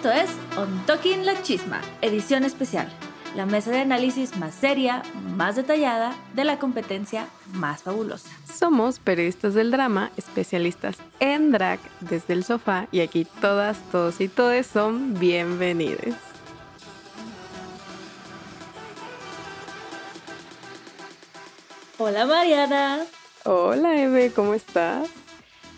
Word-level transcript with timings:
Esto 0.00 0.12
es 0.12 0.30
On 0.56 0.86
Talking 0.86 1.26
La 1.26 1.42
Chisma, 1.42 1.82
edición 2.00 2.44
especial. 2.44 2.88
La 3.36 3.44
mesa 3.44 3.70
de 3.70 3.80
análisis 3.80 4.34
más 4.38 4.54
seria, 4.54 5.02
más 5.36 5.56
detallada 5.56 6.14
de 6.32 6.44
la 6.44 6.58
competencia 6.58 7.26
más 7.52 7.82
fabulosa. 7.82 8.30
Somos 8.50 8.98
periodistas 8.98 9.52
del 9.52 9.70
drama, 9.70 10.10
especialistas 10.16 10.96
en 11.18 11.52
drag 11.52 11.80
desde 12.00 12.32
el 12.32 12.44
sofá 12.44 12.88
y 12.90 13.00
aquí 13.00 13.26
todas, 13.42 13.76
todos 13.92 14.22
y 14.22 14.28
todes 14.28 14.66
son 14.66 15.20
bienvenidos. 15.20 16.14
Hola 21.98 22.24
Mariana. 22.24 23.04
Hola 23.44 24.00
Eve, 24.00 24.32
¿cómo 24.34 24.54
estás? 24.54 25.10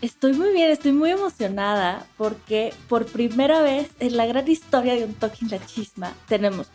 Estoy 0.03 0.33
muy 0.33 0.53
bien, 0.53 0.69
estoy 0.69 0.91
muy 0.91 1.11
emocionada 1.11 2.09
porque 2.17 2.75
por 2.89 3.07
primera 3.07 3.63
vez 3.63 3.89
en 4.01 4.17
la 4.17 4.27
gran 4.27 4.49
historia 4.49 4.95
de 4.95 5.05
un 5.05 5.15
Talking 5.15 5.49
La 5.49 5.65
Chisma 5.65 6.13
tenemos 6.27 6.71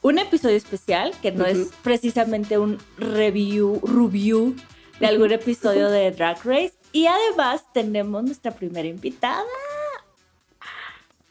un 0.00 0.18
episodio 0.18 0.56
especial 0.56 1.12
que 1.20 1.32
no 1.32 1.44
es 1.44 1.68
precisamente 1.82 2.56
un 2.56 2.78
review, 2.96 3.78
review 3.84 4.56
de 4.98 5.06
algún 5.06 5.32
episodio 5.32 5.90
de 5.90 6.12
Drag 6.12 6.42
Race. 6.44 6.72
Y 6.92 7.04
además 7.04 7.62
tenemos 7.74 8.24
nuestra 8.24 8.52
primera 8.52 8.88
invitada. 8.88 9.44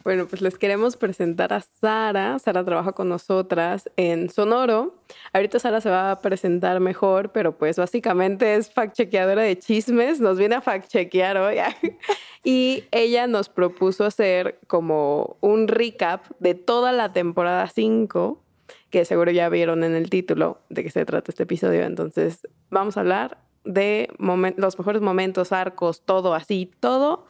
Bueno, 0.04 0.26
pues 0.26 0.42
les 0.42 0.58
queremos 0.58 0.98
presentar 0.98 1.54
a 1.54 1.62
Sara. 1.62 2.40
Sara 2.40 2.64
trabaja 2.66 2.94
con 2.94 3.08
nosotras 3.10 3.90
en 3.98 4.30
Sonoro. 4.30 4.96
Ahorita 5.32 5.60
Sara 5.60 5.80
se 5.80 5.92
va 5.92 6.12
a 6.12 6.22
presentar 6.22 6.80
mejor, 6.80 7.32
pero 7.32 7.58
pues 7.58 7.78
básicamente 7.78 8.56
es 8.56 8.74
fact-chequeadora 8.74 9.44
de 9.44 9.60
chismes. 9.60 10.20
Nos 10.20 10.40
viene 10.40 10.56
a 10.56 10.62
fact-chequear 10.62 11.38
hoy. 11.38 11.58
y 12.44 12.86
ella 12.92 13.28
nos 13.28 13.50
propuso 13.50 14.04
hacer 14.04 14.60
como 14.66 15.38
un 15.40 15.68
recap 15.68 16.26
de 16.40 16.56
toda 16.56 16.92
la 16.92 17.14
temporada 17.14 17.68
5, 17.68 18.42
que 18.90 19.06
seguro 19.06 19.30
ya 19.30 19.50
vieron 19.50 19.84
en 19.84 19.94
el 19.94 20.10
título 20.10 20.62
de 20.70 20.84
qué 20.84 20.90
se 20.90 21.06
trata 21.06 21.32
este 21.32 21.44
episodio. 21.44 21.84
Entonces, 21.84 22.48
vamos 22.72 22.98
a 22.98 23.02
hablar 23.02 23.38
de 23.66 24.10
los 24.58 24.80
mejores 24.80 25.04
momentos, 25.04 25.52
arcos, 25.52 26.02
todo 26.02 26.34
así, 26.34 26.72
todo 26.80 27.28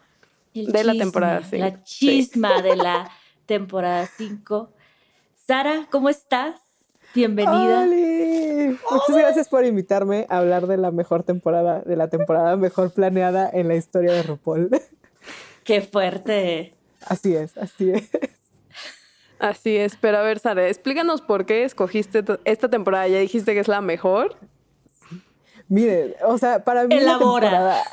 El 0.54 0.68
de 0.72 0.84
la 0.84 0.94
temporada 0.94 1.44
5. 1.44 1.58
La 1.58 1.84
chisma 1.84 2.62
de 2.62 2.76
la 2.76 3.10
temporada 3.46 4.06
5. 4.18 4.70
Sara, 5.48 5.88
¿cómo 5.90 6.10
estás? 6.10 6.60
Bienvenida. 7.16 7.84
¡Oli! 7.84 8.78
Muchas 8.92 9.18
gracias 9.18 9.50
por 9.50 9.66
invitarme 9.66 10.26
a 10.30 10.40
hablar 10.40 10.68
de 10.68 10.78
la 10.78 10.92
mejor 10.92 11.24
temporada, 11.24 11.82
de 11.82 11.96
la 11.96 12.10
temporada 12.10 12.56
mejor 12.58 12.92
planeada 12.92 13.50
en 13.52 13.68
la 13.68 13.76
historia 13.76 14.14
de 14.14 14.24
RuPaul. 14.24 14.70
Qué 15.64 15.82
fuerte. 15.82 16.74
Así 17.06 17.36
es, 17.36 17.58
así 17.58 17.92
es. 17.92 18.10
Así 19.40 19.76
es, 19.76 19.98
pero 20.00 20.20
a 20.20 20.22
ver, 20.22 20.40
Sara, 20.40 20.68
explícanos 20.68 21.22
por 21.22 21.46
qué 21.46 21.64
escogiste 21.64 22.24
esta 22.46 22.70
temporada. 22.70 23.08
Ya 23.08 23.18
dijiste 23.18 23.54
que 23.54 23.60
es 23.60 23.68
la 23.68 23.82
mejor. 23.82 24.38
Miren, 25.72 26.16
o 26.26 26.38
sea, 26.38 26.66
para 26.66 26.86
mí 26.86 26.96
Elabora. 26.96 27.50
la 27.50 27.60
temporada, 27.60 27.84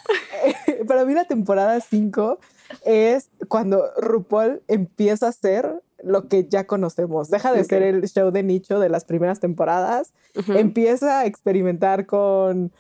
para 0.89 1.05
mí 1.05 1.15
la 1.15 1.25
temporada 1.27 1.81
5 1.81 2.41
es 2.85 3.31
cuando 3.47 3.85
RuPaul 3.99 4.63
empieza 4.67 5.27
a 5.27 5.29
hacer 5.29 5.81
lo 6.03 6.27
que 6.27 6.49
ya 6.49 6.67
conocemos. 6.67 7.31
Deja 7.31 7.53
de 7.53 7.61
Ok. 7.61 7.67
ser 7.69 7.83
el 7.85 8.05
show 8.09 8.33
de 8.33 8.43
nicho 8.43 8.81
de 8.81 8.89
las 8.89 9.05
primeras 9.05 9.39
temporadas. 9.39 10.13
Empieza 10.49 11.21
a 11.21 11.27
experimentar 11.27 12.07
con, 12.07 12.73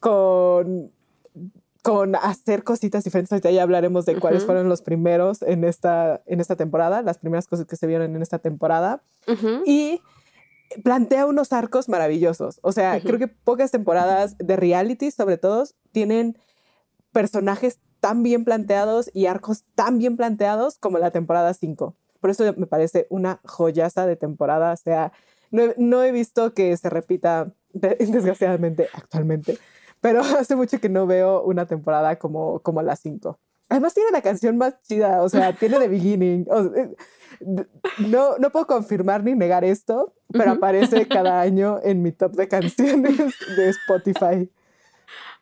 con, 0.00 0.90
con 1.82 2.16
hacer 2.16 2.64
cositas 2.64 3.04
diferentes. 3.04 3.30
Ahorita 3.32 3.50
ya 3.50 3.62
hablaremos 3.62 4.06
de 4.06 4.18
cuáles 4.18 4.40
Ujú. 4.44 4.46
fueron 4.46 4.68
los 4.70 4.80
primeros 4.80 5.42
en 5.42 5.64
esta, 5.64 6.22
en 6.24 6.40
esta 6.40 6.56
temporada, 6.56 7.02
las 7.02 7.18
primeras 7.18 7.46
cosas 7.46 7.66
que 7.66 7.76
se 7.76 7.86
vieron 7.86 8.16
en 8.16 8.22
esta 8.22 8.38
temporada. 8.38 9.02
Ujú. 9.26 9.62
Y 9.66 10.00
plantea 10.84 11.26
unos 11.26 11.52
arcos 11.52 11.88
maravillosos. 11.88 12.60
O 12.62 12.72
sea, 12.72 13.00
creo 13.00 13.18
que 13.18 13.28
pocas 13.28 13.70
temporadas 13.70 14.36
de 14.38 14.56
reality, 14.56 15.10
sobre 15.10 15.38
todo, 15.38 15.64
tienen 15.92 16.36
personajes 17.12 17.78
tan 18.00 18.22
bien 18.22 18.44
planteados 18.44 19.10
y 19.12 19.26
arcos 19.26 19.64
tan 19.74 19.98
bien 19.98 20.16
planteados 20.16 20.78
como 20.78 20.98
la 20.98 21.10
temporada 21.10 21.52
5. 21.54 21.94
Por 22.20 22.30
eso 22.30 22.44
me 22.56 22.66
parece 22.66 23.06
una 23.10 23.40
joyaza 23.44 24.06
de 24.06 24.16
temporada. 24.16 24.72
O 24.72 24.76
sea, 24.76 25.12
no 25.50 25.62
he, 25.62 25.74
no 25.78 26.02
he 26.02 26.12
visto 26.12 26.52
que 26.54 26.76
se 26.76 26.90
repita, 26.90 27.52
de- 27.72 27.96
desgraciadamente, 28.12 28.88
actualmente. 28.92 29.58
Pero 30.00 30.20
hace 30.38 30.54
mucho 30.54 30.80
que 30.80 30.88
no 30.88 31.06
veo 31.06 31.42
una 31.42 31.66
temporada 31.66 32.16
como, 32.18 32.60
como 32.60 32.82
la 32.82 32.96
5. 32.96 33.38
Además 33.68 33.94
tiene 33.94 34.10
la 34.10 34.22
canción 34.22 34.56
más 34.56 34.80
chida, 34.82 35.22
o 35.22 35.28
sea, 35.28 35.52
tiene 35.52 35.78
The 35.78 35.88
Beginning. 35.88 36.46
o 36.50 36.62
sea, 36.64 36.82
eh, 36.82 36.96
no, 37.98 38.36
no 38.38 38.50
puedo 38.50 38.66
confirmar 38.66 39.22
ni 39.22 39.34
negar 39.34 39.64
esto, 39.64 40.14
pero 40.32 40.52
aparece 40.52 41.06
cada 41.08 41.40
año 41.40 41.78
en 41.82 42.02
mi 42.02 42.12
top 42.12 42.32
de 42.32 42.48
canciones 42.48 43.34
de 43.56 43.68
Spotify. 43.68 44.50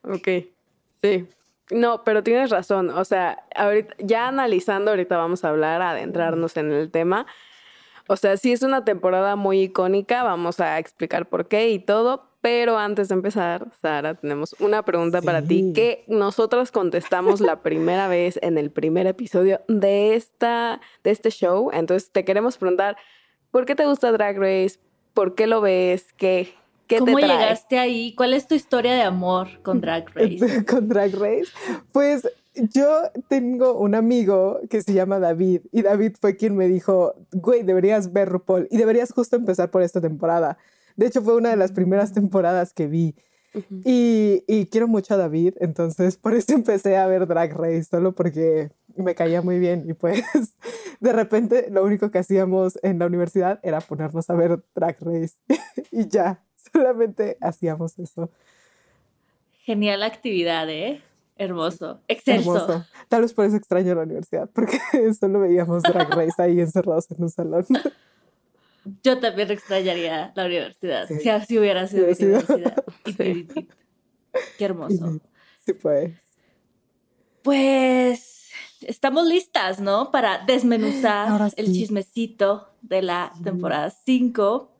Ok, 0.03 0.29
sí. 1.03 1.29
No, 1.71 2.05
pero 2.05 2.23
tienes 2.23 2.51
razón. 2.51 2.91
O 2.91 3.05
sea, 3.05 3.45
ahorita, 3.55 3.95
ya 3.99 4.29
analizando, 4.29 4.93
ahorita 4.93 5.17
vamos 5.17 5.45
a 5.45 5.49
hablar, 5.49 5.83
a 5.83 5.91
adentrarnos 5.91 6.57
en 6.57 6.71
el 6.71 6.91
tema. 6.91 7.27
O 8.09 8.17
sea, 8.17 8.37
sí 8.37 8.53
es 8.53 8.63
una 8.63 8.85
temporada 8.85 9.35
muy 9.35 9.63
icónica, 9.63 10.23
vamos 10.23 10.61
a 10.61 10.79
explicar 10.79 11.27
por 11.27 11.49
qué 11.49 11.71
y 11.71 11.81
todo. 11.81 12.29
Pero 12.47 12.79
antes 12.79 13.09
de 13.09 13.15
empezar, 13.15 13.67
Sara, 13.83 14.15
tenemos 14.15 14.55
una 14.61 14.85
pregunta 14.85 15.21
para 15.21 15.43
ti 15.43 15.73
que 15.75 16.05
nosotras 16.07 16.71
contestamos 16.71 17.41
la 17.41 17.61
primera 17.61 18.07
vez 18.17 18.39
en 18.41 18.57
el 18.57 18.71
primer 18.71 19.09
episodio 19.09 19.63
de, 19.67 20.15
esta, 20.15 20.81
de 21.03 21.11
este 21.11 21.31
show. 21.31 21.71
Entonces 21.73 22.13
te 22.13 22.25
queremos 22.25 22.57
preguntar, 22.57 22.97
¿por 23.51 23.67
qué 23.67 23.75
te 23.75 23.85
gusta 23.85 24.13
Drag 24.13 24.39
Race? 24.39 24.79
¿Por 25.13 25.35
qué 25.35 25.49
lo 25.49 25.61
ves? 25.61 26.13
¿Qué, 26.13 26.55
qué 26.87 26.99
¿Cómo 26.99 27.17
te 27.17 27.25
trae? 27.25 27.37
llegaste 27.37 27.81
ahí? 27.81 28.15
¿Cuál 28.15 28.33
es 28.33 28.47
tu 28.47 28.55
historia 28.55 28.95
de 28.95 29.03
amor 29.03 29.49
con 29.65 29.81
Drag 29.81 30.09
Race? 30.15 30.65
con 30.67 30.89
Drag 30.89 31.17
Race. 31.17 31.51
Pues 31.91 32.31
yo 32.55 33.11
tengo 33.27 33.77
un 33.77 33.97
amigo 33.97 34.61
que 34.71 34.83
se 34.83 34.93
llama 34.93 35.19
David 35.19 35.63
y 35.73 35.83
David 35.83 36.13
fue 36.21 36.37
quien 36.37 36.55
me 36.57 36.69
dijo, 36.69 37.17
güey, 37.33 37.65
deberías 37.65 38.13
ver 38.13 38.29
RuPaul 38.29 38.69
y 38.71 38.77
deberías 38.77 39.13
justo 39.13 39.35
empezar 39.35 39.73
por 39.73 39.83
esta 39.83 40.01
temporada. 40.01 40.57
De 40.97 41.07
hecho, 41.07 41.23
fue 41.23 41.37
una 41.37 41.51
de 41.51 41.57
las 41.57 41.73
primeras 41.73 42.13
temporadas 42.13 42.73
que 42.73 42.87
vi. 42.87 43.15
y, 43.85 44.45
y, 44.47 44.67
quiero 44.67 44.87
mucho 44.87 45.15
a 45.15 45.17
David, 45.17 45.55
entonces 45.61 46.19
por 46.19 46.35
eso 46.35 46.53
empecé 46.53 46.97
a 46.99 47.07
ver 47.07 47.27
Drag 47.27 47.55
Race, 47.55 47.85
solo 47.85 48.15
porque 48.15 48.71
me 48.97 49.15
caía 49.15 49.43
muy 49.43 49.59
bien 49.59 49.85
y 49.89 49.95
pues 49.95 50.23
de 51.01 51.13
repente 51.13 51.69
lo 51.71 51.85
único 51.85 52.11
que 52.11 52.19
hacíamos 52.19 52.79
en 52.83 52.99
la 52.99 53.07
universidad 53.07 53.61
era 53.63 53.81
ponernos 53.81 54.29
a 54.31 54.35
ver 54.35 54.63
Drag 54.75 54.97
Race 55.01 55.37
y 55.91 56.09
ya, 56.09 56.43
solamente 56.73 57.37
hacíamos 57.41 57.99
eso. 57.99 58.31
Genial 59.65 60.03
actividad, 60.03 60.69
¿eh? 60.71 61.03
Hermoso, 61.39 62.01
excelso. 62.09 62.85
Tal 63.09 63.23
vez 63.23 63.35
por 63.35 63.45
eso 63.45 63.57
extraño 63.57 63.95
la 63.95 64.03
universidad, 64.03 64.49
porque 64.55 64.79
solo 65.21 65.41
veíamos 65.41 65.83
Drag 65.83 66.09
Race 66.11 66.41
ahí 66.43 66.61
encerrados 66.61 67.11
en 67.11 67.23
un 67.23 67.29
salón. 67.29 67.67
Yo 69.03 69.19
también 69.19 69.51
extrañaría 69.51 70.33
la 70.35 70.47
universidad, 70.47 71.09
si 71.09 71.29
así 71.29 71.59
hubiera 71.59 71.87
sido 71.87 72.07
mi 72.07 72.13
universidad. 72.13 72.85
Qué 74.59 74.65
hermoso. 74.65 75.21
Sí, 75.65 75.73
pues. 75.73 76.13
Pues 77.43 78.51
estamos 78.81 79.27
listas, 79.27 79.81
¿no? 79.81 80.11
Para 80.11 80.45
desmenuzar 80.45 81.53
el 81.57 81.67
chismecito 81.67 82.75
de 82.83 83.03
la 83.03 83.33
temporada 83.43 83.91
5. 83.91 84.77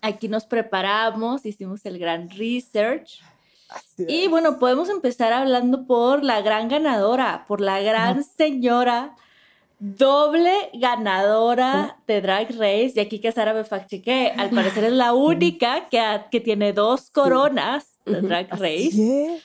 Aquí 0.00 0.28
nos 0.28 0.44
preparamos, 0.44 1.46
hicimos 1.46 1.84
el 1.86 1.98
gran 1.98 2.30
research. 2.30 3.22
Y 3.98 4.28
bueno, 4.28 4.58
podemos 4.58 4.88
empezar 4.88 5.32
hablando 5.32 5.86
por 5.86 6.22
la 6.22 6.42
gran 6.42 6.68
ganadora, 6.68 7.44
por 7.48 7.60
la 7.60 7.80
gran 7.80 8.22
señora 8.22 9.16
doble 9.78 10.52
ganadora 10.74 11.98
de 12.06 12.20
Drag 12.20 12.50
Race. 12.50 12.92
Y 12.94 13.00
aquí 13.00 13.20
que 13.20 13.32
Sara 13.32 13.54
me 13.54 13.64
que 14.02 14.32
al 14.36 14.50
parecer 14.50 14.84
es 14.84 14.92
la 14.92 15.12
única 15.12 15.88
que, 15.88 16.00
que 16.30 16.40
tiene 16.40 16.72
dos 16.72 17.10
coronas 17.10 18.00
de 18.04 18.20
Drag 18.20 18.50
Race. 18.50 19.42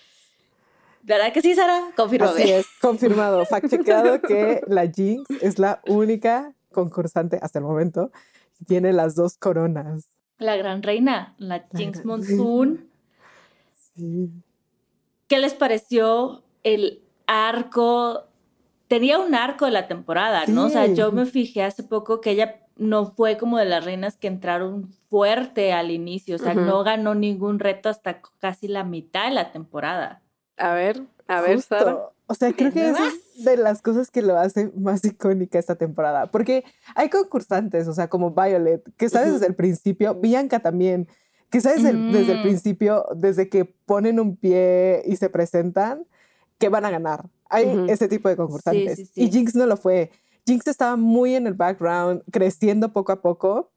¿Verdad 1.03 1.33
que 1.33 1.41
sí, 1.41 1.55
Sara? 1.55 1.91
Confirmado. 1.95 2.35
Así 2.35 2.51
es, 2.51 2.67
confirmado, 2.81 3.45
fact-chequeado 3.45 4.21
que 4.21 4.61
la 4.67 4.87
Jinx 4.87 5.25
es 5.41 5.57
la 5.57 5.81
única 5.87 6.53
concursante 6.71 7.39
hasta 7.41 7.59
el 7.59 7.65
momento 7.65 8.11
que 8.57 8.65
tiene 8.65 8.93
las 8.93 9.15
dos 9.15 9.37
coronas. 9.37 10.07
La 10.37 10.55
gran 10.55 10.83
reina, 10.83 11.35
la 11.37 11.65
Jinx 11.75 12.05
Monsoon. 12.05 12.89
Sí. 13.95 14.29
¿Qué 15.27 15.39
les 15.39 15.53
pareció 15.53 16.43
el 16.63 17.01
arco 17.27 18.28
tenía 18.89 19.19
un 19.19 19.36
arco 19.36 19.65
de 19.65 19.71
la 19.71 19.88
temporada, 19.88 20.45
¿no? 20.47 20.65
O 20.65 20.69
sea, 20.69 20.88
yo 20.88 21.13
me 21.13 21.25
fijé 21.25 21.63
hace 21.63 21.83
poco 21.83 22.19
que 22.19 22.31
ella 22.31 22.56
no 22.75 23.06
fue 23.06 23.38
como 23.38 23.57
de 23.57 23.65
las 23.65 23.86
reinas 23.86 24.18
que 24.18 24.27
entraron 24.27 24.91
fuerte 25.09 25.71
al 25.71 25.91
inicio, 25.91 26.36
o 26.36 26.39
sea, 26.39 26.56
no 26.56 26.83
ganó 26.83 27.13
ningún 27.13 27.59
reto 27.59 27.88
hasta 27.88 28.21
casi 28.39 28.68
la 28.68 28.83
mitad 28.83 29.25
de 29.30 29.36
la 29.36 29.51
temporada. 29.51 30.24
A 30.57 30.74
ver, 30.74 31.03
a 31.27 31.39
ver, 31.41 31.62
Sara. 31.62 32.09
O 32.25 32.33
sea, 32.33 32.51
creo 32.53 32.71
que 32.71 32.89
es 32.89 33.44
de 33.44 33.57
las 33.57 33.81
cosas 33.81 34.12
que 34.12 34.21
lo 34.21 34.38
hace 34.38 34.71
más 34.75 35.06
icónica 35.06 35.59
esta 35.59 35.75
temporada, 35.75 36.31
porque 36.31 36.63
hay 36.95 37.09
concursantes, 37.09 37.88
o 37.88 37.94
sea, 37.94 38.07
como 38.07 38.31
Violet, 38.31 38.83
que 38.97 39.09
sabes 39.09 39.33
desde 39.33 39.47
el 39.47 39.56
principio, 39.56 40.15
Bianca 40.15 40.59
también, 40.59 41.07
que 41.51 41.62
sabes 41.62 41.83
desde 41.83 42.33
el 42.33 42.42
principio, 42.42 43.06
desde 43.15 43.50
que 43.50 43.65
ponen 43.65 44.19
un 44.19 44.35
pie 44.35 45.03
y 45.06 45.15
se 45.15 45.30
presentan, 45.30 46.06
que 46.57 46.69
van 46.69 46.85
a 46.85 46.92
ganar. 46.92 47.25
Hay 47.49 47.87
ese 47.89 48.07
tipo 48.07 48.29
de 48.29 48.35
concursantes. 48.35 49.11
Y 49.15 49.31
Jinx 49.31 49.55
no 49.55 49.65
lo 49.65 49.75
fue. 49.75 50.11
Jinx 50.45 50.67
estaba 50.67 50.95
muy 50.95 51.35
en 51.35 51.47
el 51.47 51.53
background, 51.53 52.23
creciendo 52.31 52.93
poco 52.93 53.11
a 53.11 53.21
poco, 53.21 53.71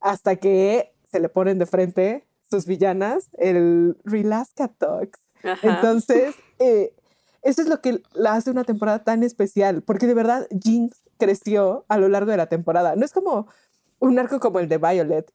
hasta 0.00 0.36
que 0.36 0.92
se 1.10 1.20
le 1.20 1.28
ponen 1.28 1.58
de 1.58 1.66
frente 1.66 2.26
sus 2.50 2.66
villanas, 2.66 3.28
el 3.38 3.96
Relaska 4.04 4.68
Talks. 4.68 5.20
Entonces, 5.62 6.34
eh, 6.58 6.94
eso 7.42 7.62
es 7.62 7.68
lo 7.68 7.80
que 7.80 8.02
la 8.14 8.34
hace 8.34 8.50
una 8.50 8.64
temporada 8.64 9.04
tan 9.04 9.22
especial, 9.22 9.82
porque 9.82 10.06
de 10.06 10.14
verdad 10.14 10.48
Jinx 10.62 11.02
creció 11.18 11.84
a 11.88 11.98
lo 11.98 12.08
largo 12.08 12.30
de 12.30 12.36
la 12.36 12.48
temporada. 12.48 12.96
No 12.96 13.04
es 13.04 13.12
como 13.12 13.48
un 13.98 14.18
arco 14.18 14.40
como 14.40 14.60
el 14.60 14.68
de 14.68 14.78
Violet, 14.78 15.32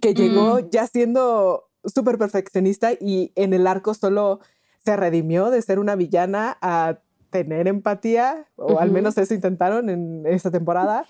que 0.00 0.14
llegó 0.14 0.60
mm. 0.60 0.70
ya 0.70 0.86
siendo 0.86 1.68
súper 1.84 2.18
perfeccionista 2.18 2.92
y 2.92 3.32
en 3.36 3.54
el 3.54 3.66
arco 3.66 3.94
solo 3.94 4.40
se 4.86 4.96
redimió 4.96 5.50
de 5.50 5.60
ser 5.60 5.80
una 5.80 5.96
villana 5.96 6.56
a 6.62 7.00
tener 7.30 7.66
empatía, 7.66 8.46
o 8.54 8.78
al 8.78 8.92
menos 8.92 9.18
eso 9.18 9.34
intentaron 9.34 9.90
en 9.90 10.24
esta 10.26 10.52
temporada, 10.52 11.04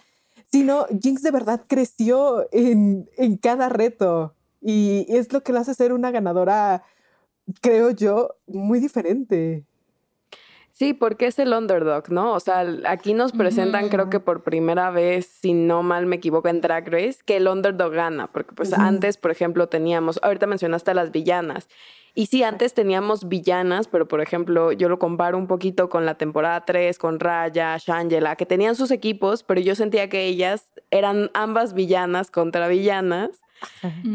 sino 0.51 0.87
Jinx 0.87 1.23
de 1.23 1.31
verdad 1.31 1.61
creció 1.69 2.49
en, 2.53 3.09
en 3.19 3.37
cada 3.37 3.69
reto 3.69 4.35
y 4.63 5.05
es 5.11 5.31
lo 5.31 5.43
que 5.43 5.53
la 5.53 5.61
hace 5.61 5.75
ser 5.75 5.93
una 5.93 6.11
ganadora, 6.11 6.85
creo 7.61 7.91
yo, 7.91 8.37
muy 8.47 8.81
diferente. 8.81 9.67
Sí, 10.79 10.93
porque 10.93 11.29
es 11.29 11.39
el 11.39 11.55
underdog, 11.55 12.11
¿no? 12.11 12.35
O 12.35 12.41
sea, 12.41 12.67
aquí 12.87 13.15
nos 13.15 13.33
presentan, 13.33 13.89
creo 13.89 14.11
que 14.11 14.21
por 14.21 14.43
primera 14.43 14.91
vez, 14.91 15.25
si 15.25 15.55
no 15.55 15.83
mal 15.83 16.05
me 16.05 16.17
equivoco, 16.17 16.49
en 16.49 16.61
Drag 16.61 16.87
Race, 16.93 17.21
que 17.25 17.39
el 17.39 17.49
underdog 17.49 17.95
gana, 17.95 18.27
porque 18.27 18.55
pues 18.55 18.75
antes, 18.75 19.17
por 19.17 19.31
ejemplo, 19.31 19.71
teníamos, 19.71 20.21
ahorita 20.23 20.47
mencionaste 20.47 20.91
a 20.91 20.95
las 20.95 21.13
villanas, 21.13 21.67
y 22.15 22.27
sí, 22.27 22.43
antes 22.43 22.75
teníamos 22.75 23.27
villanas, 23.27 23.89
pero 23.89 24.07
por 24.07 24.21
ejemplo, 24.21 24.71
yo 24.71 24.91
lo 24.91 24.99
comparo 24.99 25.39
un 25.39 25.47
poquito 25.47 25.89
con 25.89 26.05
la 26.05 26.17
temporada 26.17 26.67
3, 26.67 26.99
con 26.99 27.21
Raya, 27.21 27.79
Shangela, 27.79 28.37
que 28.37 28.45
tenían 28.45 28.77
sus 28.77 28.91
equipos, 28.91 29.45
pero 29.45 29.63
yo 29.63 29.75
sentía 29.75 30.11
que 30.11 30.27
ellas 30.27 30.73
eran 30.91 31.31
ambas 31.33 31.73
villanas 31.73 32.31
contra 32.31 32.69
villanas. 32.69 33.31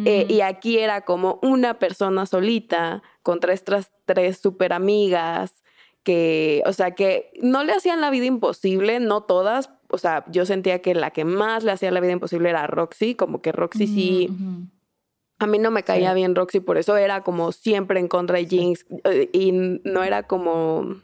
Eh, 0.05 0.27
y 0.29 0.41
aquí 0.41 0.77
era 0.77 1.01
como 1.01 1.39
una 1.41 1.79
persona 1.79 2.27
solita 2.27 3.01
contra 3.23 3.53
estas 3.53 3.89
tres 4.05 4.37
super 4.37 4.71
amigas 4.71 5.61
que, 6.03 6.63
o 6.65 6.73
sea, 6.73 6.91
que 6.91 7.31
no 7.41 7.63
le 7.63 7.73
hacían 7.73 8.01
la 8.01 8.09
vida 8.09 8.25
imposible, 8.25 8.99
no 8.99 9.21
todas. 9.21 9.69
O 9.89 9.97
sea, 9.97 10.25
yo 10.27 10.45
sentía 10.45 10.81
que 10.81 10.95
la 10.95 11.11
que 11.11 11.25
más 11.25 11.63
le 11.63 11.71
hacía 11.71 11.91
la 11.91 11.99
vida 11.99 12.13
imposible 12.13 12.49
era 12.49 12.67
Roxy, 12.67 13.15
como 13.15 13.41
que 13.41 13.51
Roxy 13.51 13.87
sí. 13.87 14.29
A 15.39 15.47
mí 15.47 15.57
no 15.57 15.71
me 15.71 15.83
caía 15.83 16.13
bien 16.13 16.35
Roxy, 16.35 16.59
por 16.59 16.77
eso 16.77 16.97
era 16.97 17.23
como 17.23 17.51
siempre 17.51 17.99
en 17.99 18.07
contra 18.07 18.37
de 18.37 18.45
Jinx 18.45 18.85
eh, 19.05 19.29
y 19.33 19.51
no 19.51 20.03
era 20.03 20.23
como... 20.23 20.97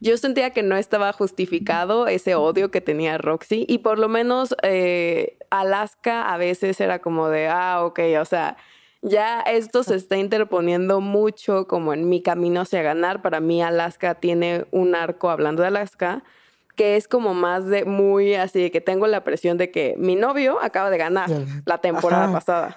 Yo 0.00 0.16
sentía 0.16 0.50
que 0.50 0.62
no 0.62 0.76
estaba 0.76 1.12
justificado 1.12 2.06
ese 2.06 2.34
odio 2.34 2.70
que 2.70 2.80
tenía 2.80 3.18
Roxy 3.18 3.66
y 3.68 3.78
por 3.78 3.98
lo 3.98 4.08
menos 4.08 4.54
eh, 4.62 5.36
Alaska 5.50 6.32
a 6.32 6.38
veces 6.38 6.80
era 6.80 7.00
como 7.00 7.28
de, 7.28 7.48
ah, 7.48 7.84
ok, 7.84 8.00
o 8.20 8.24
sea, 8.24 8.56
ya 9.02 9.40
esto 9.40 9.82
se 9.82 9.94
está 9.94 10.16
interponiendo 10.16 11.00
mucho 11.00 11.66
como 11.66 11.92
en 11.92 12.08
mi 12.08 12.22
camino 12.22 12.62
hacia 12.62 12.82
ganar. 12.82 13.22
Para 13.22 13.40
mí 13.40 13.62
Alaska 13.62 14.16
tiene 14.16 14.66
un 14.70 14.94
arco, 14.94 15.30
hablando 15.30 15.62
de 15.62 15.68
Alaska, 15.68 16.24
que 16.74 16.96
es 16.96 17.08
como 17.08 17.34
más 17.34 17.66
de 17.66 17.84
muy 17.84 18.34
así, 18.34 18.60
de 18.60 18.70
que 18.70 18.80
tengo 18.80 19.06
la 19.06 19.24
presión 19.24 19.58
de 19.58 19.70
que 19.70 19.94
mi 19.98 20.16
novio 20.16 20.58
acaba 20.60 20.90
de 20.90 20.98
ganar 20.98 21.30
la 21.64 21.78
temporada 21.78 22.32
pasada. 22.32 22.76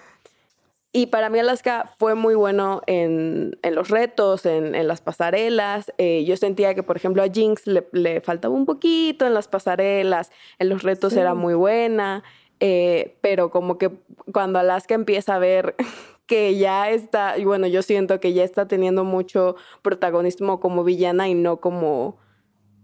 Y 0.93 1.05
para 1.05 1.29
mí 1.29 1.39
Alaska 1.39 1.89
fue 1.98 2.15
muy 2.15 2.36
bueno 2.36 2.81
en, 2.86 3.57
los 3.63 3.89
retos, 3.89 4.45
en, 4.45 4.88
las 4.88 5.00
pasarelas. 5.00 5.93
Eh, 5.98 6.25
yo 6.25 6.36
sentía 6.36 6.75
que, 6.75 6.84
por 6.84 6.98
ejemplo, 6.98 7.24
a 7.24 7.29
Jinx 7.29 7.63
le, 7.65 8.22
faltaba 8.22 8.53
un 8.53 8.65
poquito 8.65 9.25
en 9.25 9.34
las 9.34 9.48
pasarelas, 9.48 10.31
en 10.60 10.67
los 10.67 10.84
retos 10.84 11.13
era 11.13 11.34
muy 11.34 11.53
buena, 11.53 12.24
eh, 12.60 13.15
pero 13.22 13.51
como 13.51 13.77
que 13.77 13.89
cuando 14.34 14.60
Alaska 14.60 14.93
empieza 14.93 15.36
a 15.36 15.39
ver 15.39 15.75
que 16.31 16.55
ya 16.55 16.89
está, 16.89 17.38
y 17.38 17.43
bueno, 17.43 17.67
yo 17.67 17.81
siento 17.81 18.21
que 18.21 18.31
ya 18.31 18.45
está 18.45 18.65
teniendo 18.65 19.03
mucho 19.03 19.57
protagonismo 19.81 20.61
como 20.61 20.85
villana 20.85 21.27
y 21.27 21.33
no 21.33 21.59
como 21.59 22.19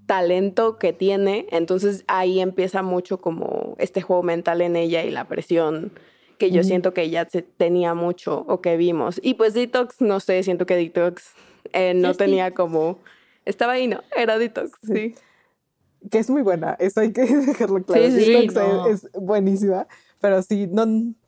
talento 0.06 0.78
que 0.78 0.92
tiene, 0.92 1.48
entonces 1.52 2.04
ahí 2.08 2.42
empieza 2.42 2.82
mucho 2.82 3.22
como 3.22 3.78
este 3.80 4.02
juego 4.02 4.22
mental 4.22 4.60
en 4.60 4.76
ella 4.76 5.06
y 5.06 5.12
la 5.12 5.30
presión 5.30 5.94
que 6.38 6.52
yo 6.52 6.62
siento 6.62 6.94
que 6.94 7.10
ya 7.10 7.26
se 7.30 7.42
tenía 7.42 7.94
mucho 7.94 8.44
o 8.50 8.60
que 8.60 8.76
vimos. 8.76 9.18
Y 9.24 9.36
pues 9.36 9.54
Detox, 9.54 10.02
no 10.02 10.20
sé, 10.20 10.44
siento 10.44 10.66
que 10.66 10.76
Detox 10.76 11.32
eh, 11.72 11.94
no 11.94 12.16
tenía 12.16 12.54
como... 12.54 13.00
Estaba 13.46 13.72
ahí, 13.72 13.88
¿no? 13.88 14.02
Era 14.14 14.38
Detox, 14.38 14.72
sí. 14.84 15.16
Que 16.12 16.20
es 16.20 16.30
muy 16.30 16.42
buena, 16.42 16.76
eso 16.80 17.00
hay 17.00 17.14
que 17.14 17.22
dejarlo 17.26 17.82
claro. 17.82 18.12
Sí, 18.12 18.26
sí, 18.26 18.50
es, 18.90 19.10
buenísima, 19.14 19.88
pero 20.20 20.42
sí, 20.42 20.68
no 20.68 20.86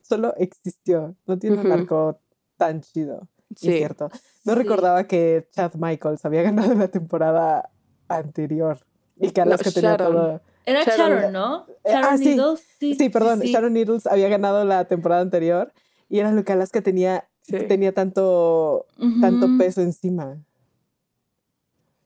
solo 0.10 0.34
existió, 0.38 1.16
no 1.28 1.38
tiene 1.38 1.58
un 1.58 1.72
arco 1.72 2.20
tan 2.58 2.82
chido. 2.82 3.28
Sí. 3.56 3.70
Es 3.70 3.78
cierto. 3.78 4.10
No 4.44 4.56
recordaba 4.56 5.06
que 5.06 5.48
Chad 5.52 5.76
Michaels 5.76 6.26
había 6.26 6.42
ganado 6.50 6.74
la 6.74 6.88
temporada 6.88 7.70
anterior 8.08 8.80
y 9.16 9.32
que 9.32 9.42
a 9.42 9.46
las 9.46 9.62
que 9.62 9.72
tenía 9.72 9.98
todo 9.98 10.42
era 10.66 10.84
Sharon, 10.84 11.34
¿no? 11.34 11.66
Eh, 11.84 11.92
Sharon 11.92 12.14
ah, 12.14 12.18
Needles. 12.18 12.64
Sí, 12.80 12.96
sí, 12.96 13.10
perdón. 13.10 13.40
Sharon 13.40 13.74
Needles 13.74 14.06
había 14.06 14.30
ganado 14.30 14.64
la 14.66 14.86
temporada 14.86 15.22
anterior 15.22 15.74
y 16.10 16.20
era 16.20 16.32
lo 16.32 16.44
que 16.44 16.54
Alaska 16.54 16.82
tenía, 16.82 17.28
tenía 17.48 17.94
tanto, 17.94 18.86
tanto 19.22 19.48
peso 19.58 19.82
encima. 19.82 20.38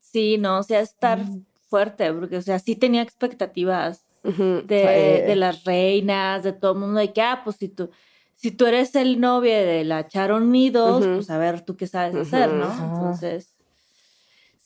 Sí, 0.00 0.38
no, 0.38 0.60
o 0.60 0.62
sea, 0.62 0.80
estar 0.80 1.20
fuerte, 1.68 2.12
porque, 2.12 2.36
o 2.36 2.42
sea, 2.42 2.58
sí 2.58 2.76
tenía 2.76 3.02
expectativas 3.02 4.03
de, 4.24 5.24
de, 5.26 5.36
las 5.36 5.64
reinas, 5.64 6.42
de 6.42 6.52
todo 6.52 6.72
el 6.72 6.78
mundo, 6.78 6.98
de 6.98 7.12
que, 7.12 7.20
ah, 7.20 7.42
pues 7.44 7.56
si 7.56 7.68
tú, 7.68 7.90
si 8.34 8.50
tú 8.50 8.66
eres 8.66 8.94
el 8.94 9.20
novio 9.20 9.52
de 9.52 9.84
la 9.84 10.06
Sharon 10.08 10.50
Needles, 10.50 11.06
pues 11.06 11.30
a 11.30 11.38
ver, 11.38 11.60
tú 11.60 11.76
qué 11.76 11.86
sabes 11.86 12.14
hacer, 12.14 12.52
¿no? 12.52 12.72
Entonces, 12.72 13.54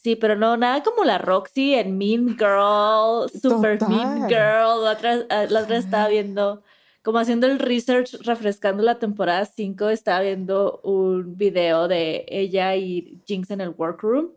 sí, 0.03 0.17
pero 0.17 0.37
no, 0.37 0.57
nada 0.57 0.83
como 0.83 1.05
la 1.05 1.19
Roxy 1.19 1.75
en 1.75 1.99
Mean 1.99 2.37
Girl, 2.39 3.29
Super 3.31 3.81
Mean 3.89 4.29
Girl. 4.29 4.85
La 4.85 4.93
otra, 4.93 5.27
ah, 5.31 5.47
la 5.49 5.63
otra 5.63 5.77
estaba 5.77 6.09
viendo, 6.09 6.63
como 7.03 7.19
haciendo 7.19 7.47
el 7.47 7.59
research, 7.59 8.15
refrescando 8.23 8.83
la 8.83 8.99
temporada 8.99 9.45
5, 9.45 9.91
estaba 9.91 10.21
viendo 10.21 10.81
un 10.85 11.37
video 11.37 11.89
de 11.89 12.25
ella 12.29 12.77
y 12.77 13.21
Jinx 13.27 13.51
en 13.51 13.61
el 13.61 13.71
workroom. 13.71 14.31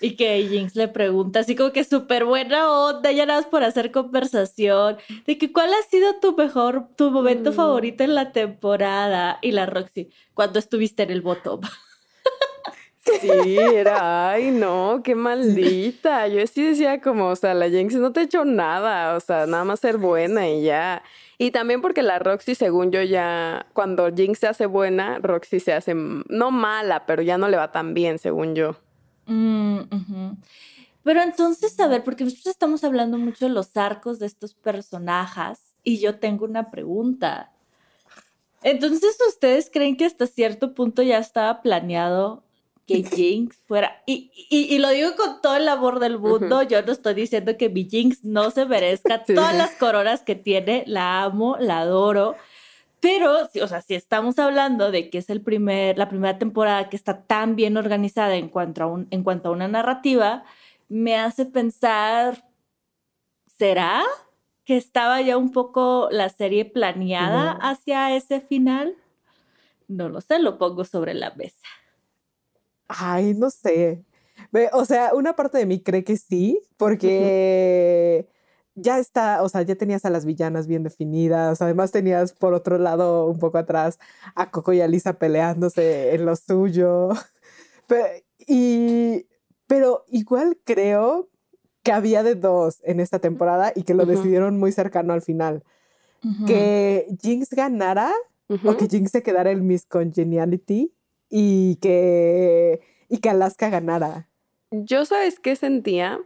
Y 0.00 0.16
que 0.16 0.46
Jinx 0.48 0.76
le 0.76 0.88
pregunta, 0.88 1.40
así 1.40 1.56
como 1.56 1.72
que 1.72 1.84
súper 1.84 2.24
buena 2.24 2.70
onda, 2.70 3.12
ya 3.12 3.24
nada 3.24 3.40
más 3.40 3.48
por 3.48 3.64
hacer 3.64 3.92
conversación, 3.92 4.98
de 5.26 5.38
que 5.38 5.52
cuál 5.52 5.70
ha 5.72 5.82
sido 5.88 6.16
tu 6.20 6.36
mejor, 6.36 6.88
tu 6.96 7.10
momento 7.10 7.52
mm. 7.52 7.54
favorito 7.54 8.04
en 8.04 8.14
la 8.14 8.32
temporada. 8.32 9.38
Y 9.42 9.52
la 9.52 9.66
Roxy, 9.66 10.10
cuando 10.34 10.58
estuviste 10.58 11.02
en 11.04 11.10
el 11.10 11.22
bottom. 11.22 11.60
Sí, 13.20 13.56
era, 13.56 14.30
ay, 14.32 14.50
no, 14.50 15.00
qué 15.04 15.14
maldita. 15.14 16.26
Yo 16.26 16.44
sí 16.46 16.64
decía 16.64 17.00
como, 17.00 17.28
o 17.28 17.36
sea, 17.36 17.54
la 17.54 17.70
Jinx 17.70 17.94
no 17.94 18.12
te 18.12 18.22
hecho 18.22 18.44
nada, 18.44 19.16
o 19.16 19.20
sea, 19.20 19.46
nada 19.46 19.64
más 19.64 19.80
ser 19.80 19.96
buena 19.96 20.48
y 20.48 20.64
ya. 20.64 21.02
Y 21.38 21.50
también 21.52 21.82
porque 21.82 22.02
la 22.02 22.18
Roxy, 22.18 22.54
según 22.54 22.90
yo 22.90 23.02
ya, 23.02 23.66
cuando 23.74 24.12
Jinx 24.12 24.40
se 24.40 24.48
hace 24.48 24.66
buena, 24.66 25.18
Roxy 25.20 25.60
se 25.60 25.72
hace, 25.72 25.94
no 25.94 26.50
mala, 26.50 27.06
pero 27.06 27.22
ya 27.22 27.38
no 27.38 27.48
le 27.48 27.56
va 27.56 27.70
tan 27.70 27.94
bien, 27.94 28.18
según 28.18 28.54
yo. 28.54 28.76
Mm, 29.26 29.80
pero 31.02 31.22
entonces, 31.22 31.78
a 31.78 31.88
ver, 31.88 32.02
porque 32.04 32.24
nosotros 32.24 32.46
estamos 32.46 32.84
hablando 32.84 33.18
mucho 33.18 33.46
de 33.46 33.52
los 33.52 33.76
arcos 33.76 34.18
de 34.18 34.26
estos 34.26 34.54
personajes 34.54 35.58
y 35.84 35.98
yo 35.98 36.18
tengo 36.18 36.44
una 36.44 36.70
pregunta. 36.70 37.52
Entonces, 38.62 39.16
¿ustedes 39.28 39.70
creen 39.72 39.96
que 39.96 40.04
hasta 40.04 40.26
cierto 40.26 40.74
punto 40.74 41.02
ya 41.02 41.18
estaba 41.18 41.62
planeado 41.62 42.42
que 42.86 43.02
Jinx 43.14 43.58
fuera. 43.66 44.02
Y, 44.06 44.30
y, 44.48 44.78
lo 44.78 44.88
digo 44.90 45.16
con 45.16 45.40
todo 45.42 45.56
el 45.56 45.68
amor 45.68 45.98
del 45.98 46.18
mundo. 46.18 46.62
Yo 46.62 46.82
no 46.82 46.92
estoy 46.92 47.14
diciendo 47.14 47.56
que 47.56 47.68
mi 47.68 47.84
Jinx 47.84 48.24
no 48.24 48.50
se 48.50 48.64
merezca 48.64 49.24
todas 49.24 49.54
las 49.54 49.72
coronas 49.72 50.22
que 50.22 50.34
tiene. 50.36 50.84
La 50.86 51.24
amo, 51.24 51.56
la 51.58 51.80
adoro. 51.80 52.36
Pero, 53.00 53.48
o 53.62 53.68
sea, 53.68 53.82
si 53.82 53.94
estamos 53.94 54.38
hablando 54.38 54.90
de 54.90 55.10
que 55.10 55.18
es 55.18 55.30
el 55.30 55.42
primer, 55.42 55.98
la 55.98 56.08
primera 56.08 56.38
temporada 56.38 56.88
que 56.88 56.96
está 56.96 57.22
tan 57.22 57.54
bien 57.54 57.76
organizada 57.76 58.36
en 58.36 58.48
cuanto 58.48 58.82
a, 58.82 58.86
un, 58.86 59.06
en 59.10 59.22
cuanto 59.22 59.48
a 59.48 59.52
una 59.52 59.68
narrativa, 59.68 60.44
me 60.88 61.16
hace 61.16 61.46
pensar, 61.46 62.44
¿será 63.58 64.02
que 64.64 64.76
estaba 64.76 65.20
ya 65.20 65.36
un 65.36 65.52
poco 65.52 66.08
la 66.10 66.28
serie 66.28 66.64
planeada 66.64 67.52
hacia 67.52 68.16
ese 68.16 68.40
final? 68.40 68.96
No 69.88 70.08
lo 70.08 70.20
sé, 70.20 70.38
lo 70.38 70.58
pongo 70.58 70.84
sobre 70.84 71.14
la 71.14 71.32
mesa. 71.34 71.66
Ay, 72.88 73.34
no 73.34 73.50
sé. 73.50 74.04
O 74.72 74.84
sea, 74.84 75.14
una 75.14 75.36
parte 75.36 75.58
de 75.58 75.66
mí 75.66 75.80
cree 75.80 76.02
que 76.02 76.16
sí, 76.16 76.60
porque 76.76 78.28
ya 78.76 78.98
está, 78.98 79.42
o 79.42 79.48
sea, 79.48 79.62
ya 79.62 79.74
tenías 79.74 80.04
a 80.04 80.10
las 80.10 80.24
villanas 80.24 80.66
bien 80.66 80.82
definidas. 80.82 81.60
Además, 81.62 81.90
tenías 81.90 82.32
por 82.32 82.54
otro 82.54 82.78
lado, 82.78 83.26
un 83.26 83.38
poco 83.38 83.58
atrás, 83.58 83.98
a 84.34 84.50
Coco 84.50 84.72
y 84.72 84.82
a 84.82 84.86
Lisa 84.86 85.14
peleándose 85.14 86.14
en 86.14 86.26
lo 86.26 86.36
suyo. 86.36 87.08
Pero, 87.88 88.06
y, 88.48 89.26
pero 89.68 90.04
igual 90.08 90.58
creo 90.64 91.28
que 91.84 91.92
había 91.92 92.24
de 92.24 92.34
dos 92.34 92.80
en 92.82 92.98
esta 92.98 93.20
temporada 93.20 93.72
y 93.76 93.84
que 93.84 93.94
lo 93.94 94.06
decidieron 94.06 94.58
muy 94.58 94.72
cercano 94.72 95.12
al 95.12 95.22
final. 95.22 95.62
Que 96.48 97.06
Jinx 97.22 97.50
ganara 97.50 98.12
o 98.48 98.76
que 98.76 98.88
Jinx 98.88 99.12
se 99.12 99.22
quedara 99.22 99.52
el 99.52 99.62
Miss 99.62 99.86
Congeniality 99.86 100.92
y 101.30 101.76
que, 101.76 102.80
y 103.08 103.18
que 103.18 103.30
Alaska 103.30 103.70
ganara. 103.70 104.28
Yo 104.72 105.04
sabes 105.04 105.38
qué 105.38 105.54
sentía 105.54 106.18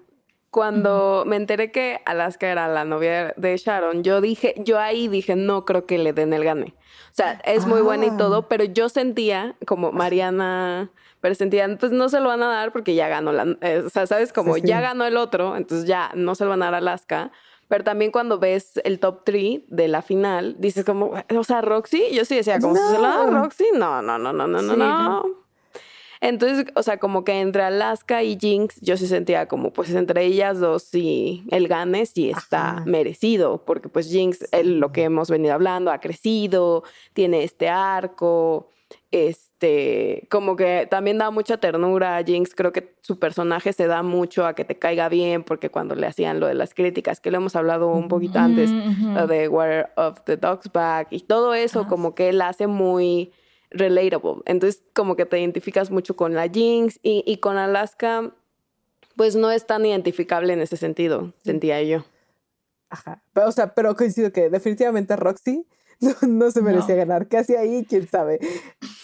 cuando 0.50 1.24
me 1.26 1.36
enteré 1.36 1.70
que 1.70 2.00
Alaska 2.04 2.50
era 2.50 2.66
la 2.68 2.84
novia 2.84 3.34
de 3.36 3.56
Sharon, 3.56 4.02
yo 4.02 4.20
dije, 4.20 4.54
yo 4.58 4.78
ahí 4.80 5.06
dije, 5.06 5.36
no 5.36 5.64
creo 5.64 5.86
que 5.86 5.98
le 5.98 6.12
den 6.12 6.32
el 6.32 6.44
gane. 6.44 6.74
O 7.10 7.14
sea, 7.14 7.40
es 7.44 7.66
muy 7.66 7.82
buena 7.82 8.06
y 8.06 8.16
todo, 8.16 8.38
ah. 8.38 8.48
pero 8.48 8.64
yo 8.64 8.88
sentía, 8.88 9.54
como 9.66 9.92
Mariana, 9.92 10.90
pero 11.20 11.34
sentía, 11.34 11.68
pues 11.78 11.92
no 11.92 12.08
se 12.08 12.20
lo 12.20 12.28
van 12.28 12.42
a 12.42 12.48
dar 12.48 12.72
porque 12.72 12.94
ya 12.94 13.08
ganó 13.08 13.32
la, 13.32 13.56
eh, 13.60 13.82
o 13.84 13.90
sea, 13.90 14.06
sabes, 14.06 14.32
como 14.32 14.56
ya 14.56 14.80
ganó 14.80 15.04
el 15.04 15.16
otro, 15.16 15.56
entonces 15.56 15.86
ya 15.86 16.10
no 16.14 16.34
se 16.34 16.44
lo 16.44 16.50
van 16.50 16.62
a 16.62 16.66
dar 16.66 16.74
a 16.74 16.78
Alaska. 16.78 17.30
Pero 17.68 17.84
también 17.84 18.10
cuando 18.10 18.40
ves 18.40 18.80
el 18.82 18.98
top 18.98 19.22
3 19.24 19.60
de 19.68 19.86
la 19.86 20.02
final, 20.02 20.56
dices 20.58 20.84
como, 20.84 21.12
o 21.36 21.44
sea, 21.44 21.60
Roxy, 21.60 22.02
yo 22.12 22.24
sí 22.24 22.34
decía, 22.34 22.58
como, 22.58 22.74
¿se 22.74 22.96
lo 22.96 23.02
da 23.02 23.26
Roxy? 23.26 23.66
No, 23.74 24.02
no, 24.02 24.18
no, 24.18 24.32
no, 24.32 24.48
no, 24.48 24.60
no, 24.60 24.76
no. 24.76 25.39
Entonces, 26.20 26.66
o 26.74 26.82
sea, 26.82 26.98
como 26.98 27.24
que 27.24 27.40
entre 27.40 27.62
Alaska 27.62 28.22
y 28.22 28.38
Jinx, 28.38 28.80
yo 28.80 28.96
sí 28.96 29.06
sentía 29.06 29.46
como, 29.46 29.72
pues 29.72 29.90
entre 29.94 30.24
ellas 30.24 30.60
dos, 30.60 30.82
sí, 30.84 31.44
el 31.50 31.66
gane 31.66 32.04
sí 32.06 32.30
está 32.30 32.82
merecido, 32.86 33.64
porque 33.64 33.88
pues 33.88 34.10
Jinx, 34.10 34.46
lo 34.64 34.92
que 34.92 35.04
hemos 35.04 35.30
venido 35.30 35.54
hablando, 35.54 35.90
ha 35.90 35.98
crecido, 36.00 36.84
tiene 37.14 37.44
este 37.44 37.68
arco, 37.68 38.68
es 39.10 39.50
este, 39.60 40.26
como 40.30 40.56
que 40.56 40.88
también 40.90 41.18
da 41.18 41.30
mucha 41.30 41.58
ternura 41.58 42.16
a 42.16 42.24
Jinx. 42.24 42.54
Creo 42.54 42.72
que 42.72 42.94
su 43.02 43.18
personaje 43.18 43.72
se 43.74 43.86
da 43.86 44.02
mucho 44.02 44.46
a 44.46 44.54
que 44.54 44.64
te 44.64 44.78
caiga 44.78 45.08
bien, 45.10 45.44
porque 45.44 45.68
cuando 45.68 45.94
le 45.94 46.06
hacían 46.06 46.40
lo 46.40 46.46
de 46.46 46.54
las 46.54 46.72
críticas, 46.72 47.20
que 47.20 47.30
lo 47.30 47.36
hemos 47.36 47.54
hablado 47.56 47.88
un 47.88 48.08
poquito 48.08 48.38
antes, 48.38 48.70
lo 48.70 49.26
de 49.26 49.48
Where 49.48 49.88
of 49.96 50.22
the 50.24 50.38
Dog's 50.38 50.72
Back 50.72 51.08
y 51.10 51.20
todo 51.20 51.52
eso, 51.52 51.86
como 51.88 52.14
que 52.14 52.30
él 52.30 52.40
hace 52.40 52.66
muy 52.66 53.32
relatable. 53.70 54.42
Entonces, 54.46 54.82
como 54.94 55.16
que 55.16 55.26
te 55.26 55.38
identificas 55.40 55.90
mucho 55.90 56.16
con 56.16 56.34
la 56.34 56.48
Jinx 56.48 56.98
y, 57.02 57.22
y 57.26 57.38
con 57.38 57.56
Alaska, 57.56 58.32
pues 59.16 59.36
no 59.36 59.50
es 59.50 59.66
tan 59.66 59.84
identificable 59.84 60.52
en 60.52 60.60
ese 60.60 60.76
sentido, 60.76 61.32
sentía 61.42 61.82
yo. 61.82 62.04
Ajá. 62.88 63.22
Pero, 63.32 63.48
o 63.48 63.52
sea, 63.52 63.74
pero 63.74 63.94
coincido 63.94 64.32
que 64.32 64.50
definitivamente 64.50 65.14
Roxy 65.16 65.66
no, 66.26 66.50
se 66.50 66.62
merecía 66.62 66.94
ganar. 66.96 67.28
¿Qué 67.28 67.38
hacía 67.38 67.60
ahí? 67.60 67.84
¿Quién 67.88 68.08
sabe? 68.08 68.40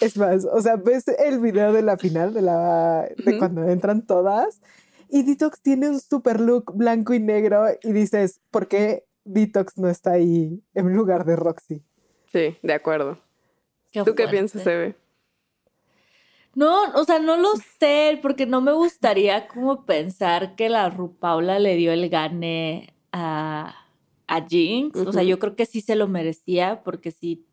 Es 0.01 0.17
más, 0.17 0.45
o 0.45 0.61
sea, 0.61 0.77
ves 0.77 1.07
el 1.09 1.41
video 1.41 1.73
de 1.73 1.83
la 1.83 1.97
final, 1.97 2.35
de, 2.35 2.43
la, 2.43 3.09
de 3.17 3.39
cuando 3.39 3.65
entran 3.69 4.07
todas, 4.07 4.61
y 5.09 5.23
Detox 5.23 5.61
tiene 5.61 5.89
un 5.89 6.01
super 6.01 6.41
look 6.41 6.73
blanco 6.75 7.15
y 7.15 7.21
negro, 7.21 7.67
y 7.83 7.93
dices, 7.93 8.41
¿por 8.51 8.67
qué 8.67 9.05
Detox 9.25 9.79
no 9.79 9.89
está 9.89 10.13
ahí 10.13 10.63
en 10.75 10.95
lugar 10.95 11.25
de 11.25 11.37
Roxy? 11.37 11.83
Sí, 12.33 12.57
de 12.63 12.73
acuerdo. 12.73 13.19
¿Tú 14.05 14.15
qué 14.15 14.29
piensas, 14.29 14.67
Eve? 14.67 14.95
No, 16.55 16.91
o 16.95 17.05
sea, 17.05 17.19
no 17.19 17.37
lo 17.37 17.51
sé, 17.79 18.19
porque 18.23 18.47
no 18.47 18.61
me 18.61 18.73
gustaría 18.73 19.47
como 19.47 19.85
pensar 19.85 20.57
que 20.57 20.69
la 20.69 20.89
Rupaula 20.89 21.59
le 21.59 21.77
dio 21.77 21.93
el 21.93 22.09
gane 22.09 22.95
a 23.13 23.87
a 24.27 24.47
Jinx. 24.47 24.99
O 24.99 25.13
sea, 25.13 25.23
yo 25.23 25.39
creo 25.39 25.57
que 25.57 25.67
sí 25.67 25.81
se 25.81 25.97
lo 25.97 26.09
merecía 26.09 26.83
porque 26.83 27.11
sí, 27.11 27.45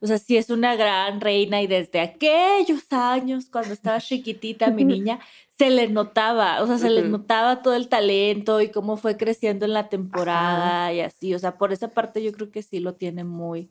o 0.00 0.06
sea, 0.06 0.18
sí 0.18 0.36
es 0.36 0.50
una 0.50 0.76
gran 0.76 1.20
reina 1.20 1.62
y 1.62 1.66
desde 1.66 2.00
aquellos 2.00 2.84
años, 2.90 3.48
cuando 3.50 3.72
estaba 3.72 4.00
chiquitita 4.00 4.70
mi 4.70 4.84
niña, 4.84 5.20
se 5.58 5.70
le 5.70 5.88
notaba, 5.88 6.62
o 6.62 6.66
sea, 6.66 6.78
se 6.78 6.90
le 6.90 7.02
notaba 7.02 7.62
todo 7.62 7.74
el 7.74 7.88
talento 7.88 8.60
y 8.60 8.70
cómo 8.70 8.96
fue 8.96 9.16
creciendo 9.16 9.64
en 9.64 9.72
la 9.72 9.88
temporada 9.88 10.92
y 10.92 11.00
así. 11.00 11.34
O 11.34 11.38
sea, 11.38 11.56
por 11.56 11.72
esa 11.72 11.88
parte 11.88 12.22
yo 12.22 12.32
creo 12.32 12.50
que 12.50 12.62
sí 12.62 12.80
lo 12.80 12.94
tiene 12.94 13.24
muy, 13.24 13.70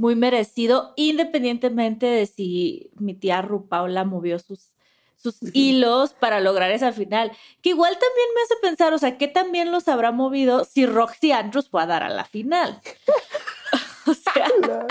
muy 0.00 0.16
merecido, 0.16 0.94
independientemente 0.96 2.06
de 2.06 2.24
si 2.24 2.90
mi 2.94 3.12
tía 3.12 3.42
Rupaula 3.42 4.04
movió 4.04 4.38
sus 4.38 4.72
sus 5.16 5.36
hilos 5.52 6.14
para 6.14 6.40
lograr 6.40 6.70
esa 6.70 6.92
final. 6.92 7.30
Que 7.60 7.70
igual 7.70 7.92
también 7.92 8.28
me 8.34 8.42
hace 8.42 8.54
pensar, 8.62 8.94
o 8.94 8.98
sea, 8.98 9.18
¿qué 9.18 9.28
también 9.28 9.70
los 9.70 9.88
habrá 9.88 10.10
movido 10.10 10.64
si 10.64 10.86
Roxy 10.86 11.32
Andrews 11.32 11.68
fue 11.68 11.82
a 11.82 11.86
dar 11.86 12.02
a 12.02 12.08
la 12.08 12.24
final? 12.24 12.80
o 14.06 14.14
sea. 14.14 14.46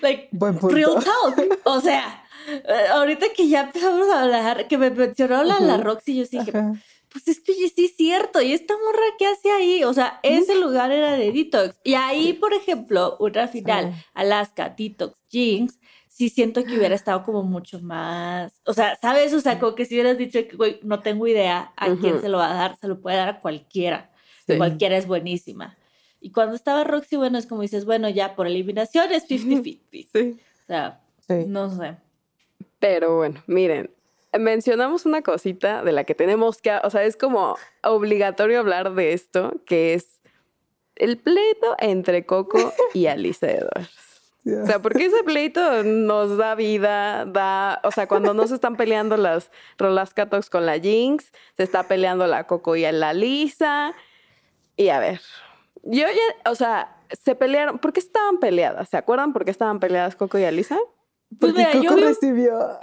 like, 0.00 0.28
real 0.62 1.02
talk. 1.02 1.60
O 1.64 1.80
sea, 1.80 2.24
eh, 2.46 2.86
ahorita 2.92 3.26
que 3.36 3.48
ya 3.48 3.62
empezamos 3.62 4.08
a 4.08 4.22
hablar, 4.22 4.68
que 4.68 4.78
me 4.78 4.90
mencionó 4.90 5.42
la, 5.42 5.58
la 5.58 5.78
Roxy, 5.78 6.16
yo 6.16 6.26
sí 6.26 6.38
dije, 6.38 6.52
pues 7.16 7.28
es 7.28 7.40
que 7.40 7.54
sí 7.54 7.86
es 7.86 7.96
cierto, 7.96 8.42
y 8.42 8.52
esta 8.52 8.74
morra 8.74 9.02
¿qué 9.18 9.26
hace 9.26 9.50
ahí, 9.50 9.84
o 9.84 9.94
sea, 9.94 10.20
ese 10.22 10.54
lugar 10.60 10.92
era 10.92 11.12
de 11.12 11.32
Detox. 11.32 11.80
Y 11.82 11.94
ahí, 11.94 12.34
por 12.34 12.52
ejemplo, 12.52 13.16
una 13.18 13.48
final, 13.48 13.94
Alaska, 14.12 14.74
Detox, 14.76 15.18
Jinx, 15.30 15.78
sí 16.08 16.28
siento 16.28 16.62
que 16.62 16.76
hubiera 16.76 16.94
estado 16.94 17.22
como 17.24 17.42
mucho 17.42 17.80
más, 17.80 18.60
o 18.66 18.74
sea, 18.74 18.96
¿sabes? 18.96 19.32
O 19.32 19.40
sea, 19.40 19.58
como 19.58 19.74
que 19.74 19.86
si 19.86 19.94
hubieras 19.94 20.18
dicho 20.18 20.46
que, 20.46 20.56
güey, 20.56 20.78
no 20.82 21.00
tengo 21.00 21.26
idea 21.26 21.72
a 21.76 21.94
quién 21.96 22.20
se 22.20 22.28
lo 22.28 22.36
va 22.36 22.50
a 22.50 22.54
dar, 22.54 22.76
se 22.76 22.86
lo 22.86 23.00
puede 23.00 23.16
dar 23.16 23.28
a 23.30 23.40
cualquiera. 23.40 24.12
Cualquiera 24.46 24.96
es 24.98 25.06
buenísima. 25.06 25.76
Y 26.20 26.32
cuando 26.32 26.54
estaba 26.54 26.84
Roxy, 26.84 27.16
bueno, 27.16 27.38
es 27.38 27.46
como 27.46 27.62
dices, 27.62 27.86
bueno, 27.86 28.10
ya 28.10 28.36
por 28.36 28.46
eliminación 28.46 29.10
es 29.10 29.26
50-50. 29.28 29.80
Sí. 30.12 30.36
O 30.62 30.66
sea, 30.66 31.00
no 31.46 31.70
sé. 31.70 31.96
Pero 32.78 33.16
bueno, 33.16 33.42
miren, 33.46 33.90
mencionamos 34.38 35.06
una 35.06 35.22
cosita 35.22 35.82
de 35.82 35.92
la 35.92 36.04
que 36.04 36.14
tenemos 36.14 36.60
que, 36.60 36.72
o 36.82 36.90
sea, 36.90 37.04
es 37.04 37.16
como 37.16 37.56
obligatorio 37.82 38.60
hablar 38.60 38.94
de 38.94 39.12
esto, 39.12 39.54
que 39.66 39.94
es 39.94 40.20
el 40.96 41.18
pleito 41.18 41.76
entre 41.78 42.24
Coco 42.26 42.72
y 42.94 43.06
Alisa 43.06 43.48
Edwards. 43.50 44.02
O 44.62 44.64
sea, 44.64 44.78
porque 44.80 45.06
ese 45.06 45.24
pleito 45.24 45.82
nos 45.82 46.36
da 46.36 46.54
vida, 46.54 47.24
da, 47.24 47.80
o 47.82 47.90
sea, 47.90 48.06
cuando 48.06 48.32
no 48.32 48.46
se 48.46 48.54
están 48.54 48.76
peleando 48.76 49.16
las 49.16 49.50
Rolas 49.76 50.14
Catox 50.14 50.50
con 50.50 50.64
la 50.66 50.78
Jinx, 50.78 51.32
se 51.56 51.64
está 51.64 51.88
peleando 51.88 52.28
la 52.28 52.46
Coco 52.46 52.76
y 52.76 52.82
la 52.92 53.12
Lisa. 53.12 53.92
Y 54.76 54.90
a 54.90 55.00
ver, 55.00 55.20
yo 55.82 56.06
ya, 56.06 56.50
o 56.50 56.54
sea, 56.54 56.96
se 57.24 57.34
pelearon, 57.34 57.78
¿por 57.80 57.92
qué 57.92 57.98
estaban 57.98 58.38
peleadas? 58.38 58.88
¿Se 58.88 58.96
acuerdan 58.96 59.32
por 59.32 59.44
qué 59.44 59.50
estaban 59.50 59.80
peleadas 59.80 60.14
Coco 60.14 60.38
y 60.38 60.44
Alisa? 60.44 60.78
Pues 61.40 61.52
Porque 61.52 61.66
mira, 61.66 61.72
yo 61.72 61.82
Coco 61.90 61.94
vi- 61.96 62.02
recibió. 62.04 62.78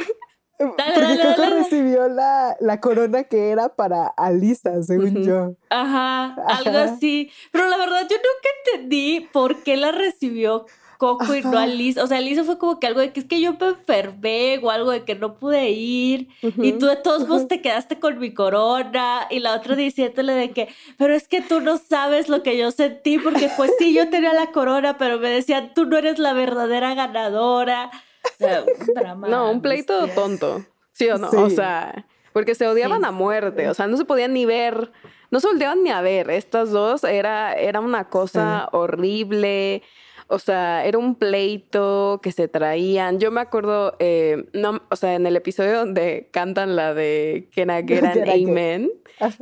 Dale, 0.60 0.94
porque 0.96 1.18
dale, 1.18 1.50
recibió 1.50 2.08
la, 2.08 2.56
la 2.60 2.80
corona 2.80 3.24
que 3.24 3.50
era 3.50 3.70
para 3.70 4.08
Alisa, 4.08 4.82
según 4.84 5.18
Ujú. 5.18 5.24
yo. 5.24 5.56
Ajá, 5.70 6.36
algo 6.48 6.78
Ajá. 6.78 6.84
así. 6.84 7.32
Pero 7.52 7.68
la 7.68 7.78
verdad, 7.78 8.02
yo 8.10 8.18
nunca 8.18 8.50
entendí 8.66 9.28
por 9.32 9.64
qué 9.64 9.78
la 9.78 9.92
recibió 9.92 10.66
Coco 10.98 11.36
y 11.36 11.42
no 11.42 11.58
Ajá. 11.58 11.64
Alisa. 11.64 12.04
O 12.04 12.08
sea, 12.08 12.20
Alisa 12.20 12.44
fue 12.46 12.58
como 12.58 12.80
que 12.80 12.88
algo 12.88 13.02
de 13.02 13.12
que 13.12 13.20
es 13.20 13.26
que 13.26 13.42
yo 13.42 13.58
me 13.60 13.68
enfermé 13.70 14.60
o 14.64 14.72
algo 14.72 14.92
de 14.92 15.04
que 15.04 15.16
no 15.16 15.36
pude 15.36 15.70
ir. 15.72 16.30
Y 16.42 16.74
tú 16.74 16.86
de 16.86 16.96
todos 16.96 17.28
modos 17.28 17.48
te 17.50 17.62
quedaste 17.62 18.00
con 18.00 18.20
mi 18.20 18.34
corona. 18.34 19.28
Y 19.30 19.40
la 19.40 19.56
otra 19.56 19.76
diciéndole 19.76 20.34
de 20.34 20.52
que, 20.52 20.70
pero 20.98 21.14
es 21.14 21.28
que 21.28 21.42
tú 21.42 21.60
no 21.60 21.78
sabes 21.78 22.30
lo 22.30 22.42
que 22.42 22.58
yo 22.58 22.72
sentí, 22.72 23.18
porque 23.18 23.50
pues 23.58 23.72
sí, 23.78 23.94
yo 23.94 24.10
tenía 24.10 24.34
la 24.34 24.52
corona, 24.52 24.98
pero 24.98 25.20
me 25.20 25.30
decían, 25.30 25.74
tú 25.74 25.86
no 25.86 25.98
eres 25.98 26.20
la 26.20 26.32
verdadera 26.34 26.94
ganadora. 26.96 27.92
O 28.24 28.38
sea, 28.38 28.64
un 28.64 28.94
drama. 28.96 29.28
No, 29.28 29.52
un 29.52 29.62
pleito 29.62 29.94
bestias. 29.98 30.16
tonto. 30.16 30.66
¿Sí 30.92 31.10
o 31.10 31.18
no? 31.18 31.30
Sí. 31.32 31.38
O 31.38 31.50
sea, 31.50 32.06
porque 32.34 32.56
se 32.56 32.68
odiaban 32.68 33.02
Sí. 33.02 33.08
a 33.08 33.12
muerte. 33.12 33.70
O 33.70 33.74
sea, 33.74 33.88
no 33.88 33.98
se 33.98 34.06
podían 34.06 34.34
ni 34.34 34.46
ver. 34.46 34.92
No 35.32 35.40
se 35.40 35.48
volteaban 35.48 35.84
ni 35.84 35.90
a 35.92 36.02
ver. 36.02 36.30
Estas 36.30 36.72
dos 36.72 37.04
era, 37.04 37.54
era 37.54 37.80
una 37.80 38.10
cosa 38.10 38.70
horrible. 38.72 39.82
O 40.28 40.40
sea, 40.40 40.86
era 40.86 40.98
un 40.98 41.16
pleito 41.16 42.20
que 42.24 42.32
se 42.32 42.48
traían. 42.48 43.20
Yo 43.20 43.30
me 43.30 43.42
acuerdo, 43.42 43.96
eh, 44.00 44.46
no, 44.54 44.82
o 44.90 44.96
sea, 44.96 45.16
en 45.16 45.28
el 45.28 45.36
episodio 45.36 45.78
donde 45.78 46.30
cantan 46.32 46.76
la 46.76 46.94
de 46.94 47.50
Can 47.56 47.70
I 47.70 47.86
Get 47.88 48.04
an 48.04 48.14
Can 48.24 48.28
I 48.28 48.32
get- 48.46 48.50
Amen, 48.50 48.92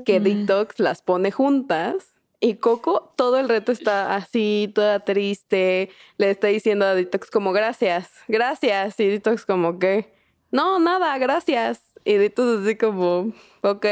que 0.06 0.20
Detox 0.20 0.80
las 0.80 1.02
pone 1.02 1.32
juntas. 1.32 2.08
Y 2.44 2.56
Coco 2.56 3.14
todo 3.16 3.38
el 3.38 3.48
reto 3.48 3.72
está 3.72 4.16
así, 4.16 4.72
toda 4.74 5.00
triste. 5.06 5.90
Le 6.18 6.32
está 6.32 6.48
diciendo 6.48 6.86
a 6.86 6.96
Detox 6.96 7.30
como 7.30 7.54
gracias, 7.54 8.10
gracias. 8.28 9.00
Y 9.00 9.08
Detox 9.08 9.46
como 9.46 9.78
que, 9.78 10.12
no, 10.52 10.80
nada, 10.80 11.16
gracias. 11.20 11.82
Y 12.04 12.16
Detox 12.16 12.64
así 12.66 12.76
como, 12.78 13.32
ok, 13.62 13.86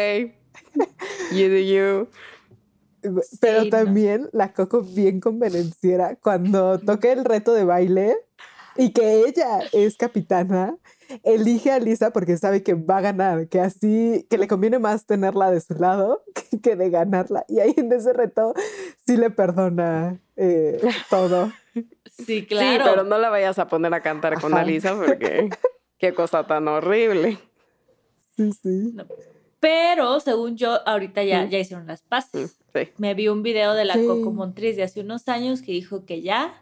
you 1.31 1.47
do 1.47 1.59
you. 1.59 2.07
Pero 3.39 3.61
Sí, 3.61 3.69
no. 3.69 3.77
también 3.77 4.29
la 4.33 4.51
Coco 4.51 4.81
bien 4.81 5.19
convenenciera 5.21 6.15
cuando 6.15 6.79
toca 6.79 7.11
el 7.11 7.23
reto 7.25 7.53
de 7.53 7.63
baile 7.65 8.17
y 8.75 8.91
que 8.91 9.25
ella 9.25 9.59
es 9.71 9.95
capitana, 9.95 10.75
elige 11.23 11.71
a 11.71 11.79
Lisa 11.79 12.11
porque 12.11 12.37
sabe 12.37 12.63
que 12.63 12.73
va 12.73 12.97
a 12.97 13.01
ganar, 13.01 13.47
que 13.47 13.59
así, 13.59 14.25
que 14.29 14.37
le 14.37 14.47
conviene 14.47 14.79
más 14.79 15.05
tenerla 15.05 15.51
de 15.51 15.61
su 15.61 15.73
lado 15.75 16.23
que, 16.33 16.59
que 16.61 16.75
de 16.75 16.89
ganarla. 16.89 17.45
Y 17.47 17.59
ahí 17.59 17.73
en 17.77 17.91
ese 17.91 18.13
reto 18.13 18.53
sí 19.05 19.17
le 19.17 19.29
perdona 19.29 20.19
eh, 20.35 20.79
todo. 21.09 21.51
Sí, 22.25 22.45
claro. 22.45 22.83
Sí, 22.85 22.89
pero 22.91 23.03
no 23.03 23.17
la 23.17 23.29
vayas 23.29 23.59
a 23.59 23.67
poner 23.67 23.93
a 23.93 24.01
cantar 24.01 24.39
con. 24.41 24.53
Alisa 24.53 24.95
porque 24.95 25.49
qué 25.97 26.13
cosa 26.13 26.45
tan 26.47 26.67
horrible. 26.67 27.37
Sí, 28.35 28.51
sí. 28.53 28.95
Pero 29.59 30.19
según 30.21 30.55
yo, 30.55 30.79
ahorita 30.87 31.23
ya, 31.23 31.45
Mm. 31.45 31.49
ya 31.49 31.59
hicieron 31.59 31.87
las 31.87 32.01
Mm, 32.03 32.07
paces. 32.09 32.57
Sí. 32.73 32.89
Me 32.97 33.13
vi 33.13 33.27
un 33.27 33.43
video 33.43 33.73
de 33.73 33.83
la 33.85 33.95
Sí. 33.95 34.05
Coco 34.07 34.31
Montriz 34.31 34.75
de 34.77 34.83
hace 34.83 35.01
unos 35.01 35.27
años 35.27 35.61
que 35.61 35.73
dijo 35.73 36.05
que 36.05 36.21
ya, 36.21 36.61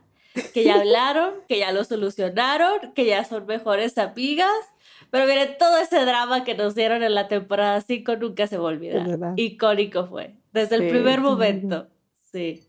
que 0.53 0.63
ya 0.63 0.75
hablaron, 0.79 1.33
que 1.47 1.59
ya 1.59 1.71
lo 1.71 1.83
solucionaron, 1.83 2.93
que 2.93 3.05
ya 3.05 3.23
son 3.23 3.45
mejores 3.45 3.97
amigas. 3.97 4.51
Pero 5.09 5.25
miren, 5.25 5.55
todo 5.57 5.77
ese 5.77 6.03
drama 6.05 6.43
que 6.43 6.55
nos 6.55 6.75
dieron 6.75 7.03
en 7.03 7.13
la 7.15 7.27
temporada 7.27 7.79
5 7.81 8.15
nunca 8.17 8.47
se 8.47 8.57
va 8.57 8.65
a 8.65 8.73
olvidar. 8.73 9.33
Icónico 9.37 10.07
fue. 10.07 10.35
Desde 10.51 10.75
el 10.75 10.89
primer 10.89 11.21
momento. 11.21 11.87
Sí. 12.31 12.63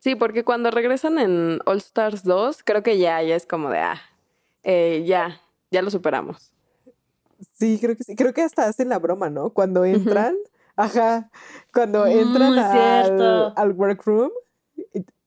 Sí, 0.00 0.14
porque 0.14 0.44
cuando 0.44 0.70
regresan 0.70 1.18
en 1.18 1.60
All 1.66 1.78
Stars 1.78 2.22
2, 2.24 2.62
creo 2.64 2.82
que 2.82 2.98
ya, 2.98 3.22
ya 3.22 3.34
es 3.36 3.46
como 3.46 3.70
de, 3.70 3.78
ah, 3.78 4.00
eh, 4.62 5.04
ya, 5.06 5.40
ya 5.70 5.82
lo 5.82 5.90
superamos. 5.90 6.52
Sí, 7.52 7.78
creo 7.80 7.96
que 7.96 8.04
sí. 8.04 8.16
Creo 8.16 8.32
que 8.32 8.42
hasta 8.42 8.66
hacen 8.66 8.88
la 8.88 8.98
broma, 8.98 9.30
¿no? 9.30 9.50
Cuando 9.50 9.84
entran, 9.84 10.34
ajá, 10.76 11.30
cuando 11.72 12.06
entran 12.06 12.54
Mm, 12.54 12.58
al, 12.58 12.72
cierto. 12.72 13.52
al 13.56 13.72
workroom, 13.72 14.30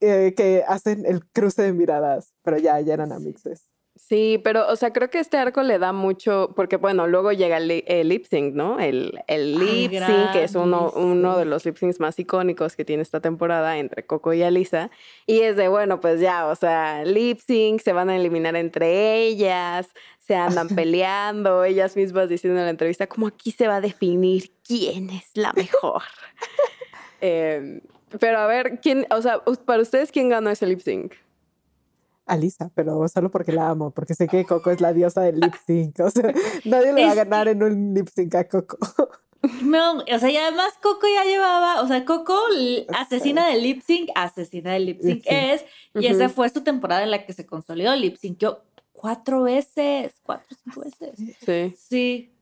eh, 0.02 0.34
que 0.36 0.64
hacen 0.68 1.06
el 1.06 1.26
cruce 1.26 1.64
de 1.64 1.74
miradas, 1.74 2.34
pero 2.44 2.58
ya, 2.58 2.80
ya 2.82 2.94
eran 2.94 3.12
amixes. 3.12 3.70
Sí, 4.00 4.40
pero, 4.44 4.66
o 4.70 4.76
sea, 4.78 4.94
creo 4.94 5.10
que 5.10 5.20
este 5.20 5.38
arco 5.38 5.62
le 5.62 5.78
da 5.78 5.92
mucho, 5.92 6.54
porque 6.56 6.78
bueno, 6.78 7.06
luego 7.06 7.34
llega 7.34 7.58
el, 7.58 7.84
el 7.86 8.08
lip 8.08 8.26
sync, 8.26 8.56
¿no? 8.56 8.80
El, 8.80 9.20
el 9.28 9.60
lip 9.60 9.92
sync, 9.92 10.32
que 10.32 10.46
es 10.46 10.56
uno, 10.56 10.92
uno 10.96 11.38
de 11.38 11.44
los 11.44 11.66
lip 11.66 11.76
syncs 11.76 12.00
más 12.00 12.18
icónicos 12.18 12.78
que 12.78 12.86
tiene 12.86 13.04
esta 13.04 13.20
temporada 13.20 13.78
entre 13.78 14.06
Coco 14.06 14.34
y 14.34 14.42
Alisa. 14.42 14.90
Y 15.28 15.42
es 15.42 15.58
de, 15.58 15.68
bueno, 15.68 16.00
pues 16.00 16.22
ya, 16.22 16.48
o 16.48 16.56
sea, 16.56 17.04
lip 17.04 17.40
sync, 17.46 17.82
se 17.82 17.92
van 17.92 18.10
a 18.10 18.16
eliminar 18.16 18.56
entre 18.56 19.18
ellas, 19.18 19.90
se 20.20 20.34
andan 20.34 20.70
peleando, 20.76 21.66
ellas 21.66 21.98
mismas 21.98 22.30
diciendo 22.30 22.58
en 22.60 22.66
la 22.66 22.72
entrevista, 22.72 23.08
como 23.08 23.28
aquí 23.28 23.52
se 23.52 23.68
va 23.68 23.76
a 23.76 23.82
definir 23.82 24.52
quién 24.66 25.10
es 25.10 25.30
la 25.34 25.52
mejor. 25.54 26.04
Em, 27.22 27.82
pero 28.19 28.39
a 28.39 28.48
ver, 28.48 28.80
¿quién, 28.82 29.06
o 29.10 29.22
sea, 29.22 29.43
para 29.65 29.82
ustedes, 29.82 30.12
¿quién 30.12 30.30
ganó 30.30 30.50
ese 30.50 30.65
lip 30.65 30.80
sync? 30.80 31.13
Alisa, 32.26 32.72
pero 32.76 33.08
solo 33.08 33.32
porque 33.32 33.52
la 33.52 33.69
amo, 33.69 33.91
porque 33.91 34.13
sé 34.13 34.28
que 34.28 34.45
Coco 34.45 34.69
es 34.69 34.82
la 34.82 34.93
diosa 34.93 35.22
del 35.22 35.39
lip 35.39 35.54
sync. 35.65 36.00
O 36.00 36.10
sea, 36.10 36.32
nadie 36.65 36.93
le 36.93 37.06
va 37.06 37.12
a 37.12 37.15
ganar 37.15 37.48
en 37.48 37.63
un 37.63 37.93
lip 37.93 38.08
sync 38.08 38.36
a 38.36 38.48
Coco. 38.48 38.78
No, 39.63 40.00
o 40.00 40.19
sea, 40.19 40.30
y 40.30 40.36
además 40.36 40.74
Coco 40.82 41.08
ya 41.08 41.24
llevaba, 41.24 41.82
o 41.82 41.88
sea, 41.88 42.04
Coco, 42.04 42.38
asesina 42.89 43.48
del 43.48 43.63
lip 43.63 43.82
sync, 43.82 44.10
asesina 44.13 44.74
del 44.74 44.88
lip 44.88 45.02
sync 45.02 45.24
es, 45.26 45.63
y 45.93 46.08
esa 46.08 46.28
fue 46.28 46.50
su 46.50 46.62
temporada 46.62 47.04
en 47.04 47.12
la 47.12 47.26
que 47.26 47.32
se 47.32 47.45
consolidó, 47.45 47.95
lip 47.95 48.17
sync 48.17 48.43
cuatro 48.91 49.43
veces, 49.43 50.19
cuatro 50.24 50.58
cinco 50.62 50.82
veces. 50.82 51.38
Sí. 51.39 51.74
Sí, 51.78 52.34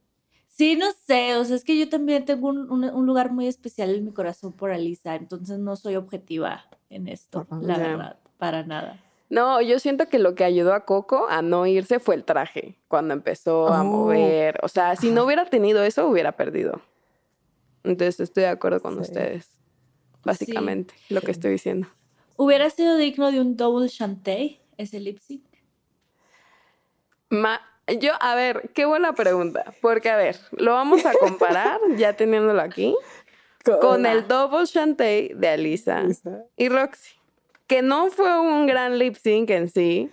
sí, 0.57 0.75
no 0.75 0.87
sé, 1.05 1.35
o 1.35 1.45
sea, 1.45 1.55
es 1.55 1.63
que 1.63 1.77
yo 1.77 1.87
también 1.89 2.25
tengo 2.25 2.47
un, 2.49 2.69
un- 2.71 2.83
un 2.85 3.05
lugar 3.05 3.31
muy 3.31 3.47
especial 3.47 3.93
en 3.93 4.05
mi 4.05 4.11
corazón 4.11 4.53
por 4.53 4.71
Alisa, 4.71 5.15
entonces 5.15 5.59
no 5.59 5.75
soy 5.75 5.95
objetiva 5.95 6.65
en 6.89 7.07
esto, 7.07 7.45
la 7.61 7.77
Ya. 7.77 7.83
verdad, 7.87 8.19
para 8.37 8.63
nada. 8.63 8.99
No, 9.29 9.61
yo 9.61 9.77
siento 9.79 10.07
que 10.07 10.19
lo 10.19 10.35
que 10.35 10.45
ayudó 10.45 10.73
a 10.73 10.85
Coco 10.85 11.27
a 11.29 11.41
no 11.41 11.65
irse 11.67 11.99
fue 11.99 12.15
el 12.15 12.23
traje, 12.23 12.77
cuando 12.87 13.13
empezó 13.13 13.67
a 13.67 13.81
Oh. 13.81 13.85
mover. 13.85 14.57
O 14.63 14.69
sea, 14.69 14.95
si 14.95 15.11
no 15.11 15.25
hubiera 15.25 15.45
tenido 15.45 15.83
eso, 15.83 16.07
hubiera 16.07 16.31
perdido. 16.37 16.81
Entonces 17.83 18.19
estoy 18.21 18.43
de 18.43 18.49
acuerdo 18.49 18.81
con 18.81 18.95
Sí. 18.95 19.01
ustedes. 19.01 19.49
Básicamente, 20.23 20.93
lo 21.09 21.21
que 21.21 21.31
estoy 21.31 21.51
diciendo. 21.51 21.87
¿Hubiera 22.37 22.69
sido 22.69 22.95
digno 22.97 23.31
de 23.31 23.41
un 23.41 23.57
double 23.57 23.89
chantey 23.89 24.61
ese 24.77 24.99
lip 24.99 25.19
sync? 25.19 25.43
Ma- 27.29 27.61
yo, 27.99 28.11
a 28.19 28.35
ver, 28.35 28.69
qué 28.73 28.85
buena 28.85 29.13
pregunta. 29.13 29.73
Porque, 29.81 30.09
a 30.09 30.17
ver, 30.17 30.37
lo 30.51 30.73
vamos 30.73 31.05
a 31.05 31.13
comparar, 31.13 31.79
ya 31.97 32.13
teniéndolo 32.13 32.61
aquí, 32.61 32.95
con 33.81 34.05
el 34.05 34.27
double 34.27 34.65
chantey 34.65 35.31
de 35.33 35.47
Alisa 35.49 36.03
y 36.55 36.69
Roxy. 36.69 37.15
Que 37.67 37.81
no 37.81 38.09
fue 38.09 38.39
un 38.39 38.65
gran 38.65 38.97
lip 38.97 39.15
sync 39.15 39.49
en 39.49 39.69
sí, 39.69 40.09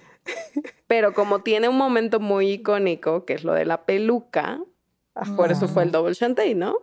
pero 0.89 1.15
como 1.15 1.43
tiene 1.43 1.69
un 1.69 1.77
momento 1.77 2.19
muy 2.19 2.51
icónico, 2.51 3.25
que 3.25 3.35
es 3.35 3.45
lo 3.45 3.53
de 3.53 3.65
la 3.65 3.85
peluca, 3.85 4.61
por 5.37 5.53
eso 5.53 5.69
fue 5.69 5.85
el 5.85 5.93
double 5.93 6.15
chantey, 6.15 6.55
¿no? 6.55 6.79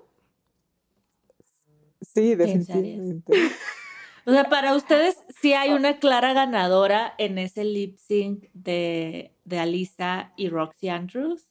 Sí, 2.01 2.35
definitivamente. 2.35 3.33
O 4.25 4.31
sea, 4.31 4.49
para 4.49 4.75
ustedes 4.75 5.17
sí 5.41 5.53
hay 5.53 5.71
una 5.71 5.97
clara 5.97 6.33
ganadora 6.33 7.15
en 7.17 7.39
ese 7.39 7.63
lip 7.63 7.97
sync 7.97 8.45
de, 8.53 9.31
de 9.43 9.59
Alisa 9.59 10.31
y 10.35 10.49
Roxy 10.49 10.89
Andrews. 10.89 11.47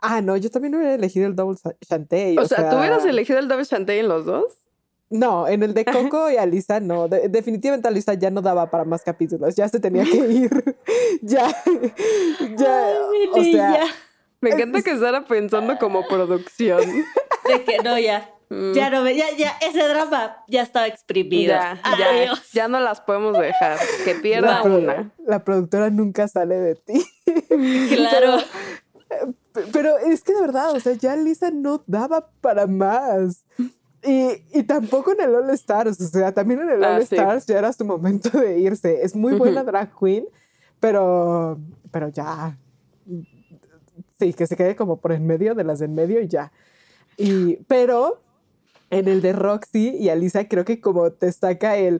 Ah, 0.00 0.20
no, 0.20 0.36
yo 0.36 0.50
también 0.50 0.74
hubiera 0.74 0.94
elegido 0.94 1.26
el 1.28 1.36
double 1.36 1.58
chantey. 1.86 2.36
O, 2.36 2.44
sea, 2.44 2.70
¿tú 2.70 2.76
hubieras 2.76 3.04
elegido 3.04 3.38
el 3.38 3.48
double 3.48 3.64
chantey 3.64 4.00
en 4.00 4.08
los 4.08 4.24
dos? 4.24 4.54
No, 5.10 5.46
en 5.46 5.62
el 5.62 5.74
de 5.74 5.84
Coco 5.84 6.30
y 6.30 6.36
Alisa 6.36 6.80
no. 6.80 7.06
De- 7.06 7.28
definitivamente 7.28 7.86
Alisa 7.86 8.14
ya 8.14 8.30
no 8.30 8.40
daba 8.40 8.70
para 8.70 8.84
más 8.84 9.02
capítulos. 9.02 9.54
Ya 9.54 9.68
se 9.68 9.78
tenía 9.78 10.04
que 10.04 10.16
ir. 10.16 10.76
ya. 11.22 11.48
ya. 12.56 12.86
Ay, 12.86 13.28
mi 13.34 13.40
o 13.40 13.44
sea. 13.52 13.84
Me 14.40 14.50
encanta 14.50 14.82
que 14.82 14.96
Sara 14.98 15.24
pensando 15.24 15.78
como 15.78 16.06
producción. 16.08 16.80
De 17.46 17.62
que 17.62 17.78
no, 17.84 17.98
ya. 17.98 18.28
Mm. 18.52 18.74
Ya 18.74 18.90
no, 18.90 19.08
ya, 19.08 19.34
ya, 19.34 19.52
ese 19.62 19.88
drama 19.88 20.44
ya 20.46 20.60
estaba 20.60 20.86
exprimido. 20.86 21.54
Ya, 21.54 21.80
ya, 21.98 22.10
Adiós. 22.10 22.52
ya 22.52 22.68
no 22.68 22.80
las 22.80 23.00
podemos 23.00 23.38
dejar. 23.38 23.78
Que 24.04 24.14
pierda 24.16 24.62
la, 24.62 24.62
una. 24.62 25.12
la 25.26 25.42
productora 25.42 25.88
nunca 25.88 26.28
sale 26.28 26.56
de 26.56 26.74
ti. 26.74 27.02
Claro. 27.94 28.38
P- 29.52 29.62
Pero 29.72 29.96
es 29.96 30.22
que 30.22 30.34
de 30.34 30.40
verdad, 30.42 30.72
o 30.72 30.80
sea, 30.80 30.92
ya 30.92 31.16
Lisa 31.16 31.50
no 31.50 31.82
daba 31.86 32.28
para 32.42 32.66
más. 32.66 33.46
Y, 34.02 34.28
y, 34.52 34.64
tampoco 34.64 35.12
en 35.12 35.20
el 35.22 35.34
All 35.34 35.50
Stars, 35.50 35.98
o 36.00 36.08
sea, 36.08 36.32
también 36.32 36.60
en 36.60 36.70
el 36.70 36.84
ah, 36.84 36.96
All 36.96 37.02
Stars 37.02 37.46
ya 37.46 37.58
era 37.58 37.72
su 37.72 37.84
momento 37.86 38.38
de 38.38 38.58
irse. 38.58 39.02
Es 39.02 39.16
muy 39.16 39.34
buena 39.34 39.62
drag 39.64 39.92
queen, 39.98 40.26
pero, 40.78 41.58
pero 41.90 42.08
ya. 42.08 42.58
Sí, 44.18 44.34
que 44.34 44.46
se 44.46 44.56
quede 44.56 44.76
como 44.76 44.98
por 44.98 45.12
en 45.12 45.26
medio 45.26 45.54
de 45.54 45.64
las 45.64 45.78
de 45.78 45.86
en 45.86 45.94
medio 45.94 46.20
y 46.20 46.28
ya. 46.28 46.52
Y, 47.16 47.56
pero 47.68 48.21
en 48.92 49.08
el 49.08 49.22
de 49.22 49.32
Roxy 49.32 49.96
y 49.96 50.10
Alisa 50.10 50.46
creo 50.46 50.64
que 50.64 50.80
como 50.80 51.10
te 51.12 51.26
destaca 51.26 51.76
el, 51.76 51.98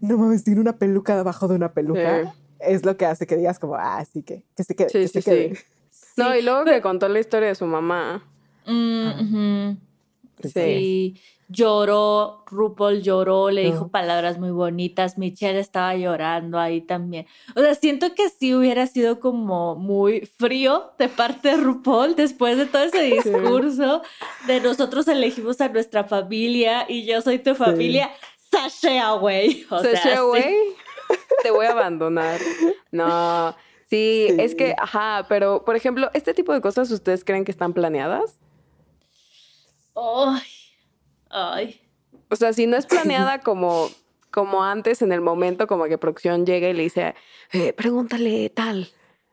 no 0.00 0.18
mames, 0.18 0.44
tiene 0.44 0.60
una 0.60 0.76
peluca 0.76 1.16
debajo 1.16 1.48
de 1.48 1.56
una 1.56 1.72
peluca, 1.72 2.34
es 2.60 2.84
lo 2.84 2.96
que 2.96 3.06
hace 3.06 3.26
que 3.26 3.36
digas 3.36 3.58
como, 3.58 3.76
ah, 3.76 4.04
sí, 4.04 4.22
que, 4.22 4.44
que 4.54 4.62
se 4.62 4.76
quede. 4.76 4.88
que 4.88 5.08
se 5.08 5.22
quede. 5.22 5.58
No, 6.16 6.36
y 6.36 6.42
luego 6.42 6.64
que 6.64 6.80
contó 6.82 7.08
la 7.08 7.18
historia 7.18 7.48
de 7.48 7.54
su 7.54 7.64
mamá. 7.64 8.22
Mm, 8.66 9.72
sí. 10.42 11.20
Lloró, 11.48 12.42
RuPaul 12.46 13.02
lloró, 13.02 13.50
le 13.50 13.64
dijo 13.64 13.88
palabras 13.88 14.38
muy 14.38 14.50
bonitas, 14.50 15.18
Michelle 15.18 15.60
estaba 15.60 15.94
llorando 15.94 16.58
ahí 16.58 16.80
también. 16.80 17.26
O 17.54 17.60
sea, 17.60 17.74
siento 17.74 18.14
que 18.14 18.30
sí 18.30 18.54
hubiera 18.54 18.86
sido 18.86 19.20
como 19.20 19.74
muy 19.74 20.26
frío 20.38 20.92
de 20.98 21.08
parte 21.08 21.50
de 21.50 21.56
RuPaul 21.58 22.16
después 22.16 22.56
de 22.56 22.66
todo 22.66 22.84
ese 22.84 23.02
discurso 23.02 24.02
de 24.46 24.60
nosotros 24.60 25.06
elegimos 25.06 25.60
a 25.60 25.68
nuestra 25.68 26.04
familia 26.04 26.86
y 26.88 27.04
yo 27.04 27.20
soy 27.20 27.38
tu 27.38 27.54
familia, 27.54 28.10
sí. 28.70 28.98
away. 28.98 29.66
away, 30.16 30.56
te 31.42 31.50
voy 31.50 31.66
a 31.66 31.72
abandonar. 31.72 32.40
No, 32.90 33.54
sí, 33.90 34.28
es 34.38 34.54
que, 34.54 34.74
ajá, 34.78 35.26
pero 35.28 35.62
por 35.64 35.76
ejemplo, 35.76 36.10
¿este 36.14 36.32
tipo 36.32 36.54
de 36.54 36.62
cosas 36.62 36.90
ustedes 36.90 37.22
creen 37.22 37.44
que 37.44 37.52
están 37.52 37.74
planeadas? 37.74 38.40
Ay, 39.94 40.42
ay. 41.34 41.80
O 42.30 42.36
sea, 42.36 42.52
si 42.52 42.66
no 42.66 42.76
es 42.76 42.86
planeada 42.86 43.40
como, 43.42 43.88
como 44.30 44.64
antes, 44.64 45.02
en 45.02 45.12
el 45.12 45.20
momento, 45.20 45.66
como 45.66 45.84
que 45.84 45.98
producción 45.98 46.46
llega 46.46 46.68
y 46.68 46.72
le 46.72 46.84
dice, 46.84 47.14
eh, 47.52 47.72
pregúntale 47.72 48.48
tal 48.50 48.88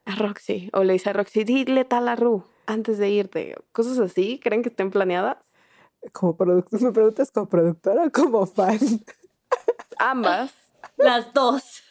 a 0.06 0.16
Roxy. 0.16 0.70
O 0.74 0.84
le 0.84 0.94
dice 0.94 1.12
a 1.12 1.14
Roxy, 1.14 1.44
dile 1.44 1.86
tal 1.86 2.08
a 2.08 2.16
Ru 2.16 2.44
antes 2.66 2.98
de 2.98 3.10
irte. 3.10 3.56
Cosas 3.72 4.00
así, 4.00 4.40
¿creen 4.44 4.64
que 4.64 4.70
estén 4.70 4.92
planeadas? 4.92 5.38
Como 6.12 6.36
productor, 6.36 6.82
¿me 6.82 6.92
preguntas 6.92 7.32
como 7.32 7.48
productora 7.48 8.06
o 8.06 8.12
como 8.12 8.46
fan? 8.48 8.80
Ambas. 10.00 10.52
Las 10.98 11.32
dos. 11.34 11.84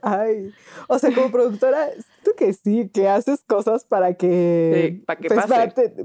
Ay, 0.00 0.54
o 0.86 0.98
sea, 0.98 1.12
como 1.12 1.32
productora, 1.32 1.90
tú 2.26 2.32
que 2.36 2.52
sí, 2.52 2.90
que 2.92 3.08
haces 3.08 3.44
cosas 3.46 3.84
para 3.84 4.14
que... 4.14 4.96
Sí, 4.98 5.04
para 5.06 5.20
que 5.20 5.28
pues, 5.28 5.46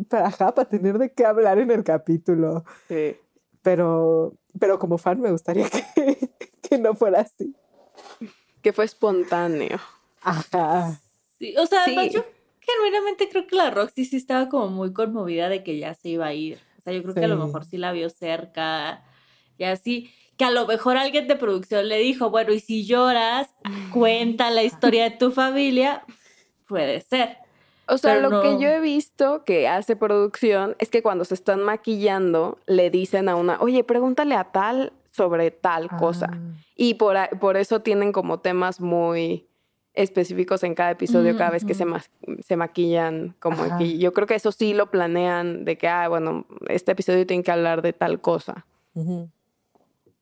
Para, 0.07 0.29
para, 0.29 0.69
tener 0.69 0.99
de 0.99 1.11
qué 1.11 1.25
hablar 1.25 1.57
en 1.57 1.71
el 1.71 1.83
capítulo. 1.83 2.63
Sí. 2.87 3.15
Pero, 3.63 4.35
pero 4.59 4.77
como 4.77 4.99
fan 4.99 5.19
me 5.19 5.31
gustaría 5.31 5.67
que, 5.95 6.29
que 6.61 6.77
no 6.77 6.93
fuera 6.93 7.21
así. 7.21 7.55
Que 8.61 8.71
fue 8.71 8.85
espontáneo. 8.85 9.79
Ajá. 10.21 11.01
Sí, 11.39 11.55
o 11.57 11.65
sea, 11.65 11.85
yo 11.87 12.23
genuinamente 12.59 13.27
creo 13.27 13.47
que 13.47 13.55
la 13.55 13.71
Roxy 13.71 14.05
sí 14.05 14.17
estaba 14.17 14.47
como 14.47 14.67
muy 14.67 14.93
conmovida 14.93 15.49
de 15.49 15.63
que 15.63 15.79
ya 15.79 15.95
se 15.95 16.09
iba 16.09 16.27
a 16.27 16.33
ir. 16.35 16.59
O 16.77 16.81
sea, 16.83 16.93
yo 16.93 17.01
creo 17.01 17.15
que 17.15 17.25
a 17.25 17.27
lo 17.27 17.43
mejor 17.43 17.65
sí 17.65 17.77
la 17.77 17.91
vio 17.91 18.09
cerca 18.11 19.03
y 19.57 19.63
así 19.63 20.11
que 20.41 20.45
a 20.45 20.49
lo 20.49 20.65
mejor 20.65 20.97
alguien 20.97 21.27
de 21.27 21.35
producción 21.35 21.87
le 21.87 21.99
dijo, 21.99 22.31
bueno, 22.31 22.51
y 22.51 22.59
si 22.59 22.83
lloras, 22.83 23.53
cuenta 23.93 24.49
la 24.49 24.63
historia 24.63 25.03
de 25.03 25.11
tu 25.11 25.29
familia, 25.29 26.03
puede 26.67 27.01
ser. 27.01 27.37
O 27.87 27.99
sea, 27.99 28.19
lo 28.19 28.41
que 28.41 28.57
yo 28.59 28.67
he 28.67 28.79
visto 28.79 29.43
que 29.43 29.67
hace 29.67 29.95
producción 29.95 30.75
es 30.79 30.89
que 30.89 31.03
cuando 31.03 31.25
se 31.25 31.35
están 31.35 31.61
maquillando, 31.61 32.57
le 32.65 32.89
dicen 32.89 33.29
a 33.29 33.35
una, 33.35 33.59
oye, 33.59 33.83
pregúntale 33.83 34.33
a 34.33 34.45
tal 34.45 34.93
sobre 35.11 35.51
tal 35.51 35.89
cosa. 35.89 36.31
Ah. 36.33 36.39
Y 36.75 36.95
por, 36.95 37.15
por 37.37 37.55
eso 37.55 37.81
tienen 37.81 38.11
como 38.11 38.39
temas 38.39 38.81
muy 38.81 39.45
específicos 39.93 40.63
en 40.63 40.73
cada 40.73 40.89
episodio, 40.89 41.37
cada 41.37 41.51
vez 41.51 41.65
que 41.65 41.75
se, 41.75 41.85
se 42.39 42.55
maquillan, 42.55 43.35
como 43.39 43.61
aquí. 43.61 43.99
Yo 43.99 44.11
creo 44.11 44.25
que 44.25 44.33
eso 44.33 44.51
sí 44.51 44.73
lo 44.73 44.89
planean 44.89 45.65
de 45.65 45.77
que, 45.77 45.87
ah, 45.87 46.07
bueno, 46.07 46.47
este 46.67 46.93
episodio 46.93 47.27
tiene 47.27 47.43
que 47.43 47.51
hablar 47.51 47.83
de 47.83 47.93
tal 47.93 48.19
cosa. 48.21 48.65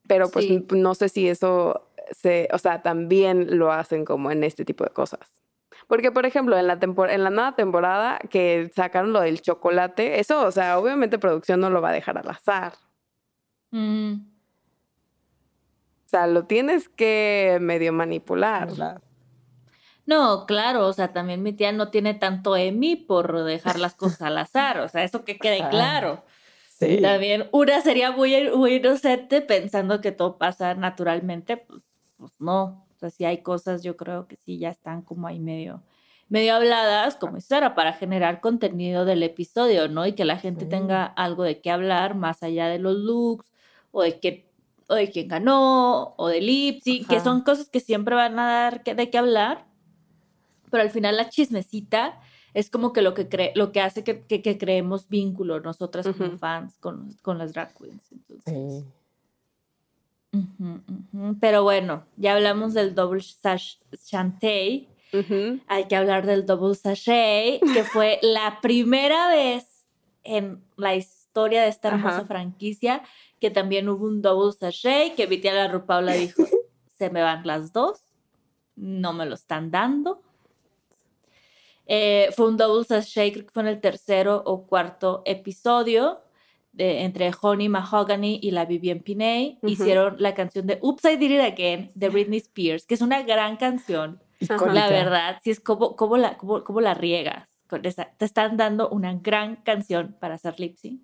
Pero 0.09 0.29
pues 0.29 0.47
no 0.71 0.95
sé 0.95 1.07
si 1.07 1.29
eso 1.29 1.87
se, 2.11 2.49
o 2.51 2.57
sea, 2.57 2.81
también 2.81 3.59
lo 3.59 3.71
hacen 3.71 4.03
como 4.03 4.31
en 4.31 4.43
este 4.43 4.65
tipo 4.65 4.83
de 4.83 4.89
cosas. 4.89 5.31
Porque, 5.87 6.11
por 6.11 6.25
ejemplo, 6.25 6.57
en 6.57 6.67
la, 6.67 6.79
en 6.81 7.23
la 7.23 7.29
nueva 7.29 7.55
temporada 7.55 8.19
que 8.29 8.71
sacaron 8.75 9.13
lo 9.13 9.21
del 9.21 9.41
chocolate, 9.41 10.19
eso, 10.19 10.45
o 10.45 10.51
sea, 10.51 10.79
obviamente 10.79 11.19
producción 11.19 11.59
no 11.59 11.69
lo 11.69 11.79
va 11.81 11.89
a 11.89 11.93
dejar 11.93 12.17
al 12.17 12.27
azar. 12.27 12.73
Mm. 13.69 14.13
O 16.05 16.09
sea, 16.09 16.25
lo 16.25 16.45
tienes 16.45 16.89
que 16.89 17.59
medio 17.61 17.93
manipular. 17.93 18.69
No, 20.07 20.47
claro, 20.47 20.87
o 20.87 20.93
sea, 20.93 21.13
también 21.13 21.43
mi 21.43 21.53
tía 21.53 21.71
no 21.71 21.91
tiene 21.91 22.15
tanto 22.15 22.57
Emi 22.57 22.95
por 22.95 23.43
dejar 23.43 23.79
las 23.79 23.93
cosas 23.93 24.23
al 24.23 24.39
azar, 24.39 24.79
o 24.79 24.87
sea, 24.87 25.03
eso 25.03 25.23
que 25.23 25.37
quede 25.37 25.69
claro. 25.69 26.23
También 26.79 27.49
una 27.51 27.81
sería 27.81 28.11
muy, 28.11 28.49
muy 28.51 28.75
inocente 28.75 29.41
pensando 29.41 30.01
que 30.01 30.11
todo 30.11 30.37
pasa 30.37 30.75
naturalmente, 30.75 31.57
pues, 31.57 31.83
pues, 32.17 32.31
no. 32.39 32.85
O 32.95 32.99
sea, 32.99 33.09
si 33.09 33.25
hay 33.25 33.41
cosas, 33.41 33.83
yo 33.83 33.97
creo 33.97 34.27
que 34.27 34.35
sí 34.35 34.57
ya 34.57 34.69
están 34.69 35.01
como 35.01 35.27
ahí 35.27 35.39
medio, 35.39 35.83
medio 36.27 36.55
habladas, 36.55 37.15
como 37.15 37.39
Sara, 37.41 37.75
para 37.75 37.93
generar 37.93 38.41
contenido 38.41 39.05
del 39.05 39.23
episodio, 39.23 39.87
¿no? 39.87 40.05
Y 40.05 40.13
que 40.13 40.25
la 40.25 40.37
gente 40.37 40.65
tenga 40.65 41.05
algo 41.05 41.43
de 41.43 41.61
qué 41.61 41.71
hablar 41.71 42.15
más 42.15 42.43
allá 42.43 42.67
de 42.67 42.79
los 42.79 42.95
looks 42.95 43.51
o 43.91 44.01
de 44.01 44.19
qué 44.19 44.49
o 44.87 44.95
de 44.95 45.11
quién 45.11 45.27
ganó, 45.27 46.15
o 46.17 46.27
de 46.29 46.41
Lipsy, 46.41 47.05
que 47.05 47.19
son 47.19 47.41
cosas 47.41 47.69
que 47.69 47.79
siempre 47.79 48.15
van 48.15 48.39
a 48.39 48.47
dar 48.47 48.83
de 48.83 49.09
qué 49.11 49.19
hablar, 49.19 49.67
pero 50.71 50.81
al 50.81 50.89
final 50.89 51.15
la 51.15 51.29
chismecita 51.29 52.19
es 52.59 52.69
como 52.69 52.93
que 52.93 53.01
lo 53.01 53.13
que, 53.13 53.27
cree, 53.29 53.51
lo 53.55 53.71
que 53.71 53.81
hace 53.81 54.03
que, 54.03 54.21
que, 54.21 54.57
creemos 54.57 55.07
vínculo 55.07 55.59
nosotras 55.59 56.07
como 56.07 56.37
fans 56.37 56.75
con, 56.79 57.13
con, 57.21 57.37
las 57.37 57.53
drag 57.53 57.73
queens. 57.77 58.11
Entonces. 58.11 58.85
Pero 61.39 61.63
bueno, 61.63 62.05
ya 62.17 62.35
hablamos 62.35 62.73
del 62.73 62.93
double 62.95 63.21
sash 63.21 63.77
chantey. 64.05 64.87
Hay 65.67 65.85
que 65.85 65.95
hablar 65.95 66.25
del 66.25 66.45
double 66.45 66.75
sachet, 66.75 67.61
que 67.73 67.83
fue 67.83 68.19
la 68.21 68.59
primera 68.61 69.29
vez 69.29 69.85
en 70.23 70.61
la 70.75 70.95
historia 70.95 71.63
de 71.63 71.69
esta 71.69 71.87
hermosa 71.89 72.25
franquicia 72.25 73.01
que 73.39 73.49
también 73.49 73.89
hubo 73.89 74.05
un 74.05 74.21
double 74.21 74.51
sachet, 74.51 75.15
que 75.15 75.25
Vitiala 75.25 75.67
Rupaula 75.67 76.13
dijo, 76.13 76.43
se 76.97 77.09
me 77.09 77.21
van 77.21 77.45
las 77.47 77.71
dos, 77.71 78.01
no 78.75 79.13
me 79.13 79.25
lo 79.25 79.35
están 79.35 79.71
dando. 79.71 80.21
Eh, 81.91 82.29
fue 82.35 82.47
un 82.47 82.55
double 82.55 82.85
sachet, 82.85 83.33
creo 83.33 83.45
que 83.47 83.51
fue 83.51 83.63
en 83.63 83.69
el 83.69 83.81
tercero 83.81 84.43
o 84.45 84.67
cuarto 84.67 85.23
episodio, 85.25 86.21
de, 86.71 87.01
entre 87.01 87.31
Honey 87.41 87.67
Mahogany 87.67 88.39
y 88.43 88.51
la 88.51 88.65
Vivienne 88.65 89.01
Pinay. 89.01 89.57
Hicieron 89.63 90.15
la 90.19 90.35
canción 90.35 90.67
de 90.67 90.77
Oops, 90.83 91.03
I 91.05 91.17
Did 91.17 91.31
It 91.31 91.41
Again 91.41 91.91
de 91.95 92.09
Britney 92.09 92.37
Spears, 92.37 92.85
que 92.85 92.93
es 92.93 93.01
una 93.01 93.23
gran 93.23 93.57
canción. 93.57 94.21
La 94.71 94.87
verdad, 94.87 95.39
sí 95.43 95.49
es 95.49 95.59
como, 95.59 95.95
como, 95.95 96.17
la, 96.17 96.37
como, 96.37 96.79
la 96.79 96.93
riegas. 96.93 97.49
te 97.81 98.25
están 98.25 98.55
dando 98.55 98.87
una 98.89 99.15
gran 99.15 99.55
canción 99.55 100.15
para 100.19 100.35
hacer 100.35 100.59
lip 100.59 100.77
sync, 100.77 101.01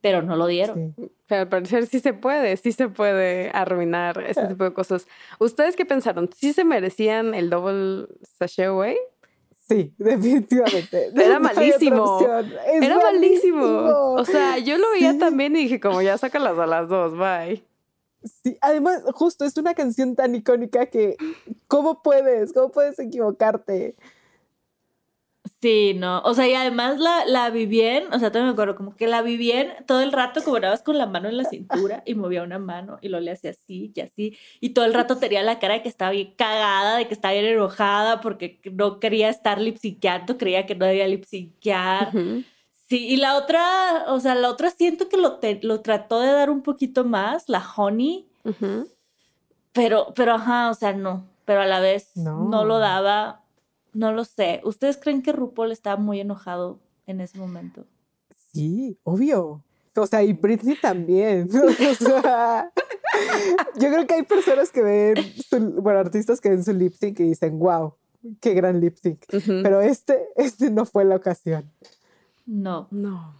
pero 0.00 0.22
no 0.22 0.34
lo 0.34 0.48
dieron. 0.48 0.92
Pero 1.28 1.42
al 1.42 1.48
parecer 1.48 1.86
sí 1.86 2.00
se 2.00 2.14
puede, 2.14 2.56
sí 2.56 2.72
se 2.72 2.88
puede 2.88 3.50
arruinar 3.54 4.20
ese 4.26 4.44
tipo 4.48 4.64
de 4.64 4.72
cosas. 4.72 5.06
¿Ustedes 5.38 5.76
qué 5.76 5.86
pensaron? 5.86 6.28
¿Sí 6.34 6.52
se 6.52 6.64
merecían 6.64 7.32
el 7.32 7.48
double 7.48 8.08
sachet 8.22 8.66
away? 8.66 8.96
Sí, 9.70 9.94
definitivamente. 9.98 11.12
Era 11.14 11.38
malísimo. 11.38 12.18
Era 12.66 12.98
malísimo. 12.98 13.64
O 14.14 14.24
sea, 14.24 14.58
yo 14.58 14.76
lo 14.78 14.90
veía 14.90 15.16
también 15.16 15.54
y 15.54 15.60
dije, 15.60 15.78
como 15.78 16.02
ya 16.02 16.18
sácalas 16.18 16.58
a 16.58 16.66
las 16.66 16.88
dos, 16.88 17.16
bye. 17.16 17.64
Sí, 18.42 18.58
además, 18.60 19.02
justo 19.14 19.44
es 19.44 19.56
una 19.56 19.74
canción 19.74 20.16
tan 20.16 20.34
icónica 20.34 20.86
que, 20.86 21.16
¿cómo 21.68 22.02
puedes? 22.02 22.52
¿Cómo 22.52 22.70
puedes 22.70 22.98
equivocarte? 22.98 23.94
Sí, 25.62 25.94
no. 25.94 26.20
O 26.20 26.34
sea, 26.34 26.46
y 26.48 26.54
además 26.54 26.98
la, 26.98 27.24
la 27.24 27.50
vi 27.50 27.66
bien, 27.66 28.12
o 28.12 28.18
sea, 28.18 28.30
también 28.30 28.46
me 28.46 28.52
acuerdo, 28.52 28.76
como 28.76 28.94
que 28.94 29.06
la 29.06 29.22
vi 29.22 29.36
bien 29.36 29.72
todo 29.86 30.00
el 30.02 30.12
rato, 30.12 30.42
como 30.42 30.58
nada 30.58 30.76
con 30.78 30.98
la 30.98 31.06
mano 31.06 31.28
en 31.28 31.36
la 31.36 31.44
cintura 31.44 32.02
y 32.06 32.14
movía 32.14 32.42
una 32.42 32.58
mano 32.58 32.98
y 33.00 33.08
lo 33.08 33.20
le 33.20 33.32
hacía 33.32 33.50
así 33.50 33.92
y 33.94 34.00
así. 34.00 34.38
Y 34.60 34.70
todo 34.70 34.84
el 34.84 34.94
rato 34.94 35.16
tenía 35.16 35.42
la 35.42 35.58
cara 35.58 35.74
de 35.74 35.82
que 35.82 35.88
estaba 35.88 36.10
bien 36.10 36.34
cagada, 36.36 36.96
de 36.96 37.08
que 37.08 37.14
estaba 37.14 37.32
bien 37.32 37.46
enojada 37.46 38.20
porque 38.20 38.60
no 38.72 39.00
quería 39.00 39.28
estar 39.28 39.60
lipsinqueando, 39.60 40.36
creía 40.36 40.66
que 40.66 40.74
no 40.74 40.86
debía 40.86 41.06
lipsinquear. 41.08 42.12
Sí, 42.88 43.08
y 43.08 43.16
la 43.16 43.36
otra, 43.36 44.04
o 44.08 44.20
sea, 44.20 44.34
la 44.34 44.50
otra 44.50 44.70
siento 44.70 45.08
que 45.08 45.16
lo, 45.16 45.40
lo 45.62 45.80
trató 45.80 46.20
de 46.20 46.32
dar 46.32 46.50
un 46.50 46.62
poquito 46.62 47.04
más, 47.04 47.48
la 47.48 47.64
Honey. 47.76 48.26
Pero, 49.72 50.12
pero 50.14 50.34
ajá, 50.34 50.70
o 50.70 50.74
sea, 50.74 50.92
no. 50.92 51.26
Pero 51.44 51.62
a 51.62 51.66
la 51.66 51.80
vez 51.80 52.16
no, 52.16 52.44
no 52.44 52.64
lo 52.64 52.78
daba 52.78 53.39
no 53.92 54.12
lo 54.12 54.24
sé. 54.24 54.60
¿Ustedes 54.64 54.96
creen 54.96 55.22
que 55.22 55.32
RuPaul 55.32 55.72
estaba 55.72 55.96
muy 55.96 56.20
enojado 56.20 56.78
en 57.06 57.20
ese 57.20 57.38
momento? 57.38 57.86
Sí, 58.52 58.98
obvio. 59.04 59.62
O 59.96 60.06
sea, 60.06 60.22
y 60.22 60.32
Britney 60.32 60.76
también. 60.80 61.48
O 61.60 61.70
sea, 61.72 62.72
yo 63.76 63.88
creo 63.90 64.06
que 64.06 64.14
hay 64.14 64.22
personas 64.22 64.70
que 64.70 64.82
ven, 64.82 65.16
su- 65.48 65.72
bueno, 65.82 65.98
artistas 65.98 66.40
que 66.40 66.48
ven 66.50 66.64
su 66.64 66.72
lip 66.72 66.94
sync 66.94 67.18
y 67.20 67.24
dicen, 67.24 67.58
wow, 67.58 67.94
qué 68.40 68.54
gran 68.54 68.80
lip 68.80 68.96
sync. 68.96 69.24
Pero 69.28 69.80
este, 69.80 70.28
este 70.36 70.70
no 70.70 70.86
fue 70.86 71.04
la 71.04 71.16
ocasión. 71.16 71.70
No. 72.46 72.86
No. 72.90 73.34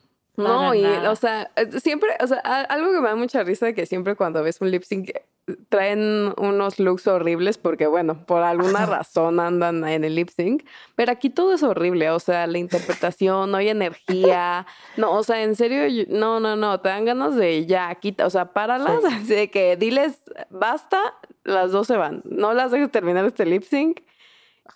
No, 0.48 0.74
y, 0.74 0.84
o 0.84 1.16
sea, 1.16 1.50
eh, 1.56 1.80
siempre, 1.80 2.10
o 2.20 2.26
sea, 2.26 2.38
algo 2.38 2.92
que 2.92 3.00
me 3.00 3.08
da 3.08 3.16
mucha 3.16 3.42
risa 3.42 3.72
que 3.72 3.86
siempre 3.86 4.16
cuando 4.16 4.42
ves 4.42 4.60
un 4.60 4.70
lip 4.70 4.82
sync 4.82 5.10
eh, 5.10 5.24
traen 5.68 6.32
unos 6.36 6.78
looks 6.78 7.06
horribles 7.06 7.58
porque, 7.58 7.86
bueno, 7.86 8.24
por 8.26 8.42
alguna 8.42 8.86
razón 8.86 9.40
andan 9.40 9.86
en 9.86 10.04
el 10.04 10.14
lip 10.14 10.30
sync, 10.30 10.64
pero 10.94 11.12
aquí 11.12 11.30
todo 11.30 11.54
es 11.54 11.62
horrible, 11.62 12.10
o 12.10 12.20
sea, 12.20 12.46
la 12.46 12.58
interpretación, 12.58 13.50
no 13.50 13.56
hay 13.56 13.68
energía, 13.68 14.66
no, 14.96 15.12
o 15.12 15.22
sea, 15.22 15.42
en 15.42 15.56
serio, 15.56 16.06
no, 16.08 16.40
no, 16.40 16.56
no, 16.56 16.80
te 16.80 16.88
dan 16.88 17.04
ganas 17.04 17.36
de 17.36 17.66
ya, 17.66 17.94
quita, 17.96 18.26
o 18.26 18.30
sea, 18.30 18.52
páralas, 18.52 19.04
así 19.04 19.34
de 19.34 19.50
que 19.50 19.76
diles, 19.76 20.22
basta, 20.50 21.00
las 21.44 21.72
dos 21.72 21.86
se 21.86 21.96
van, 21.96 22.22
no 22.24 22.54
las 22.54 22.70
dejes 22.70 22.90
terminar 22.90 23.24
este 23.24 23.46
lip 23.46 23.62
sync. 23.62 24.00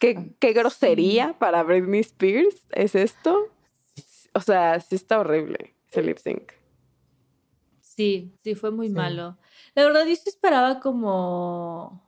¿Qué, 0.00 0.32
qué 0.40 0.52
grosería 0.52 1.36
para 1.38 1.62
Britney 1.62 2.00
Spears 2.00 2.66
es 2.72 2.96
esto? 2.96 3.53
O 4.34 4.40
sea, 4.40 4.80
sí 4.80 4.96
está 4.96 5.18
horrible 5.20 5.74
ese 5.88 6.02
lip 6.02 6.18
sync. 6.18 6.52
Sí, 7.80 8.34
sí, 8.42 8.54
fue 8.54 8.70
muy 8.70 8.88
Sí. 8.88 8.94
malo. 8.94 9.38
La 9.74 9.84
verdad, 9.84 10.04
yo 10.06 10.14
sí 10.16 10.28
esperaba 10.28 10.80
como, 10.80 12.02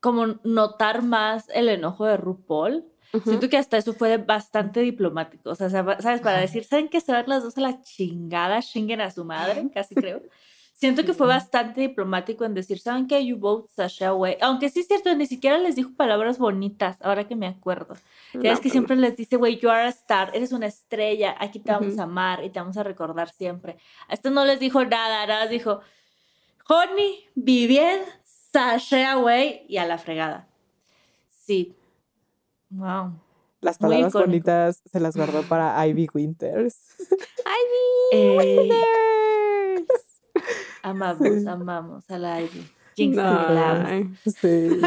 como 0.00 0.26
notar 0.44 1.02
más 1.02 1.48
el 1.54 1.68
enojo 1.68 2.04
de 2.06 2.16
RuPaul. 2.16 2.84
Siento 3.24 3.48
que 3.48 3.56
hasta 3.56 3.76
eso 3.76 3.92
fue 3.94 4.18
bastante 4.18 4.80
diplomático. 4.80 5.50
O 5.50 5.54
sea, 5.56 5.68
sab- 5.68 6.00
¿sabes? 6.00 6.20
Para 6.20 6.38
decir, 6.38 6.62
¿saben 6.64 6.88
que 6.88 7.00
se 7.00 7.10
van 7.10 7.24
las 7.26 7.42
dos 7.42 7.58
a 7.58 7.60
la 7.60 7.82
chingada? 7.82 8.62
Chinguen 8.62 9.00
a 9.00 9.10
su 9.10 9.24
madre, 9.24 9.68
casi 9.74 9.96
creo. 9.96 10.22
Siento 10.80 11.04
que 11.04 11.12
fue 11.12 11.26
bastante 11.26 11.82
diplomático 11.82 12.46
en 12.46 12.54
decir, 12.54 12.78
¿saben 12.78 13.06
que 13.06 13.22
You 13.26 13.36
vote 13.36 13.70
Sasha 13.70 14.08
away? 14.08 14.38
Aunque 14.40 14.70
sí 14.70 14.80
es 14.80 14.86
cierto, 14.86 15.14
ni 15.14 15.26
siquiera 15.26 15.58
les 15.58 15.76
dijo 15.76 15.90
palabras 15.94 16.38
bonitas, 16.38 16.96
ahora 17.02 17.28
que 17.28 17.36
me 17.36 17.46
acuerdo. 17.46 17.96
Ya 18.32 18.40
No, 18.40 18.50
es 18.52 18.60
que 18.60 18.62
pues, 18.62 18.72
siempre 18.72 18.96
les 18.96 19.14
dice, 19.14 19.36
güey, 19.36 19.58
you 19.58 19.68
are 19.68 19.82
a 19.82 19.88
star, 19.90 20.30
eres 20.34 20.52
una 20.52 20.66
estrella, 20.66 21.36
aquí 21.38 21.58
te 21.58 21.70
vamos 21.70 21.92
Ujú. 21.92 22.00
a 22.00 22.04
amar 22.04 22.42
y 22.42 22.48
te 22.48 22.60
vamos 22.60 22.78
a 22.78 22.82
recordar 22.82 23.28
siempre. 23.28 23.76
A 24.08 24.14
esto 24.14 24.30
no 24.30 24.46
les 24.46 24.58
dijo 24.58 24.82
nada, 24.82 25.26
nada 25.26 25.40
más 25.40 25.50
dijo, 25.50 25.82
Honey, 26.66 27.26
be 27.34 27.66
bien, 27.66 28.00
sashay 28.24 29.04
away 29.04 29.66
y 29.68 29.76
a 29.76 29.84
la 29.84 29.98
fregada. 29.98 30.48
Sí. 31.28 31.76
Wow. 32.70 33.20
Las 33.60 33.76
palabras 33.76 34.14
bonitas 34.14 34.80
se 34.90 34.98
las 34.98 35.14
guardó 35.14 35.42
para 35.42 35.86
Ivy 35.86 36.08
Winters. 36.14 36.78
Eh, 38.12 38.68
amamos, 40.82 41.46
amamos 41.46 42.10
a 42.10 42.18
la 42.18 42.40
Ivy. 42.42 42.66
Jinx 42.96 43.16
No. 43.16 44.14
Sí. 44.26 44.80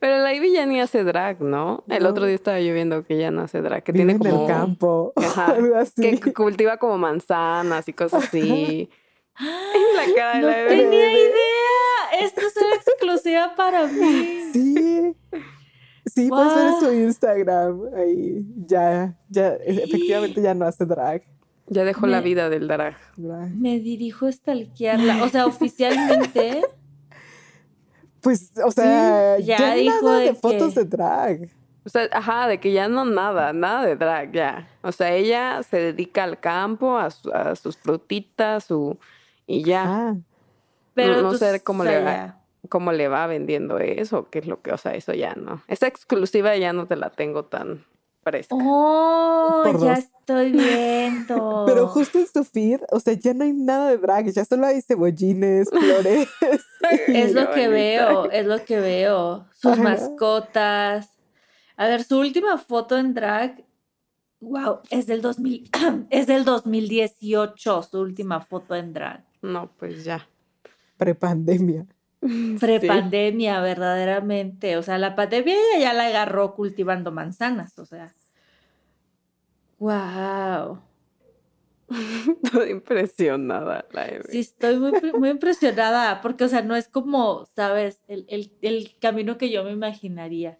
Pero 0.00 0.18
la 0.18 0.34
Ivy 0.34 0.52
ya 0.52 0.66
ni 0.66 0.80
hace 0.80 1.04
drag, 1.04 1.40
¿no? 1.40 1.84
El 1.88 2.02
No. 2.02 2.08
otro 2.08 2.26
día 2.26 2.34
estaba 2.34 2.58
yo 2.60 2.74
viendo 2.74 3.04
que 3.04 3.16
ya 3.18 3.30
no 3.30 3.42
hace 3.42 3.60
drag, 3.62 3.84
que 3.84 3.92
Vive 3.92 4.04
tiene 4.06 4.12
en 4.14 4.18
como... 4.18 4.42
el 4.42 4.48
campo. 4.48 5.12
Ajá, 5.16 5.46
algo 5.56 5.76
así. 5.76 6.18
Que 6.18 6.32
cultiva 6.32 6.76
como 6.78 6.98
manzanas 6.98 7.86
y 7.88 7.92
cosas 7.92 8.24
así. 8.24 8.90
la 9.38 10.14
cara 10.16 10.34
de 10.36 10.40
No 10.42 10.48
la 10.48 10.62
Ivy. 10.74 10.82
tenía 10.82 11.12
idea. 11.12 12.20
Esto 12.20 12.40
es 12.40 12.56
una 12.56 12.74
exclusiva 12.76 13.54
para 13.56 13.86
mí. 13.86 14.40
Sí. 14.52 15.16
Sí, 16.04 16.28
puedes 16.28 16.54
ver 16.56 16.66
en 16.66 16.80
su 16.80 16.92
Instagram. 16.92 17.80
Ahí 17.96 18.44
ya, 18.66 19.16
ya, 19.28 19.54
efectivamente 19.64 20.42
ya 20.42 20.52
no 20.52 20.66
hace 20.66 20.84
drag. 20.84 21.22
Ya 21.68 21.84
dejó 21.84 22.06
la 22.06 22.20
vida 22.20 22.50
del 22.50 22.68
drag. 22.68 22.96
drag. 23.16 23.50
Me 23.54 23.78
dirijo 23.78 24.26
a 24.26 24.32
stalkearla. 24.32 25.22
O 25.24 25.28
sea, 25.28 25.46
oficialmente. 25.46 26.62
Pues, 28.20 28.52
o 28.64 28.70
sea, 28.70 29.38
ya 29.40 29.58
ya, 29.58 29.74
dijo 29.74 30.04
nada 30.06 30.18
de 30.20 30.26
de 30.26 30.34
fotos 30.34 30.74
que- 30.74 30.80
de 30.80 30.86
drag. 30.86 31.48
O 31.84 31.88
sea, 31.88 32.08
ajá, 32.12 32.46
de 32.46 32.60
que 32.60 32.70
ya 32.72 32.86
no 32.88 33.04
nada, 33.04 33.52
nada 33.52 33.84
de 33.84 33.96
drag, 33.96 34.30
ya. 34.30 34.68
O 34.82 34.92
sea, 34.92 35.12
ella 35.12 35.60
se 35.64 35.78
dedica 35.78 36.22
al 36.22 36.38
campo, 36.38 36.96
a, 36.96 37.10
su- 37.10 37.32
a 37.32 37.56
sus 37.56 37.76
frutitas, 37.76 38.62
su... 38.64 38.96
Y 39.48 39.64
ya. 39.64 39.82
Ah, 39.86 40.16
Pero 40.94 41.20
no 41.20 41.32
tú- 41.32 41.38
sé 41.38 41.60
cómo 41.64 41.82
sea, 41.82 41.98
le 41.98 42.04
va. 42.04 42.38
cómo 42.68 42.92
le 42.92 43.08
va 43.08 43.26
vendiendo 43.26 43.80
eso, 43.80 44.30
qué 44.30 44.38
es 44.38 44.46
lo 44.46 44.62
que, 44.62 44.70
o 44.70 44.78
sea, 44.78 44.94
eso 44.94 45.12
ya 45.14 45.34
no. 45.34 45.60
Esa 45.66 45.88
exclusiva 45.88 46.56
ya 46.56 46.72
no 46.72 46.86
te 46.86 46.94
la 46.94 47.10
tengo 47.10 47.46
tan 47.46 47.84
fresca. 48.22 48.54
Oh, 48.58 49.62
Por 49.64 49.80
ya 49.82 49.94
dos. 49.96 49.98
estoy 50.04 50.52
viendo. 50.52 51.64
Pero 51.66 51.88
justo 51.88 52.18
en 52.18 52.26
su 52.26 52.44
feed, 52.44 52.80
o 52.90 53.00
sea, 53.00 53.14
ya 53.14 53.34
no 53.34 53.44
hay 53.44 53.52
nada 53.52 53.90
de 53.90 53.98
drag, 53.98 54.30
ya 54.30 54.44
solo 54.44 54.66
hay 54.66 54.80
cebollines, 54.82 55.68
flores. 55.70 56.28
Es 57.08 57.32
lo 57.32 57.42
que 57.52 57.68
bonita. 57.68 57.70
veo, 57.70 58.30
es 58.30 58.44
lo 58.46 58.64
que 58.64 58.80
veo. 58.80 59.46
Sus 59.54 59.72
Ajá. 59.72 59.82
mascotas. 59.82 61.10
A 61.76 61.86
ver, 61.86 62.02
su 62.04 62.18
última 62.18 62.58
foto 62.58 62.98
en 62.98 63.14
drag. 63.14 63.64
Wow, 64.40 64.80
es 64.90 65.06
del 65.06 65.22
2000, 65.22 65.70
es 66.10 66.26
del 66.26 66.44
2018, 66.44 67.82
su 67.84 68.00
última 68.00 68.40
foto 68.40 68.74
en 68.74 68.92
drag. 68.92 69.24
No, 69.40 69.70
pues 69.78 70.04
ya. 70.04 70.26
Prepandemia. 70.96 71.86
Prepandemia, 72.60 73.60
verdaderamente. 73.60 74.76
O 74.76 74.82
sea, 74.82 74.98
la 74.98 75.14
pandemia 75.16 75.56
ya 75.80 75.92
la 75.92 76.06
agarró 76.06 76.54
cultivando 76.54 77.10
manzanas, 77.12 77.78
o 77.78 77.84
sea. 77.84 78.14
Wow. 79.78 80.80
Toda 82.52 82.68
impresionada 82.70 83.84
la 83.92 84.06
Eve. 84.08 84.24
Sí, 84.30 84.38
estoy 84.40 84.78
muy, 84.78 84.92
muy 85.18 85.28
impresionada, 85.30 86.20
porque, 86.22 86.44
o 86.44 86.48
sea, 86.48 86.62
no 86.62 86.76
es 86.76 86.88
como, 86.88 87.46
¿sabes? 87.54 88.02
El, 88.08 88.24
el- 88.28 88.52
el 88.62 88.92
camino 89.00 89.36
que 89.36 89.50
yo 89.50 89.64
me 89.64 89.72
imaginaría. 89.72 90.58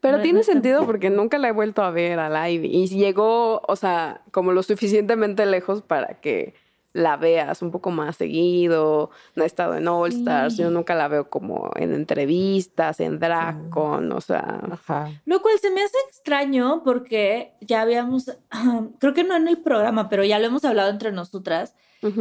Pero 0.00 0.18
no- 0.18 0.22
tiene 0.22 0.38
no 0.38 0.44
sentido 0.44 0.76
tampoco. 0.78 0.92
porque 0.92 1.10
nunca 1.10 1.36
la 1.38 1.48
he 1.48 1.52
vuelto 1.52 1.82
a 1.82 1.90
ver 1.90 2.18
a 2.20 2.28
la 2.28 2.48
Ivy. 2.48 2.68
Y 2.68 2.86
llegó, 2.88 3.60
o 3.66 3.76
sea, 3.76 4.22
como 4.30 4.52
lo 4.52 4.62
suficientemente 4.62 5.44
lejos 5.44 5.82
para 5.82 6.20
que 6.20 6.54
la 6.92 7.16
veas 7.16 7.62
un 7.62 7.70
poco 7.70 7.90
más 7.90 8.16
seguido. 8.16 9.10
No 9.36 9.42
ha 9.44 9.46
estado 9.46 9.76
en 9.76 9.86
All 9.86 10.10
Stars. 10.10 10.56
Sí. 10.56 10.62
Yo 10.62 10.70
nunca 10.70 10.94
la 10.94 11.08
veo 11.08 11.30
como 11.30 11.70
en 11.76 11.94
entrevistas, 11.94 13.00
en 13.00 13.18
drag 13.18 13.70
con, 13.70 14.10
o 14.12 14.20
sea. 14.20 14.60
Ajá. 14.72 15.10
Lo 15.24 15.40
cual 15.42 15.58
se 15.60 15.70
me 15.70 15.82
hace 15.82 15.96
extraño 16.08 16.82
porque 16.84 17.52
ya 17.60 17.82
habíamos, 17.82 18.36
creo 18.98 19.14
que 19.14 19.24
no 19.24 19.36
en 19.36 19.48
el 19.48 19.58
programa, 19.58 20.08
pero 20.08 20.24
ya 20.24 20.38
lo 20.38 20.46
hemos 20.46 20.64
hablado 20.64 20.90
entre 20.90 21.12
nosotras, 21.12 21.74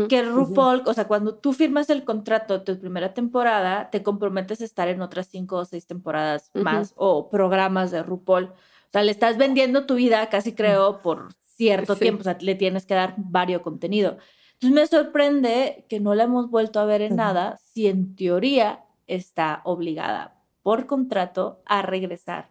que 0.09 0.23
RuPaul, 0.23 0.83
o 0.87 0.93
sea, 0.93 1.07
cuando 1.07 1.35
tú 1.35 1.53
firmas 1.53 1.89
el 1.89 2.03
contrato 2.03 2.59
de 2.59 2.65
tu 2.65 2.77
primera 2.81 3.13
temporada, 3.13 3.89
te 3.89 4.03
comprometes 4.03 4.59
a 4.59 4.65
estar 4.65 4.89
en 4.89 5.01
otras 5.01 5.27
cinco 5.27 5.55
o 5.55 5.63
seis 5.63 5.87
temporadas 5.87 6.51
más 6.53 6.91
o 6.97 7.29
programas 7.29 7.89
de 7.89 8.03
RuPaul. 8.03 8.43
O 8.43 8.91
sea, 8.91 9.03
le 9.03 9.11
estás 9.11 9.37
vendiendo 9.37 9.85
tu 9.85 9.95
vida, 9.95 10.27
casi 10.27 10.53
creo, 10.53 11.01
por 11.01 11.29
cierto 11.55 11.93
Sí. 11.93 12.01
tiempo, 12.01 12.21
o 12.21 12.23
sea, 12.25 12.37
le 12.41 12.55
tienes 12.55 12.85
que 12.85 12.93
dar 12.93 13.13
varios 13.17 13.61
contenido. 13.61 14.17
Entonces 14.61 14.75
me 14.75 14.87
sorprende 14.87 15.85
que 15.87 15.99
no 16.01 16.15
la 16.15 16.23
hemos 16.23 16.49
vuelto 16.49 16.79
a 16.81 16.85
ver 16.85 17.01
en 17.01 17.15
nada 17.15 17.57
si 17.63 17.87
en 17.87 18.15
teoría 18.15 18.83
está 19.07 19.61
obligada 19.63 20.35
por 20.63 20.85
contrato 20.85 21.61
a 21.65 21.81
regresar 21.81 22.49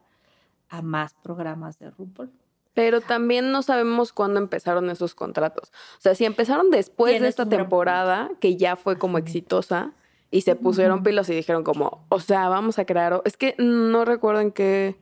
a 0.71 0.81
más 0.81 1.14
programas 1.23 1.79
de 1.79 1.90
RuPaul. 1.90 2.31
Pero 2.73 3.01
también 3.03 3.53
no 3.53 3.62
sabemos 3.62 4.12
cuándo 4.12 4.40
empezaron 4.40 4.88
esos 4.88 5.14
contratos. 5.14 5.71
O 5.99 6.01
sea, 6.01 6.14
si 6.14 6.25
empezaron 6.25 6.71
después 6.71 7.21
de 7.21 7.29
esta 7.29 7.47
temporada, 7.47 8.31
que 8.40 8.57
ya 8.57 8.77
fue 8.77 8.99
como 8.99 9.18
exitosa, 9.18 9.92
y 10.31 10.42
se 10.42 10.55
pusieron 10.57 10.97
Ujú. 10.99 11.05
pilos 11.05 11.29
y 11.29 11.35
dijeron 11.35 11.64
como, 11.64 12.05
o 12.09 12.21
sea, 12.21 12.49
vamos 12.49 12.79
a 12.79 12.85
crear... 12.85 13.12
o- 13.14 13.23
Es 13.25 13.37
que 13.37 13.55
no 13.59 14.05
recuerdo 14.05 14.40
en 14.40 14.53
qué... 14.53 14.97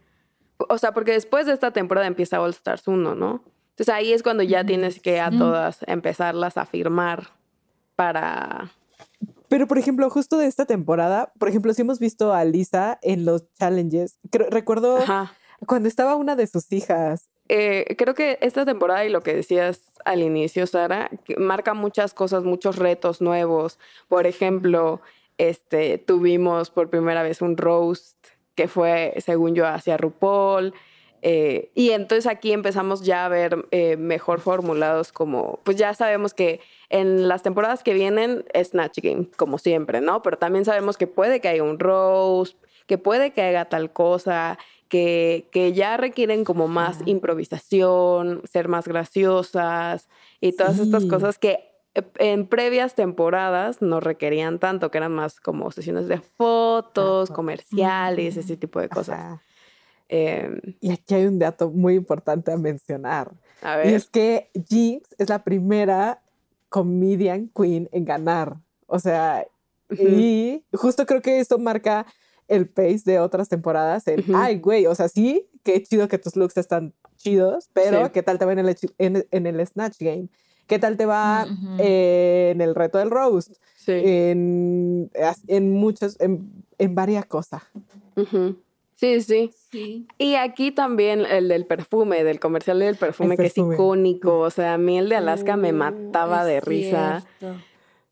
O 0.68 0.78
sea, 0.78 0.92
porque 0.92 1.12
después 1.12 1.46
de 1.46 1.52
esta 1.52 1.72
temporada 1.72 2.06
empieza 2.06 2.40
All 2.40 2.50
Stars 2.50 2.88
1, 2.88 3.14
¿no? 3.14 3.42
Entonces 3.76 3.94
ahí 3.94 4.12
es 4.14 4.22
cuando 4.22 4.42
ya 4.42 4.64
tienes 4.64 5.00
que 5.00 5.20
a 5.20 5.30
todas 5.30 5.80
empezarlas 5.86 6.56
a 6.56 6.64
firmar 6.64 7.28
para... 7.94 8.70
Pero, 9.48 9.66
por 9.66 9.76
ejemplo, 9.78 10.08
justo 10.08 10.38
de 10.38 10.46
esta 10.46 10.64
temporada, 10.64 11.30
por 11.38 11.50
ejemplo, 11.50 11.74
si 11.74 11.82
hemos 11.82 11.98
visto 11.98 12.32
a 12.32 12.42
Lisa 12.46 12.98
en 13.02 13.26
los 13.26 13.44
challenges. 13.52 14.18
Creo- 14.30 14.48
recuerdo 14.50 14.96
Ajá. 14.96 15.34
cuando 15.66 15.88
estaba 15.88 16.16
una 16.16 16.36
de 16.36 16.46
sus 16.46 16.72
hijas. 16.72 17.28
Eh, 17.48 17.94
creo 17.98 18.14
que 18.14 18.38
esta 18.40 18.64
temporada 18.64 19.04
y 19.04 19.10
lo 19.10 19.20
que 19.22 19.34
decías 19.34 19.92
al 20.06 20.22
inicio, 20.22 20.66
Sara, 20.66 21.10
marca 21.36 21.74
muchas 21.74 22.14
cosas, 22.14 22.44
muchos 22.44 22.76
retos 22.76 23.20
nuevos. 23.20 23.78
Por 24.08 24.26
ejemplo, 24.26 25.02
este, 25.36 25.98
tuvimos 25.98 26.70
por 26.70 26.88
primera 26.88 27.22
vez 27.22 27.42
un 27.42 27.58
roast 27.58 28.16
que 28.54 28.68
fue, 28.68 29.14
según 29.18 29.54
yo, 29.54 29.66
hacia 29.68 29.98
RuPaul. 29.98 30.72
Eh, 31.22 31.70
y 31.74 31.90
entonces 31.90 32.26
aquí 32.26 32.52
empezamos 32.52 33.02
ya 33.02 33.24
a 33.24 33.28
ver 33.28 33.66
eh, 33.70 33.96
mejor 33.96 34.40
formulados 34.40 35.12
como, 35.12 35.60
pues 35.64 35.76
ya 35.76 35.94
sabemos 35.94 36.34
que 36.34 36.60
en 36.88 37.28
las 37.28 37.42
temporadas 37.42 37.82
que 37.82 37.94
vienen 37.94 38.44
es 38.52 38.68
Snatch 38.68 38.98
Game, 39.02 39.28
como 39.36 39.58
siempre, 39.58 40.00
¿no? 40.00 40.22
Pero 40.22 40.38
también 40.38 40.64
sabemos 40.64 40.96
que 40.96 41.06
puede 41.06 41.40
que 41.40 41.48
haya 41.48 41.62
un 41.62 41.78
roast, 41.78 42.56
que 42.86 42.98
puede 42.98 43.32
que 43.32 43.42
haga 43.42 43.64
tal 43.66 43.92
cosa, 43.92 44.58
que, 44.88 45.48
que 45.50 45.72
ya 45.72 45.96
requieren 45.96 46.44
como 46.44 46.68
más 46.68 46.98
improvisación, 47.06 48.42
ser 48.44 48.68
más 48.68 48.86
graciosas 48.86 50.08
y 50.40 50.52
todas 50.52 50.78
estas 50.78 51.06
cosas 51.06 51.38
que 51.38 51.70
eh, 51.94 52.02
en 52.18 52.46
previas 52.46 52.94
temporadas 52.94 53.82
no 53.82 54.00
requerían 54.00 54.58
tanto, 54.58 54.90
que 54.90 54.98
eran 54.98 55.12
más 55.12 55.40
como 55.40 55.70
sesiones 55.70 56.08
de 56.08 56.18
fotos, 56.18 57.30
comerciales, 57.30 58.36
ese 58.36 58.56
tipo 58.56 58.80
de 58.80 58.88
cosas. 58.88 59.40
Em, 60.08 60.60
Y 60.80 60.92
aquí 60.92 61.14
hay 61.14 61.26
un 61.26 61.38
dato 61.38 61.70
muy 61.70 61.94
importante 61.94 62.52
a 62.52 62.56
mencionar. 62.56 63.32
a 63.62 63.74
Y 63.74 63.78
ver, 63.78 63.94
es 63.94 64.06
que 64.08 64.50
Jinx 64.68 65.14
es 65.18 65.28
la 65.28 65.42
primera 65.42 66.20
comedian 66.68 67.48
queen 67.54 67.88
en 67.92 68.04
ganar. 68.04 68.56
O 68.86 68.98
sea, 68.98 69.46
Ujú. 69.90 70.02
y 70.02 70.64
justo 70.72 71.06
creo 71.06 71.22
que 71.22 71.40
esto 71.40 71.58
marca 71.58 72.06
el 72.48 72.68
pace 72.68 73.02
de 73.04 73.18
otras 73.18 73.48
temporadas. 73.48 74.06
En, 74.08 74.20
Ujú. 74.20 74.32
ay, 74.36 74.58
güey, 74.58 74.86
o 74.86 74.94
sea, 74.94 75.08
sí, 75.08 75.48
qué 75.64 75.82
chido 75.82 76.06
que 76.08 76.18
tus 76.18 76.36
looks 76.36 76.56
están 76.56 76.92
chidos, 77.16 77.68
pero 77.72 78.04
Sí. 78.06 78.10
¿qué 78.12 78.22
tal 78.22 78.38
te 78.38 78.44
va 78.44 78.52
en 78.52 78.58
el, 78.60 78.76
en, 78.98 79.26
en 79.30 79.46
el 79.46 79.66
Snatch 79.66 79.96
Game? 79.98 80.28
¿Qué 80.68 80.78
tal 80.78 80.96
te 80.96 81.06
va 81.06 81.46
Ujú. 81.50 81.76
en 81.78 82.60
el 82.60 82.74
reto 82.74 82.98
del 82.98 83.10
roast? 83.10 83.52
sí. 83.76 83.92
En, 83.92 85.10
en 85.46 85.72
muchos, 85.72 86.20
en, 86.20 86.50
en 86.78 86.94
varias 86.94 87.24
cosas. 87.26 87.62
Ujú. 88.16 88.56
Sí, 88.96 89.20
sí. 89.20 89.50
Sí. 89.70 90.08
Y 90.18 90.34
aquí 90.36 90.72
también 90.72 91.26
el 91.26 91.48
del 91.48 91.66
perfume, 91.66 92.24
del 92.24 92.40
comercial 92.40 92.78
del 92.78 92.96
perfume, 92.96 93.36
que 93.36 93.44
perfume. 93.44 93.74
es 93.74 93.78
icónico. 93.78 94.40
O 94.40 94.50
sea, 94.50 94.74
a 94.74 94.78
mí 94.78 94.98
el 94.98 95.08
de 95.08 95.16
Alaska 95.16 95.56
me 95.56 95.70
Uh, 95.72 95.76
mataba 95.76 96.40
es 96.40 96.46
de 96.46 96.60
risa. 96.60 97.24
cierto. 97.38 97.58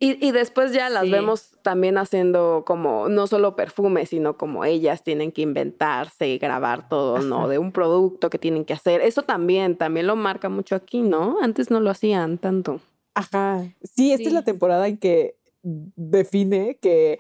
Y, 0.01 0.27
y 0.27 0.33
después 0.33 0.73
ya 0.73 0.91
las 0.91 1.05
Sí. 1.05 1.11
vemos 1.11 1.53
también 1.63 1.97
haciendo 1.97 2.65
como, 2.67 3.09
no 3.09 3.27
solo 3.27 3.57
perfume, 3.57 4.05
sino 4.05 4.37
como 4.37 4.67
ellas 4.67 5.03
tienen 5.03 5.33
que 5.33 5.41
inventarse 5.41 6.29
y 6.29 6.37
grabar 6.37 6.89
todo, 6.91 7.21
¿no? 7.21 7.49
De 7.49 7.59
un 7.59 7.73
producto 7.73 8.29
que 8.29 8.39
tienen 8.39 8.67
que 8.67 8.75
hacer. 8.75 9.01
Eso 9.01 9.23
también, 9.23 9.77
también 9.79 10.07
lo 10.07 10.17
marca 10.17 10.51
mucho 10.51 10.75
aquí, 10.75 11.01
¿no? 11.01 11.39
Antes 11.41 11.71
no 11.71 11.81
lo 11.81 11.89
hacían 11.91 12.37
tanto. 12.37 12.81
Ajá. 13.15 13.65
Sí, 13.83 14.13
esta 14.13 14.29
es 14.29 14.35
la 14.35 14.41
Sí. 14.41 14.47
temporada 14.47 14.87
en 14.89 14.99
que 14.99 15.37
define 15.63 16.77
que 16.83 17.19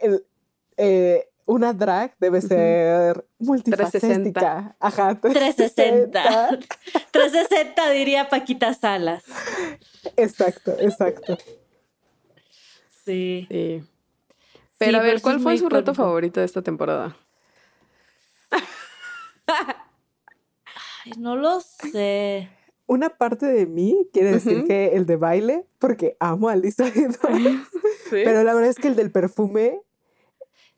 el- 0.00 0.24
eh, 0.78 1.27
una 1.48 1.72
drag 1.72 2.14
debe 2.20 2.42
ser 2.42 3.26
multifacética. 3.38 4.76
Ajá. 4.78 5.18
360. 5.18 6.58
360 7.10 7.90
diría 7.90 8.28
Paquita 8.28 8.74
Salas. 8.74 9.24
Exacto, 10.16 10.76
exacto. 10.78 11.38
Sí. 13.04 13.46
Sí. 13.48 13.80
Sí, 13.80 13.82
Pero 14.78 14.98
a 14.98 15.02
ver, 15.02 15.22
¿cuál 15.22 15.40
fue 15.40 15.56
su 15.56 15.70
reto 15.70 15.94
favorito 15.94 16.38
de 16.40 16.46
esta 16.46 16.60
temporada? 16.60 17.16
Ay, 19.46 21.12
no 21.18 21.34
lo 21.34 21.60
sé. 21.60 22.50
Una 22.86 23.08
parte 23.08 23.46
de 23.46 23.66
mí 23.66 24.06
quiere 24.12 24.32
decir 24.32 24.64
que 24.66 24.88
el 24.88 25.06
de 25.06 25.16
baile, 25.16 25.66
porque 25.78 26.16
amo 26.20 26.50
a 26.50 26.56
Lisa 26.56 26.86
Edwards, 26.86 27.68
pero 28.10 28.44
la 28.44 28.54
verdad 28.54 28.70
es 28.70 28.76
que 28.76 28.88
el 28.88 28.96
del 28.96 29.10
perfume 29.10 29.80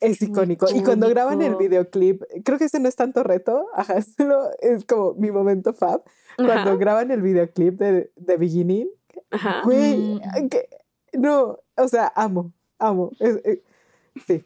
es 0.00 0.20
icónico. 0.22 0.66
Y 0.74 0.82
cuando 0.82 1.08
graban 1.08 1.42
el 1.42 1.56
videoclip, 1.56 2.22
creo 2.44 2.58
que 2.58 2.64
ese 2.64 2.80
no 2.80 2.88
es 2.88 2.96
tanto 2.96 3.22
reto, 3.22 3.66
ajá, 3.74 3.98
es 3.98 4.14
solo 4.16 4.48
es 4.60 4.84
como 4.84 5.14
mi 5.14 5.30
momento 5.30 5.72
fab. 5.74 6.02
Cuando 6.36 6.52
Ajá. 6.70 6.76
graban 6.76 7.10
el 7.10 7.22
videoclip 7.22 7.74
de, 7.78 8.10
de 8.16 8.36
Beginning, 8.36 8.88
Ajá. 9.30 9.60
Güey, 9.64 9.96
Mm. 10.16 10.48
que- 10.48 10.68
no, 11.12 11.58
o 11.76 11.88
sea, 11.88 12.12
amo, 12.16 12.52
amo. 12.78 13.10
Es- 13.20 13.40
eh, 13.44 13.62
sí. 14.26 14.44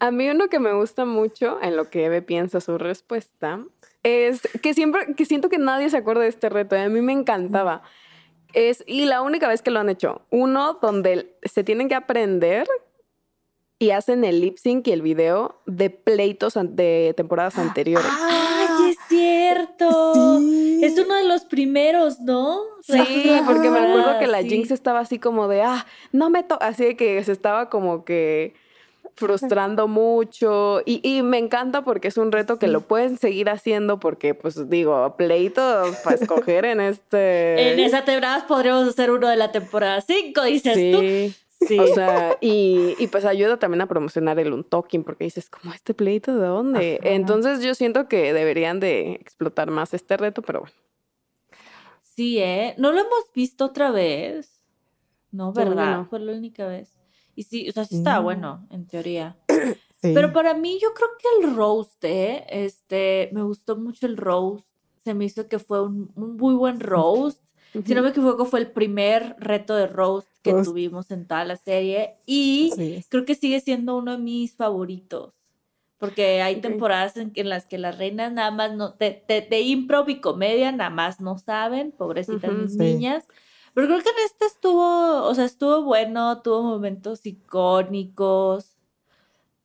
A 0.00 0.10
mí 0.12 0.28
uno 0.30 0.48
que 0.48 0.60
me 0.60 0.72
gusta 0.74 1.04
mucho 1.04 1.58
en 1.62 1.76
lo 1.76 1.90
que 1.90 2.04
Eve 2.04 2.22
piensa 2.22 2.60
su 2.60 2.78
respuesta 2.78 3.64
es 4.04 4.42
que 4.62 4.74
siempre, 4.74 5.14
que 5.16 5.24
siento 5.24 5.48
que 5.48 5.58
nadie 5.58 5.90
se 5.90 5.96
acuerda 5.96 6.22
de 6.22 6.28
este 6.28 6.48
reto 6.48 6.76
y 6.76 6.80
a 6.80 6.88
mí 6.88 7.00
me 7.00 7.12
encantaba. 7.12 7.82
Es, 8.54 8.84
y 8.86 9.06
la 9.06 9.22
única 9.22 9.48
vez 9.48 9.60
que 9.62 9.70
lo 9.70 9.80
han 9.80 9.88
hecho, 9.88 10.22
uno 10.30 10.74
donde 10.80 11.36
se 11.42 11.64
tienen 11.64 11.88
que 11.88 11.94
aprender 11.96 12.66
y 13.78 13.90
hacen 13.90 14.24
el 14.24 14.40
lip 14.40 14.58
sync 14.58 14.88
y 14.88 14.92
el 14.92 15.02
video 15.02 15.60
de 15.66 15.90
pleitos 15.90 16.54
de 16.60 17.14
temporadas 17.16 17.58
anteriores. 17.58 18.10
¡Ay, 18.20 18.90
es 18.90 18.96
cierto! 19.08 20.12
Ah, 20.16 20.38
Sí. 20.40 20.80
Es 20.84 20.98
uno 20.98 21.14
de 21.16 21.24
los 21.24 21.44
primeros, 21.44 22.20
¿no? 22.20 22.60
Sí, 22.82 23.02
porque 23.46 23.68
me 23.70 23.80
acuerdo 23.80 24.18
que 24.20 24.26
la 24.26 24.42
Sí. 24.42 24.50
Jinx 24.50 24.70
estaba 24.70 25.00
así 25.00 25.18
como 25.18 25.48
de, 25.48 25.62
ah, 25.62 25.86
no 26.12 26.30
me 26.30 26.42
toca, 26.44 26.66
así 26.66 26.84
de 26.84 26.96
que 26.96 27.22
se 27.24 27.32
estaba 27.32 27.68
como 27.68 28.04
que 28.04 28.54
frustrando 29.16 29.88
mucho 29.88 30.80
y, 30.86 31.00
y 31.02 31.22
me 31.22 31.38
encanta 31.38 31.82
porque 31.82 32.06
es 32.08 32.16
un 32.16 32.30
reto 32.30 32.58
que 32.60 32.68
lo 32.68 32.82
pueden 32.82 33.18
seguir 33.18 33.50
haciendo 33.50 33.98
porque 33.98 34.34
pues 34.34 34.70
digo, 34.70 35.16
pleito 35.16 35.60
para 36.04 36.16
escoger 36.16 36.64
en 36.64 36.80
este... 36.80 37.72
En 37.72 37.80
esa 37.80 38.04
temporada 38.04 38.46
podríamos 38.46 38.86
hacer 38.88 39.10
uno 39.10 39.28
de 39.28 39.36
la 39.36 39.50
temporada 39.50 40.00
5, 40.00 40.42
dices 40.44 40.74
tú. 40.92 41.34
Sí. 41.60 41.78
O 41.78 41.86
sea, 41.88 42.36
y, 42.40 42.94
y 42.98 43.06
pues 43.08 43.24
ayuda 43.24 43.58
también 43.58 43.80
a 43.80 43.86
promocionar 43.88 44.38
el 44.38 44.52
untalking 44.52 45.02
porque 45.02 45.24
dices, 45.24 45.50
como 45.50 45.72
este 45.74 45.92
pleito 45.92 46.36
de 46.36 46.46
dónde? 46.46 46.98
Ajá. 47.00 47.10
Entonces 47.10 47.62
yo 47.62 47.74
siento 47.74 48.06
que 48.08 48.32
deberían 48.32 48.78
de 48.80 49.12
explotar 49.14 49.70
más 49.70 49.92
este 49.92 50.16
reto, 50.16 50.40
pero 50.42 50.60
bueno. 50.60 50.74
Sí, 52.02 52.38
¿eh? 52.38 52.74
No 52.78 52.92
lo 52.92 52.98
hemos 53.00 53.24
visto 53.34 53.64
otra 53.66 53.90
vez. 53.90 54.62
No, 55.30 55.52
¿verdad? 55.52 55.98
no. 55.98 56.04
Fue 56.06 56.20
la 56.20 56.32
única 56.32 56.66
vez. 56.66 56.96
Y 57.34 57.44
sí, 57.44 57.68
o 57.68 57.72
sea, 57.72 57.84
sí 57.84 57.96
estaba 57.96 58.20
Mm. 58.20 58.24
bueno, 58.24 58.66
en 58.70 58.86
teoría. 58.86 59.36
Sí. 60.00 60.12
Pero 60.14 60.32
para 60.32 60.54
mí, 60.54 60.78
yo 60.80 60.94
creo 60.94 61.08
que 61.18 61.44
el 61.48 61.56
roast, 61.56 62.04
¿eh? 62.04 62.44
Este, 62.50 63.30
me 63.32 63.42
gustó 63.42 63.76
mucho 63.76 64.06
el 64.06 64.16
roast. 64.16 64.64
Se 65.02 65.12
me 65.12 65.24
hizo 65.24 65.48
que 65.48 65.58
fue 65.58 65.82
un, 65.82 66.12
un 66.14 66.36
muy 66.36 66.54
buen 66.54 66.78
roast. 66.78 67.42
Si 67.84 67.96
no 67.96 68.02
me 68.02 68.10
equivoco, 68.10 68.44
fue 68.44 68.60
el 68.60 68.70
primer 68.70 69.34
reto 69.40 69.74
de 69.74 69.88
roast 69.88 70.28
que 70.48 70.52
Roast. 70.54 70.70
tuvimos 70.70 71.10
en 71.10 71.26
toda 71.26 71.44
la 71.44 71.56
serie. 71.56 72.16
Y 72.26 73.04
creo 73.08 73.24
que 73.24 73.34
sigue 73.34 73.60
siendo 73.60 73.96
uno 73.96 74.12
de 74.12 74.18
mis 74.18 74.56
favoritos. 74.56 75.34
Porque 75.98 76.42
hay 76.42 76.56
Ok. 76.56 76.62
temporadas 76.62 77.16
en, 77.16 77.32
en 77.34 77.48
las 77.48 77.66
que 77.66 77.76
las 77.76 77.98
reinas 77.98 78.32
nada 78.32 78.50
más 78.52 78.72
no, 78.74 78.90
de, 78.90 79.24
de, 79.28 79.40
de 79.42 79.60
improv 79.60 80.08
y 80.08 80.20
comedia 80.20 80.70
nada 80.70 80.90
más 80.90 81.20
no 81.20 81.38
saben, 81.38 81.90
pobrecitas 81.92 82.50
Ujú. 82.50 82.60
mis 82.62 82.70
Sí. 82.72 82.78
niñas. 82.78 83.26
Pero 83.74 83.88
creo 83.88 83.98
que 84.00 84.08
en 84.10 84.24
este 84.26 84.46
estuvo, 84.46 85.24
o 85.24 85.34
sea, 85.34 85.44
estuvo 85.44 85.82
bueno, 85.82 86.40
tuvo 86.42 86.62
momentos 86.62 87.26
icónicos. 87.26 88.77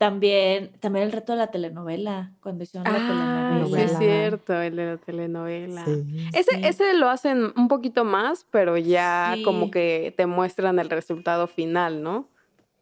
También, 0.04 0.74
también 0.82 1.06
el 1.06 1.14
reto 1.14 1.32
de 1.32 1.38
la 1.38 1.48
telenovela, 1.48 2.34
cuando 2.42 2.66
hicieron 2.66 2.92
la 2.92 3.00
Ah, 3.00 3.54
sí 3.64 3.72
telenovela. 3.72 3.84
es 3.86 3.98
cierto, 3.98 4.62
el 4.62 4.76
de 4.76 4.86
la 4.86 4.98
telenovela. 4.98 5.86
Sí. 5.86 6.28
Ese, 6.34 6.52
Sí. 6.58 6.62
ese 6.66 6.94
lo 6.96 7.10
hacen 7.10 7.54
un 7.56 7.70
poquito 7.70 8.04
más, 8.04 8.46
pero 8.52 8.78
ya 8.78 9.32
Sí. 9.38 9.44
como 9.44 9.72
que 9.72 10.14
te 10.18 10.26
muestran 10.26 10.78
el 10.80 10.90
resultado 10.90 11.48
final, 11.48 12.04
¿no? 12.04 12.28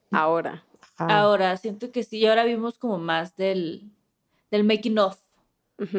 Ahora. 0.10 0.64
Ahora, 0.98 1.58
siento 1.58 1.92
que 1.92 2.02
sí, 2.04 2.18
y 2.18 2.26
ahora 2.26 2.44
vimos 2.44 2.80
como 2.80 2.98
más 2.98 3.36
del, 3.36 3.92
del 4.50 4.64
making 4.64 4.98
of, 4.98 5.20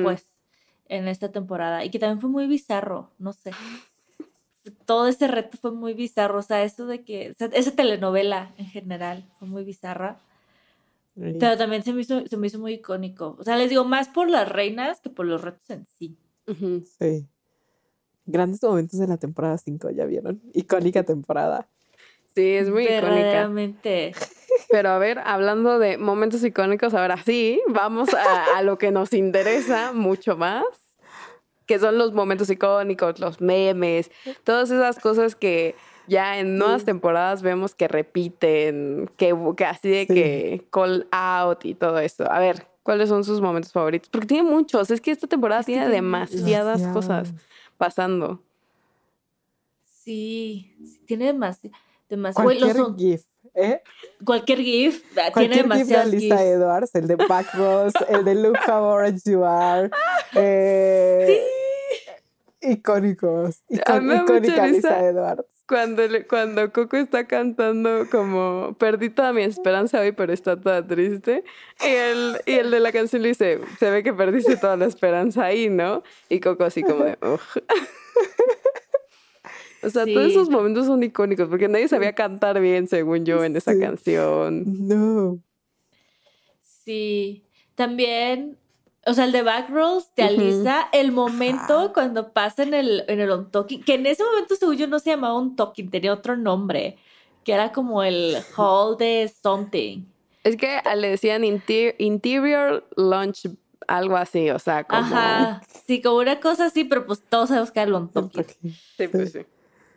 pues, 0.02 0.26
en 0.88 1.06
esta 1.06 1.30
temporada. 1.30 1.85
Y 1.85 1.90
que 1.90 2.00
también 2.00 2.20
fue 2.20 2.30
muy 2.30 2.48
bizarro, 2.48 3.11
no 3.18 3.32
sé. 3.32 3.52
Todo 4.87 5.06
ese 5.06 5.28
reto 5.28 5.56
fue 5.56 5.70
muy 5.70 5.94
bizarro. 5.94 6.40
O 6.40 6.42
sea, 6.42 6.64
eso 6.64 6.87
de 6.87 7.04
que. 7.04 7.30
o 7.30 7.35
sea, 7.35 7.48
esa 7.52 7.70
telenovela 7.76 8.50
en 8.58 8.66
general 8.66 9.24
fue 9.38 9.46
muy 9.46 9.62
bizarra. 9.62 10.18
Pero 11.14 11.59
también 11.59 11.83
se 11.83 11.92
me 11.92 12.01
hizo, 12.01 12.27
se 12.27 12.37
me 12.37 12.46
hizo 12.46 12.59
muy 12.59 12.75
icónico. 12.75 13.37
O 13.38 13.44
sea, 13.44 13.57
les 13.57 13.68
digo, 13.68 13.85
más 13.85 14.09
por 14.09 14.31
las 14.31 14.48
reinas 14.48 15.01
que 15.01 15.11
por 15.11 15.27
los 15.27 15.42
retos 15.42 15.68
en 15.70 15.87
sí. 15.87 16.16
Sí. 16.98 17.27
Grandes 18.25 18.62
momentos 18.62 18.98
de 18.98 19.07
la 19.07 19.18
temporada 19.18 19.59
5, 19.59 19.90
¿ya 19.90 20.07
vieron? 20.07 20.40
Icónica 20.55 21.03
temporada. 21.03 21.68
Sí, 22.35 22.53
es 22.53 22.70
muy 22.70 22.85
icónica. 22.85 23.07
Verdaderamente. 23.11 24.12
Pero 24.70 24.90
a 24.90 24.98
ver, 24.98 25.18
hablando 25.18 25.79
de 25.79 25.98
momentos 25.98 26.42
icónicos, 26.44 26.94
ahora 26.94 27.22
sí, 27.22 27.61
vamos 27.68 28.14
a, 28.14 28.57
a 28.57 28.62
lo 28.62 28.79
que 28.79 28.90
nos 28.90 29.12
interesa 29.12 29.92
mucho 29.92 30.37
más, 30.37 30.64
que 31.66 31.79
son 31.79 31.98
los 31.98 32.12
momentos 32.14 32.48
icónicos, 32.48 33.18
los 33.18 33.40
memes, 33.40 34.11
todas 34.44 34.70
esas 34.70 34.98
cosas 34.98 35.35
que 35.35 35.75
ya 36.08 36.38
en 36.38 36.58
nuevas 36.58 36.84
temporadas 36.84 37.42
vemos 37.42 37.74
que 37.74 37.88
repiten, 37.88 39.10
que, 39.16 39.36
que 39.56 39.64
así 39.64 39.88
de 39.88 40.00
Sí. 40.08 40.14
que 40.14 40.66
call 40.70 41.06
out 41.10 41.64
y 41.64 41.74
todo 41.74 41.98
eso. 41.98 42.30
A 42.30 42.38
ver, 42.38 42.66
¿cuáles 42.82 43.09
son 43.09 43.24
sus 43.24 43.40
momentos 43.40 43.72
favoritos? 43.72 44.09
Porque 44.11 44.26
tiene 44.26 44.48
muchos, 44.48 44.90
es 44.90 45.00
que 45.00 45.11
esta 45.11 45.26
temporada 45.26 45.61
Es 45.61 45.66
tiene 45.66 45.82
tiene 45.82 45.94
demasiadas 45.96 46.80
Demasiado. 46.80 46.94
cosas 46.94 47.34
pasando. 47.78 48.40
Sí, 49.84 50.74
sí, 50.84 51.00
tiene 51.07 51.26
demasiado. 51.26 51.76
demasiado 52.09 52.44
Cualquier 52.44 52.76
son- 52.76 52.98
GIF, 52.98 53.24
¿eh? 53.55 53.80
cualquier 54.24 54.59
GIF 54.59 55.05
ah, 55.16 55.30
tiene 55.32 55.55
GIF 55.62 55.66
de 56.11 56.18
GIFs. 56.20 56.40
Edwards, 56.40 56.94
el 56.94 57.07
de 57.07 57.16
Back 57.16 57.55
Ross, 57.55 57.92
el 58.09 58.24
de 58.24 58.34
Look 58.34 58.59
How 58.68 58.82
Orange 58.82 59.30
You 59.30 59.44
Are. 59.44 59.90
eh, 60.34 61.44
icónicos. 62.62 63.62
A 63.86 64.00
mí 64.00 64.06
me 64.06 64.14
da 64.14 64.22
mucha 64.22 64.36
icónica. 64.36 64.66
Lisa 64.66 65.04
Edwards. 65.04 65.44
Cuando, 65.68 66.06
le- 66.06 66.26
cuando 66.26 66.70
Coco 66.72 66.96
está 66.96 67.26
cantando 67.26 68.06
como 68.10 68.74
perdí 68.78 69.08
toda 69.10 69.32
mi 69.32 69.42
esperanza 69.42 70.00
hoy, 70.00 70.12
pero 70.12 70.32
está 70.32 70.60
toda 70.60 70.86
triste. 70.86 71.44
Y 71.80 71.86
el, 71.88 72.36
y 72.46 72.52
el 72.54 72.70
de 72.70 72.80
la 72.80 72.92
canción 72.92 73.22
le 73.22 73.28
dice, 73.28 73.60
se 73.78 73.90
ve 73.90 74.02
que 74.02 74.12
perdiste 74.12 74.56
toda 74.56 74.76
la 74.76 74.86
esperanza 74.86 75.44
ahí, 75.44 75.70
¿no? 75.70 76.02
Y 76.28 76.40
Coco 76.40 76.64
así 76.64 76.82
como 76.82 77.04
de, 77.04 77.16
"Ugh". 77.22 77.40
O 79.84 79.90
sea, 79.90 80.04
Sí. 80.04 80.14
todos 80.14 80.28
esos 80.30 80.48
momentos 80.50 80.86
son 80.86 81.02
icónicos 81.02 81.48
porque 81.48 81.68
nadie 81.68 81.88
sabía 81.88 82.12
cantar 82.14 82.60
bien, 82.60 82.86
según 82.86 83.24
yo, 83.24 83.42
en 83.42 83.56
esa 83.56 83.72
Sí. 83.72 83.80
canción. 83.80 84.64
No. 84.86 85.38
Sí. 86.60 87.44
También, 87.74 88.58
o 89.07 89.14
sea, 89.14 89.24
el 89.24 89.32
de 89.32 89.42
Backrolls 89.42 90.12
te 90.14 90.22
alisa 90.22 90.88
el 90.92 91.12
momento 91.12 91.92
cuando 91.92 92.32
pasa 92.32 92.62
en 92.62 92.74
el, 92.74 93.05
en 93.09 93.20
el 93.20 93.30
on 93.30 93.50
talking, 93.50 93.82
que 93.82 93.94
en 93.94 94.07
ese 94.07 94.24
momento, 94.24 94.55
según 94.57 94.76
yo, 94.76 94.86
no 94.86 94.98
se 94.98 95.11
llamaba 95.11 95.34
on 95.34 95.57
talking, 95.57 95.90
tenía 95.90 96.12
otro 96.12 96.36
nombre, 96.36 96.96
que 97.44 97.53
era 97.53 97.72
como 97.72 98.03
el 98.03 98.36
hall 98.57 98.96
de 98.96 99.32
something. 99.42 100.05
Es 100.44 100.57
que 100.57 100.80
le 100.96 101.09
decían 101.11 101.44
inter- 101.44 101.94
interior 101.98 102.86
lunch, 102.96 103.48
algo 103.88 104.16
así, 104.16 104.50
o 104.50 104.59
sea, 104.59 104.84
como... 104.84 105.03
Ajá. 105.03 105.62
Sí, 105.86 106.00
como 106.00 106.18
una 106.18 106.40
cosa 106.40 106.66
así, 106.66 106.84
pero 106.84 107.05
pues 107.07 107.22
todos 107.28 107.48
sabemos 107.48 107.70
que 107.70 107.80
era 107.80 107.88
el 107.88 107.94
on 107.94 108.09
talking. 108.09 108.72
Sí, 108.96 109.09
pues 109.09 109.32
sí. 109.32 109.40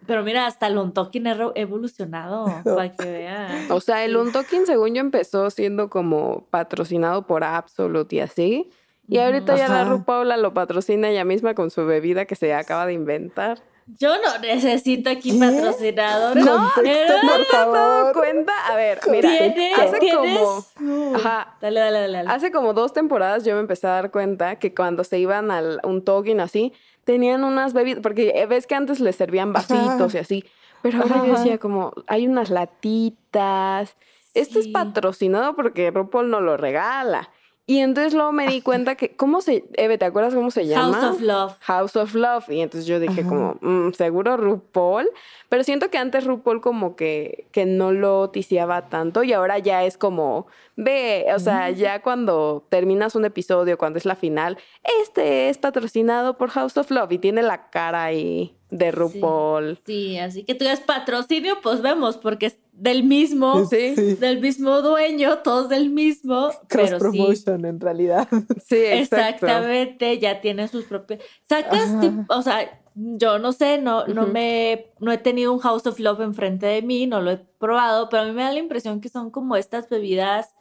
Pero 0.08 0.24
mira, 0.24 0.46
hasta 0.46 0.68
el 0.68 0.78
on 0.78 0.94
talking 0.94 1.28
ha 1.28 1.52
evolucionado, 1.56 2.46
para 2.64 2.92
que 2.92 3.06
vean. 3.06 3.72
O 3.72 3.80
sea, 3.80 4.06
el 4.06 4.16
Untalking, 4.16 4.66
según 4.66 4.94
yo, 4.94 5.02
empezó 5.02 5.50
siendo 5.50 5.90
como 5.90 6.46
patrocinado 6.50 7.26
por 7.26 7.44
Absolute 7.44 8.16
y 8.16 8.20
así. 8.20 8.70
Y 9.08 9.20
ahorita 9.20 9.56
ya 9.56 9.68
la. 9.68 9.84
RuPaula 9.86 10.38
lo 10.38 10.54
patrocina 10.54 11.10
ella 11.10 11.26
misma 11.26 11.54
con 11.54 11.70
su 11.72 11.86
bebida 11.86 12.26
que 12.26 12.36
se 12.36 12.54
acaba 12.54 12.86
de 12.86 12.94
inventar. 12.94 13.62
Yo 14.00 14.16
no 14.20 14.40
necesito 14.40 15.12
aquí 15.12 15.32
¿Qué? 15.32 15.38
patrocinadores. 15.46 16.44
No, 16.44 16.72
pero- 16.76 17.14
por 17.22 17.46
¿Te 17.46 17.56
has 17.56 17.72
dado 17.72 17.76
favor. 17.76 18.14
cuenta? 18.14 18.52
A 18.68 18.76
ver, 18.76 19.00
mira, 19.12 19.30
¿Tiene- 19.30 19.74
hace 19.76 20.00
tienes? 20.00 20.40
como... 20.40 21.16
Ajá, 21.16 21.56
Dale, 21.62 21.80
dale, 21.82 22.00
dale. 22.00 22.14
dale. 22.18 22.30
Hace 22.32 22.52
como 22.52 22.74
dos 22.74 22.94
temporadas 22.94 23.46
yo 23.46 23.54
me 23.54 23.60
empecé 23.60 23.86
a 23.86 23.92
dar 23.92 24.10
cuenta 24.10 24.56
que 24.58 24.74
cuando 24.74 25.04
se 25.04 25.20
iban 25.20 25.52
al 25.52 25.82
un 25.84 26.04
talking 26.04 26.40
así, 26.40 26.74
tenían 27.04 27.44
unas 27.44 27.74
bebidas, 27.74 28.00
porque 28.02 28.32
eh, 28.36 28.48
ves 28.48 28.66
que 28.66 28.74
antes 28.74 29.00
les 29.00 29.16
servían 29.18 29.54
vasitos 29.54 30.16
y 30.16 30.18
así, 30.18 30.46
pero 30.82 31.04
ahora 31.04 31.24
yo 31.24 31.34
decía 31.38 31.60
como, 31.60 31.94
hay 32.08 32.28
unas 32.28 32.50
latitas, 32.50 33.96
esto 34.34 34.58
es 34.60 34.68
patrocinado 34.68 35.56
porque 35.56 35.92
RuPaul 35.92 36.30
no 36.32 36.42
lo 36.42 36.58
regala. 36.58 37.30
Y 37.68 37.80
entonces 37.80 38.14
luego 38.14 38.32
me 38.32 38.46
di 38.48 38.62
cuenta 38.62 38.94
que, 38.96 39.16
¿cómo 39.16 39.42
se, 39.42 39.66
Eve, 39.74 39.98
¿te 39.98 40.06
acuerdas 40.06 40.36
cómo 40.36 40.52
se 40.52 40.68
llama? 40.68 41.02
House 41.02 41.16
of 41.16 41.22
Love. 41.22 41.54
House 41.62 41.96
of 41.96 42.14
Love. 42.14 42.50
Y 42.50 42.62
entonces 42.62 42.86
yo 42.88 43.00
dije 43.00 43.22
Ajá. 43.22 43.30
como, 43.30 43.58
"Mm, 43.62 43.94
seguro 43.94 44.38
RuPaul. 44.38 45.10
Pero 45.50 45.64
siento 45.64 45.90
que 45.90 45.98
antes 45.98 46.26
RuPaul 46.26 46.62
como 46.62 46.96
que, 46.96 47.48
que 47.52 47.66
no 47.66 47.92
lo 47.92 48.30
ticiaba 48.30 48.90
tanto 48.90 49.24
y 49.24 49.34
ahora 49.34 49.58
ya 49.58 49.84
es 49.84 49.98
como, 49.98 50.46
ve, 50.76 51.26
o 51.36 51.40
sea, 51.40 51.72
ya 51.72 52.04
cuando 52.04 52.66
terminas 52.70 53.16
un 53.16 53.26
episodio, 53.26 53.78
cuando 53.80 53.98
es 53.98 54.06
la 54.06 54.16
final, 54.16 54.58
este 55.02 55.50
es 55.50 55.58
patrocinado 55.58 56.38
por 56.38 56.50
House 56.52 56.78
of 56.78 56.92
Love 56.92 57.14
y 57.14 57.18
tiene 57.18 57.42
la 57.42 57.70
cara 57.72 58.04
ahí 58.04 58.56
de 58.72 58.92
RuPaul. 58.92 59.78
Sí, 59.86 60.18
así 60.18 60.44
que 60.44 60.56
tú 60.56 60.66
eres 60.66 60.80
patrocinio, 60.82 61.58
pues 61.62 61.82
vemos, 61.82 62.18
porque 62.18 62.48
es 62.48 62.58
del 62.74 63.04
mismo, 63.04 63.66
Sí, 63.68 63.96
Sí. 63.96 64.16
del 64.16 64.42
mismo 64.42 64.82
dueño, 64.82 65.38
todos 65.40 65.70
del 65.70 65.90
mismo, 65.92 66.50
Cross 66.68 66.88
pero 66.90 67.00
promotion 67.00 67.66
en 67.66 67.80
realidad. 67.80 68.28
sí, 68.68 68.76
exacto. 68.78 69.46
Exactamente, 69.46 70.20
ya 70.20 70.42
tiene 70.42 70.68
sus 70.68 70.84
propios. 70.86 71.22
Sacas, 71.48 71.90
o 72.30 72.42
sea, 72.42 72.82
yo 72.96 73.40
no 73.40 73.52
sé, 73.54 73.78
no, 73.78 74.08
no 74.08 74.26
me, 74.28 74.88
no 75.00 75.12
he 75.12 75.18
tenido 75.20 75.54
un 75.54 75.60
House 75.60 75.86
of 75.86 76.00
Love 76.00 76.22
enfrente 76.22 76.66
de 76.66 76.82
mí, 76.82 77.08
no 77.08 77.22
lo 77.22 77.32
he 77.32 77.38
probado, 77.38 78.10
pero 78.10 78.24
a 78.24 78.26
mí 78.26 78.32
me 78.32 78.44
da 78.44 78.52
la 78.52 78.60
impresión 78.60 79.00
que 79.00 79.10
son 79.10 79.30
como 79.32 79.56
estas 79.56 79.88
bebidas, 79.90 80.54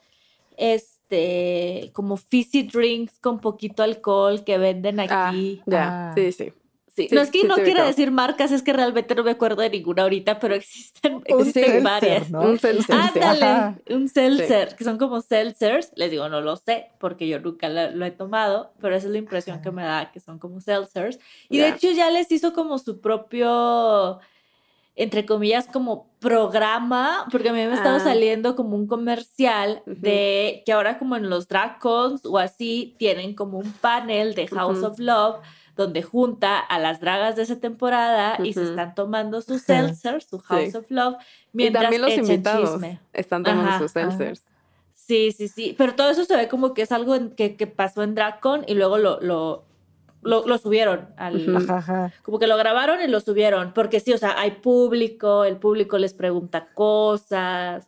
este, 0.56 1.90
como 1.94 2.16
fizzy 2.16 2.62
drinks 2.64 3.18
con 3.18 3.40
poquito 3.40 3.82
alcohol 3.82 4.44
que 4.44 4.58
venden 4.58 5.00
Ah, 5.00 5.28
aquí. 5.28 5.62
ya, 5.66 6.10
Ah. 6.10 6.14
sí, 6.14 6.32
sí. 6.32 6.52
Sí, 6.96 7.08
Sí, 7.08 7.14
no 7.14 7.22
es 7.22 7.30
que 7.32 7.40
sí 7.40 7.46
no 7.48 7.56
quiera 7.56 7.84
decir 7.84 8.12
marcas, 8.12 8.52
es 8.52 8.62
que 8.62 8.72
realmente 8.72 9.16
no 9.16 9.24
me 9.24 9.32
acuerdo 9.32 9.62
de 9.62 9.70
ninguna 9.70 10.02
ahorita, 10.04 10.38
pero 10.38 10.54
existen, 10.54 11.14
Un 11.14 11.22
existen 11.26 11.64
seltzer, 11.64 11.82
varias. 11.82 12.30
¿no? 12.30 12.40
Un 12.42 12.58
seltzer. 12.60 12.94
Ándale, 12.96 13.44
Ajá. 13.44 13.78
un 13.90 14.08
seltzer, 14.08 14.76
que 14.76 14.84
son 14.84 14.96
como 14.98 15.20
seltzers. 15.20 15.90
Les 15.96 16.10
digo, 16.12 16.28
no 16.28 16.40
lo 16.40 16.54
sé, 16.56 16.90
porque 17.00 17.26
yo 17.26 17.40
nunca 17.40 17.68
lo, 17.68 17.90
lo 17.90 18.04
he 18.06 18.12
tomado, 18.12 18.72
pero 18.80 18.94
esa 18.94 19.06
es 19.08 19.12
la 19.12 19.18
impresión 19.18 19.60
que 19.60 19.72
me 19.72 19.82
da, 19.82 20.12
que 20.12 20.20
son 20.20 20.38
como 20.38 20.60
seltzers. 20.60 21.18
Y 21.48 21.58
de 21.58 21.68
hecho 21.70 21.90
ya 21.90 22.10
les 22.10 22.30
hizo 22.30 22.52
como 22.52 22.78
su 22.78 23.00
propio, 23.00 24.20
entre 24.94 25.26
comillas, 25.26 25.66
como 25.66 26.08
programa, 26.20 27.26
porque 27.32 27.48
a 27.48 27.52
mí 27.52 27.58
me 27.58 27.64
ha 27.72 27.74
estado 27.74 27.96
Ah. 27.96 28.00
saliendo 28.00 28.54
como 28.54 28.76
un 28.76 28.86
comercial 28.86 29.82
de 29.86 30.62
que 30.64 30.72
ahora 30.72 30.98
como 30.98 31.16
en 31.16 31.28
los 31.28 31.48
drag 31.48 31.80
cons 31.80 32.24
o 32.24 32.38
así, 32.38 32.94
tienen 32.98 33.34
como 33.34 33.58
un 33.58 33.72
panel 33.72 34.34
de 34.34 34.46
House 34.46 34.84
of 34.84 34.98
Love 35.00 35.40
donde 35.76 36.02
junta 36.02 36.58
a 36.58 36.78
las 36.78 37.00
dragas 37.00 37.36
de 37.36 37.42
esa 37.42 37.58
temporada 37.58 38.36
y 38.42 38.52
se 38.52 38.62
están 38.64 38.94
tomando 38.94 39.42
su 39.42 39.58
seltzer, 39.58 40.22
su 40.22 40.38
House 40.38 40.70
Sí. 40.72 40.76
of 40.76 40.90
Love, 40.90 41.16
Y 41.52 41.56
mientras 41.56 41.82
también 41.84 42.02
los 42.02 42.10
echan 42.12 42.24
invitados 42.26 42.70
chisme. 42.72 43.00
están 43.12 43.42
tomando 43.42 43.68
Ajá, 43.70 43.78
sus 43.80 43.96
ajá. 43.96 44.10
seltzers. 44.10 44.42
Sí, 44.94 45.32
sí, 45.32 45.48
sí. 45.48 45.74
Pero 45.76 45.94
todo 45.94 46.10
eso 46.10 46.24
se 46.24 46.36
ve 46.36 46.48
como 46.48 46.72
que 46.74 46.82
es 46.82 46.92
algo 46.92 47.14
en- 47.14 47.30
que, 47.30 47.56
que 47.56 47.66
pasó 47.66 48.02
en 48.02 48.14
DragCon 48.14 48.64
y 48.66 48.74
luego 48.74 48.96
lo, 48.98 49.20
lo, 49.20 49.64
lo, 50.22 50.46
lo 50.46 50.56
subieron 50.58 51.08
al. 51.18 51.56
Ajá. 51.68 52.12
Como 52.22 52.38
que 52.38 52.46
lo 52.46 52.56
grabaron 52.56 53.02
y 53.02 53.08
lo 53.08 53.20
subieron. 53.20 53.72
Porque 53.74 54.00
sí, 54.00 54.12
o 54.14 54.18
sea, 54.18 54.38
hay 54.40 54.52
público, 54.52 55.44
el 55.44 55.56
público 55.58 55.98
les 55.98 56.14
pregunta 56.14 56.68
cosas. 56.72 57.86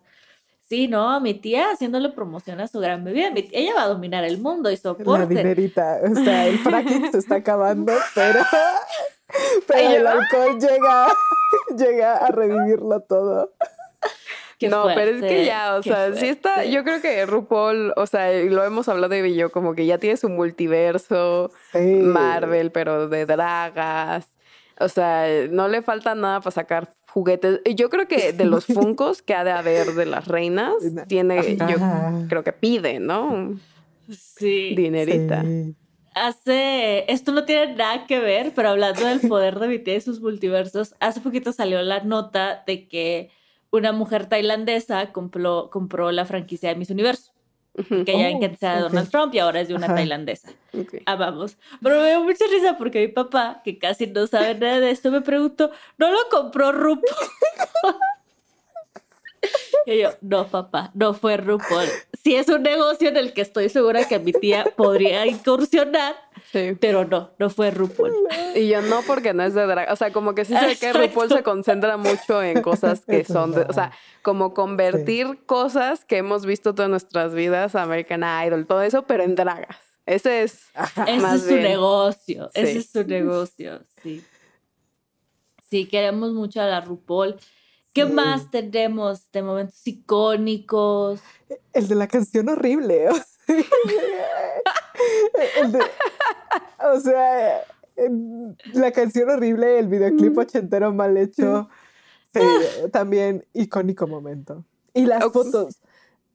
Sí, 0.68 0.88
¿no? 0.88 1.20
Mi 1.20 1.34
tía 1.34 1.70
haciéndole 1.70 2.08
promoción 2.08 2.60
a 2.60 2.66
su 2.66 2.80
gran 2.80 3.04
bebida. 3.04 3.30
Mi- 3.30 3.48
ella 3.52 3.72
va 3.76 3.82
a 3.84 3.88
dominar 3.88 4.24
el 4.24 4.38
mundo 4.38 4.68
y 4.70 4.74
La 4.74 4.80
soporte. 4.80 5.26
dinerita. 5.26 6.00
O 6.10 6.14
sea, 6.24 6.46
el 6.46 6.58
fracking 6.58 7.12
se 7.12 7.18
está 7.18 7.36
acabando, 7.36 7.92
pero, 8.14 8.40
pero 9.66 9.90
el 9.90 10.06
alcohol 10.06 10.58
llega, 10.58 11.06
llega 11.76 12.16
a 12.16 12.28
revivirlo 12.32 13.00
todo. 13.00 13.52
Qué 14.58 14.70
no, 14.70 14.84
pero 14.86 15.02
es 15.10 15.18
fuerte, 15.18 15.28
que 15.28 15.44
ya, 15.44 15.74
o 15.76 15.82
sea, 15.82 16.14
sí 16.14 16.28
está, 16.28 16.54
fuerte. 16.54 16.72
yo 16.72 16.82
creo 16.82 17.02
que 17.02 17.26
RuPaul, 17.26 17.92
o 17.94 18.06
sea, 18.06 18.32
y 18.32 18.48
lo 18.48 18.64
hemos 18.64 18.88
hablado 18.88 19.10
de 19.10 19.28
y 19.28 19.34
yo, 19.34 19.52
como 19.52 19.74
que 19.74 19.84
ya 19.84 19.98
tiene 19.98 20.16
su 20.16 20.30
multiverso, 20.30 21.50
Sí. 21.72 21.78
Marvel, 21.78 22.72
pero 22.72 23.06
de 23.08 23.26
dragas. 23.26 24.26
O 24.80 24.88
sea, 24.88 25.26
no 25.50 25.68
le 25.68 25.82
falta 25.82 26.14
nada 26.14 26.40
para 26.40 26.52
sacar 26.52 26.94
juguetes. 27.16 27.62
Y 27.64 27.74
Yo 27.76 27.88
creo 27.88 28.06
que 28.06 28.34
de 28.34 28.44
los 28.44 28.66
funcos 28.66 29.22
que 29.22 29.32
ha 29.34 29.42
de 29.42 29.50
haber 29.50 29.94
de 29.94 30.04
las 30.04 30.28
reinas, 30.28 30.74
tiene, 31.08 31.56
yo 31.56 31.76
creo 32.28 32.44
que 32.44 32.52
pide, 32.52 33.00
¿no? 33.00 33.58
Sí. 34.10 34.74
Dinerita. 34.76 35.42
Sí. 35.42 35.74
Hace, 36.14 37.10
esto 37.10 37.32
no 37.32 37.44
tiene 37.44 37.74
nada 37.74 38.06
que 38.06 38.18
ver, 38.18 38.52
pero 38.54 38.68
hablando 38.68 39.06
del 39.06 39.20
poder 39.20 39.58
de 39.58 39.68
mi 39.68 39.78
tía 39.78 39.96
y 39.96 40.00
sus 40.02 40.20
multiversos, 40.20 40.94
hace 41.00 41.20
poquito 41.20 41.52
salió 41.52 41.80
la 41.82 42.04
nota 42.04 42.62
de 42.66 42.86
que 42.86 43.30
una 43.70 43.92
mujer 43.92 44.26
tailandesa 44.26 45.12
compró, 45.12 45.70
compró 45.70 46.12
la 46.12 46.24
franquicia 46.26 46.68
de 46.68 46.76
Miss 46.76 46.90
Universo. 46.90 47.32
Que 48.05 48.12
ya 48.18 48.27
Oh, 48.27 48.31
en 48.31 48.41
que 48.41 48.47
era 48.61 48.77
de 48.77 48.83
ok. 48.85 48.91
Donald 48.91 49.11
Trump 49.11 49.35
y 49.35 49.39
ahora 49.39 49.61
es 49.61 49.68
de 49.68 49.74
una 49.74 49.87
Ajá. 49.87 49.95
tailandesa. 49.97 50.51
Ok. 50.72 50.95
Ah, 51.07 51.16
vamos. 51.16 51.57
Pero 51.83 52.01
me 52.01 52.09
dio 52.09 52.22
mucha 52.24 52.45
risa 52.51 52.77
porque 52.79 53.01
mi 53.01 53.09
papá, 53.09 53.61
que 53.64 53.79
casi 53.79 54.07
no 54.07 54.27
sabe 54.27 54.55
nada 54.55 54.81
de 54.81 54.91
esto, 54.91 55.11
me 55.11 55.20
preguntó, 55.20 55.70
¿no 55.99 56.11
lo 56.11 56.18
compró 56.31 56.72
RuPaul? 56.72 57.05
Y 59.89 60.01
yo, 60.01 60.11
no, 60.20 60.49
papá, 60.49 60.91
no 60.95 61.14
fue 61.14 61.37
RuPaul. 61.37 61.87
Sí 62.24 62.34
es 62.34 62.49
un 62.49 62.62
negocio 62.64 63.09
en 63.09 63.16
el 63.16 63.32
que 63.32 63.41
estoy 63.43 63.68
segura 63.68 64.07
que 64.09 64.18
mi 64.18 64.32
tía 64.32 64.64
podría 64.76 65.26
incursionar, 65.26 66.16
Sí. 66.51 66.76
pero 66.80 67.05
no, 67.05 67.30
no 67.39 67.51
fue 67.51 67.70
RuPaul. 67.70 68.12
Y 68.57 68.68
yo 68.68 68.82
no 68.82 69.03
porque 69.07 69.32
no 69.32 69.45
es 69.45 69.55
de 69.55 69.64
drag. 69.66 69.93
O 69.93 69.97
sea, 69.97 70.12
como 70.12 70.34
que 70.34 70.45
sí 70.45 70.55
sé 70.57 70.76
que. 70.78 70.93
RuPaul 70.93 71.28
se 71.28 71.43
concentra 71.45 71.97
mucho 71.97 72.43
en 72.43 72.62
cosas 72.62 73.05
que 73.07 73.24
son 73.24 73.53
de, 73.53 73.61
o 73.62 73.72
sea, 73.72 73.93
como 74.22 74.55
convertir 74.55 75.39
cosas 75.47 76.05
que 76.05 76.16
hemos 76.16 76.47
visto 76.47 76.74
todas 76.74 76.91
nuestras 76.91 77.32
vidas, 77.34 77.76
American 77.76 78.24
Idol, 78.47 78.66
todo 78.66 78.82
eso, 78.82 79.03
pero 79.03 79.22
en 79.22 79.37
dragas. 79.37 79.76
Ese 80.05 80.43
es 80.43 80.66
Ese 81.07 81.18
más 81.20 81.37
es 81.37 81.43
su 81.43 81.49
bien. 81.49 81.62
negocio, 81.62 82.51
ese 82.55 82.78
es 82.78 82.91
su 82.91 83.05
negocio, 83.05 83.82
sí. 84.03 84.24
Sí, 85.70 85.87
queremos 85.87 86.32
mucho 86.32 86.61
a 86.61 86.66
la 86.66 86.80
RuPaul. 86.80 87.37
¿Qué 87.97 88.05
Sí. 88.07 88.12
más 88.12 88.51
tenemos 88.51 89.32
de 89.32 89.42
momentos 89.42 89.80
icónicos? 89.86 91.20
El 91.72 91.88
de 91.88 91.94
la 91.94 92.07
canción 92.07 92.51
horrible. 92.51 93.09
O 93.09 93.14
sea, 95.40 95.62
el 95.62 95.72
de- 95.72 95.80
o 96.94 97.01
sea, 97.01 97.61
la 98.74 98.92
canción 98.92 99.30
horrible, 99.30 99.78
el 99.78 99.88
videoclip 99.88 100.36
ochentero 100.36 100.92
mal 100.92 101.16
hecho. 101.16 101.68
Sí, 102.34 102.40
también 102.92 103.47
icónico 103.55 104.07
momento. 104.07 104.64
Y 104.92 105.07
las 105.07 105.24
fotos. 105.32 105.76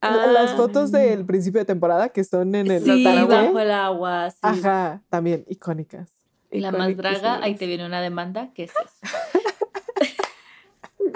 Ah. 0.01 0.25
Las 0.27 0.53
fotos 0.53 0.91
del 0.91 1.25
principio 1.25 1.59
de 1.61 1.65
temporada 1.65 2.09
que 2.09 2.23
son 2.23 2.55
en 2.55 2.71
el 2.71 2.83
Sí, 2.83 3.03
bajo 3.03 3.59
el 3.59 3.69
agua, 3.71 4.31
sí. 4.31 4.37
Ajá, 4.41 5.01
también 5.09 5.45
icónicas. 5.47 6.09
La 6.49 6.71
más 6.71 6.97
draga, 6.97 7.39
ahí 7.43 7.53
te 7.55 7.67
viene 7.67 7.85
una 7.85 8.01
demanda, 8.01 8.49
¿qué 8.55 8.63
es 8.63 8.71
eso? 8.71 8.81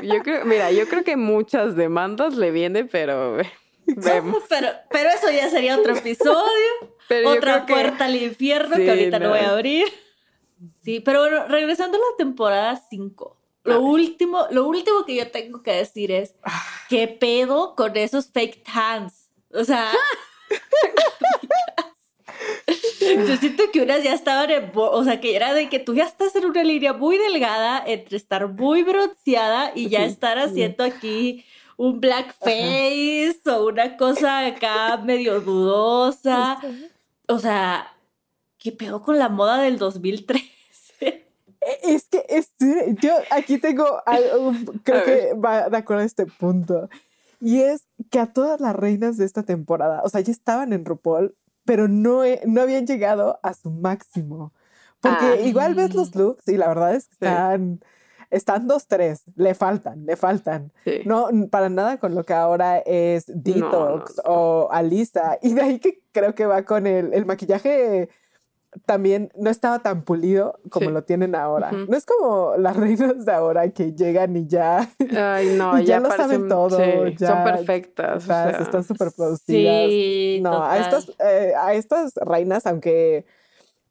yo 0.06 0.24
creo, 0.24 0.46
mira, 0.46 0.72
yo 0.72 0.88
creo 0.88 1.04
que 1.04 1.16
muchas 1.18 1.76
demandas 1.76 2.36
le 2.36 2.52
viene, 2.52 2.86
pero 2.86 3.38
vemos. 3.86 4.44
Pero, 4.50 4.68
pero 4.90 5.10
eso 5.10 5.32
ya 5.32 5.50
sería 5.50 5.78
otro 5.78 5.96
episodio. 5.96 6.96
Otra 7.28 7.68
puerta 7.68 8.06
al 8.06 8.16
infierno 8.16 8.78
que 8.78 8.90
ahorita 8.90 9.20
no. 9.20 9.30
voy 9.30 9.40
a 9.40 9.52
abrir. 9.52 9.86
Sí, 10.82 11.02
pero 11.02 11.20
bueno, 11.20 11.48
regresando 11.48 11.98
a 11.98 12.00
la 12.00 12.18
temporada 12.18 12.82
5. 12.90 13.38
Lo 13.64 13.82
último, 13.82 14.48
lo 14.52 14.68
último 14.68 15.06
que 15.06 15.16
yo 15.16 15.30
tengo 15.30 15.62
que 15.62 15.72
decir 15.72 16.12
es, 16.12 16.36
ah. 16.44 16.64
¿qué 16.90 17.08
pedo 17.08 17.76
con 17.76 17.96
esos 17.98 18.28
fake 18.32 18.64
hands? 18.72 19.30
O 19.52 19.64
sea, 19.64 19.92
yo 23.28 23.38
siento 23.38 23.64
que 23.72 23.82
unas 23.82 24.04
ya 24.04 24.14
estaban 24.14 24.50
en, 24.50 24.72
o 24.74 25.04
sea, 25.04 25.20
que 25.20 25.36
era 25.36 25.54
de 25.54 25.70
que 25.70 25.80
tú 25.80 25.94
ya 25.94 26.06
estás 26.06 26.36
en 26.36 26.46
una 26.46 26.64
línea 26.64 26.94
muy 26.94 27.18
delgada 27.18 27.84
entre 27.86 28.18
estar 28.18 28.48
muy 28.48 28.84
bronceada 28.84 29.72
y 29.76 29.90
ya 29.90 30.06
estar 30.06 30.38
haciendo 30.38 30.84
aquí 30.84 31.46
un 31.78 32.00
blackface 32.00 33.42
o 33.46 33.68
una 33.68 33.98
cosa 33.98 34.46
acá 34.46 34.98
medio 34.98 35.42
dudosa. 35.42 36.60
O 37.28 37.40
sea, 37.40 37.94
¿qué 38.58 38.72
pedo 38.72 39.02
con 39.02 39.20
la 39.20 39.30
moda 39.30 39.62
del 39.62 39.78
2013? 39.78 40.52
E, 41.02 41.96
es 41.96 42.08
que 42.60 42.96
yo 43.02 43.14
aquí 43.32 43.58
tengo 43.58 44.02
algo, 44.06 44.54
creo 44.84 45.04
que 45.04 45.34
va 45.34 45.70
de 45.70 45.78
acuerdo 45.78 46.04
a 46.04 46.06
este 46.06 46.26
punto. 46.26 46.90
Y 47.42 47.62
es 47.62 47.86
que 48.10 48.20
a 48.20 48.32
todas 48.32 48.62
las 48.62 48.76
reinas 48.76 49.18
de 49.18 49.26
esta 49.26 49.44
temporada, 49.44 50.02
o 50.04 50.10
sea, 50.10 50.22
ya 50.22 50.32
estaban 50.32 50.74
en 50.74 50.86
RuPaul, 50.86 51.36
pero 51.66 51.88
no, 51.88 52.22
no 52.46 52.62
habían 52.62 52.86
llegado 52.86 53.40
a 53.44 53.54
su 53.54 53.72
máximo. 53.72 54.54
Porque 55.02 55.44
igual 55.46 55.76
ves 55.76 55.94
los 55.94 56.16
looks 56.16 56.48
y 56.48 56.58
la 56.58 56.68
verdad 56.68 56.96
es 56.96 57.08
que 57.08 57.14
están, 57.14 57.80
están 58.32 58.68
dos, 58.68 58.88
tres, 58.88 59.24
le 59.36 59.54
faltan, 59.54 60.06
le 60.06 60.16
faltan. 60.16 60.72
No, 61.06 61.30
para 61.52 61.70
nada 61.70 61.98
con 61.98 62.16
lo 62.16 62.24
que 62.24 62.34
ahora 62.34 62.80
es 62.80 63.26
Detox 63.28 64.22
o 64.26 64.70
Alisa. 64.72 65.38
Y 65.42 65.54
de 65.54 65.62
ahí 65.62 65.80
que 65.80 66.02
creo 66.12 66.34
que 66.34 66.46
va 66.46 66.64
con 66.64 66.88
el, 66.88 67.14
el 67.14 67.26
maquillaje 67.26 68.10
también 68.86 69.32
no 69.36 69.50
estaba 69.50 69.80
tan 69.80 70.04
pulido 70.04 70.60
como 70.70 70.90
lo 70.90 71.04
tienen 71.04 71.36
ahora. 71.36 71.72
No 71.72 71.96
es 71.96 72.06
como 72.06 72.56
las 72.58 72.76
reinas 72.76 73.26
de 73.26 73.32
ahora 73.32 73.70
que 73.70 73.94
llegan 73.94 74.36
y 74.36 74.48
ya. 74.48 74.90
Ay, 75.18 75.56
no, 75.58 75.80
ya, 75.82 76.00
lo 76.00 76.12
saben 76.12 76.48
todo. 76.48 76.78
son 76.78 77.44
perfectas. 77.44 78.28
Están 78.60 78.84
súper 78.84 79.12
producidas. 79.16 79.90
Sí, 79.90 80.40
no, 80.42 80.64
a 80.64 80.78
estas, 80.80 81.12
eh, 81.20 81.54
a 81.58 81.74
estas 81.74 82.14
reinas, 82.16 82.66
aunque 82.66 83.26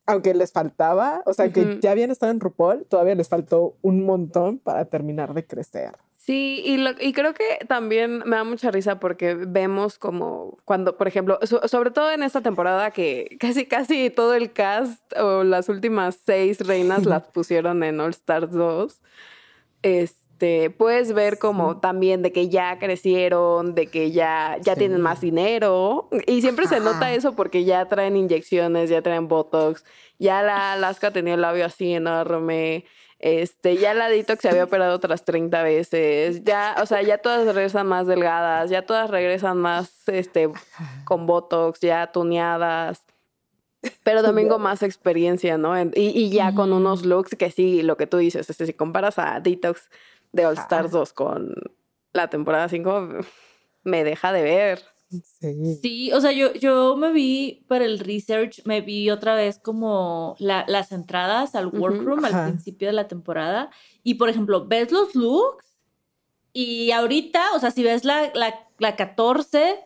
aunque 0.06 0.34
les 0.34 0.52
faltaba, 0.52 1.22
o 1.24 1.32
sea, 1.32 1.50
que 1.50 1.78
ya 1.80 1.90
habían 1.90 2.10
estado 2.10 2.30
en 2.30 2.40
RuPaul, 2.40 2.84
todavía 2.84 3.14
les 3.14 3.28
faltó 3.28 3.76
un 3.80 4.04
montón 4.04 4.58
para 4.58 4.84
terminar 4.84 5.32
de 5.32 5.46
crecer. 5.46 5.92
Sí, 6.24 6.62
y, 6.64 7.06
y 7.06 7.12
creo 7.12 7.34
que 7.34 7.66
también 7.68 8.22
me 8.24 8.36
da 8.36 8.44
mucha 8.44 8.70
risa 8.70 8.98
porque 8.98 9.34
vemos 9.34 9.98
como 9.98 10.56
cuando, 10.64 10.96
por 10.96 11.06
ejemplo, 11.06 11.38
sobre 11.42 11.90
todo 11.90 12.10
en 12.12 12.22
esta 12.22 12.40
temporada 12.40 12.92
que 12.92 13.36
casi, 13.38 13.66
casi 13.66 14.08
todo 14.08 14.32
el 14.32 14.50
cast 14.50 15.02
o 15.18 15.44
las 15.44 15.68
últimas 15.68 16.18
seis 16.24 16.66
reinas 16.66 17.04
las 17.04 17.24
pusieron 17.34 17.82
en 17.82 18.00
All 18.00 18.12
Stars 18.12 18.52
2. 18.52 19.02
Este, 19.82 20.70
puedes 20.70 21.12
ver 21.12 21.38
como 21.38 21.80
también 21.80 22.22
de 22.22 22.32
que 22.32 22.48
ya 22.48 22.78
crecieron, 22.78 23.74
de 23.74 23.88
que 23.88 24.10
ya, 24.10 24.56
ya 24.62 24.76
tienen 24.76 25.02
más 25.02 25.20
dinero. 25.20 26.08
Y 26.26 26.40
siempre 26.40 26.66
se 26.68 26.80
nota 26.80 27.12
eso 27.12 27.36
porque 27.36 27.64
ya 27.64 27.86
traen 27.86 28.16
inyecciones, 28.16 28.88
ya 28.88 29.02
traen 29.02 29.28
Botox. 29.28 29.84
Ya 30.18 30.42
la 30.42 30.72
Alaska 30.72 31.10
tenía 31.10 31.34
el 31.34 31.42
labio 31.42 31.66
así 31.66 31.92
enorme. 31.92 32.86
Este, 33.24 33.78
ya 33.78 33.94
la 33.94 34.10
Detox 34.10 34.42
se 34.42 34.50
había 34.50 34.64
operado 34.64 34.94
otras 34.94 35.24
30 35.24 35.62
veces. 35.62 36.44
Ya, 36.44 36.76
o 36.82 36.84
sea, 36.84 37.00
ya 37.00 37.16
todas 37.16 37.46
regresan 37.46 37.86
más 37.86 38.06
delgadas, 38.06 38.68
ya 38.68 38.84
todas 38.84 39.08
regresan 39.08 39.56
más 39.56 40.06
este 40.10 40.50
con 41.06 41.24
botox, 41.24 41.80
ya 41.80 42.12
tuneadas. 42.12 43.02
Pero 44.02 44.22
con 44.22 44.60
más 44.60 44.82
experiencia, 44.82 45.56
¿no? 45.56 45.80
Y, 45.80 45.90
y 45.94 46.28
ya 46.28 46.54
con 46.54 46.74
unos 46.74 47.06
looks 47.06 47.34
que 47.34 47.50
sí, 47.50 47.80
lo 47.80 47.96
que 47.96 48.06
tú 48.06 48.18
dices, 48.18 48.50
este, 48.50 48.66
si 48.66 48.74
comparas 48.74 49.18
a 49.18 49.40
Detox 49.40 49.88
de 50.32 50.44
All 50.44 50.58
Stars 50.58 50.90
2 50.90 51.14
con 51.14 51.54
la 52.12 52.28
temporada 52.28 52.68
5, 52.68 53.08
me 53.84 54.04
deja 54.04 54.34
de 54.34 54.42
ver. 54.42 54.82
Sí. 55.40 56.12
o 56.12 56.20
sea, 56.20 56.32
yo, 56.32 56.52
yo 56.54 56.96
me 56.96 57.12
vi 57.12 57.64
para 57.68 57.84
el 57.84 57.98
research, 57.98 58.62
me 58.64 58.80
vi 58.80 59.10
otra 59.10 59.34
vez 59.34 59.58
como 59.58 60.36
las 60.38 60.92
entradas 60.92 61.54
al 61.54 61.68
workroom 61.68 62.24
al 62.24 62.50
principio 62.50 62.88
de 62.88 62.94
la 62.94 63.08
temporada. 63.08 63.70
Y 64.02 64.14
por 64.14 64.28
ejemplo, 64.28 64.66
ves 64.66 64.92
los 64.92 65.14
looks 65.14 65.74
y 66.52 66.92
ahorita, 66.92 67.42
o 67.54 67.58
sea, 67.58 67.72
si 67.72 67.82
ves 67.82 68.04
la, 68.04 68.32
la, 68.34 68.96
14, 68.96 69.80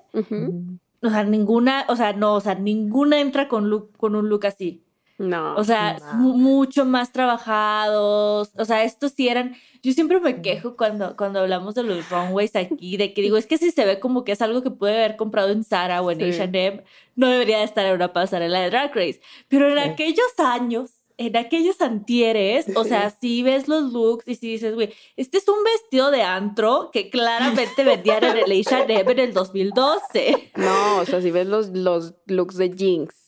o 1.01 1.11
sea, 1.11 1.25
ninguna, 1.25 1.87
o 1.89 1.97
sea, 1.97 2.13
no, 2.13 2.35
o 2.35 2.41
sea, 2.41 2.55
ninguna 2.57 3.21
entra 3.21 3.49
con, 3.49 3.71
look, 3.71 3.97
con 3.97 4.15
un 4.15 4.29
look 4.29 4.47
así. 4.47 4.85
No. 5.19 5.57
O 5.57 5.65
sea, 5.65 5.99
mucho 6.15 6.85
más 6.85 7.11
trabajados. 7.11 8.53
O 8.57 8.65
sea, 8.65 8.85
estos 8.85 9.13
sí 9.13 9.29
eran. 9.29 9.57
Yo 9.83 9.93
siempre 9.93 10.21
me 10.21 10.41
quejo 10.43 10.77
cuando, 10.77 11.17
cuando 11.17 11.41
hablamos 11.41 11.75
de 11.75 11.83
los 11.83 12.09
runways 12.09 12.55
aquí, 12.55 12.97
de 12.97 13.13
que 13.13 13.23
digo, 13.23 13.37
es 13.37 13.47
que 13.47 13.59
si 13.59 13.73
se 13.73 13.85
ve 13.85 13.99
como 13.99 14.25
que 14.25 14.33
es 14.33 14.43
algo 14.43 14.63
que 14.63 14.71
puede 14.71 14.97
haber 14.97 15.17
comprado 15.17 15.51
en 15.51 15.65
Zara 15.65 16.03
o 16.03 16.13
en 16.13 16.21
HM, 16.21 16.83
no 17.17 17.29
debería 17.29 17.65
estar 17.65 17.85
en 17.85 17.95
una 17.95 18.13
pasarela 18.13 18.61
de 18.61 18.71
Drag 18.71 18.95
Race. 18.95 19.21
Pero 19.49 19.69
en 19.69 19.79
aquellos 19.79 20.39
años, 20.39 20.93
en 21.17 21.37
aquellos 21.37 21.81
antieres, 21.81 22.67
o 22.77 22.85
sea, 22.85 23.11
si 23.21 23.43
ves 23.43 23.67
los 23.67 23.93
looks 23.93 24.29
y 24.29 24.37
si 24.37 24.53
dices, 24.53 24.77
güey, 24.77 24.95
este 25.17 25.39
es 25.39 25.49
un 25.49 25.65
vestido 25.65 26.13
de 26.13 26.23
antro 26.23 26.91
que 26.93 27.11
claramente 27.11 27.83
vendían 27.83 28.23
en 28.23 28.37
el 28.37 28.61
H&M 28.61 29.11
en 29.11 29.19
el 29.19 29.35
2012. 29.35 30.53
No, 30.57 30.99
o 30.99 31.05
sea, 31.05 31.21
si 31.21 31.33
ves 31.33 31.49
los, 31.49 31.71
los 31.71 32.15
looks 32.27 32.57
de 32.57 32.73
Jinx 32.73 33.28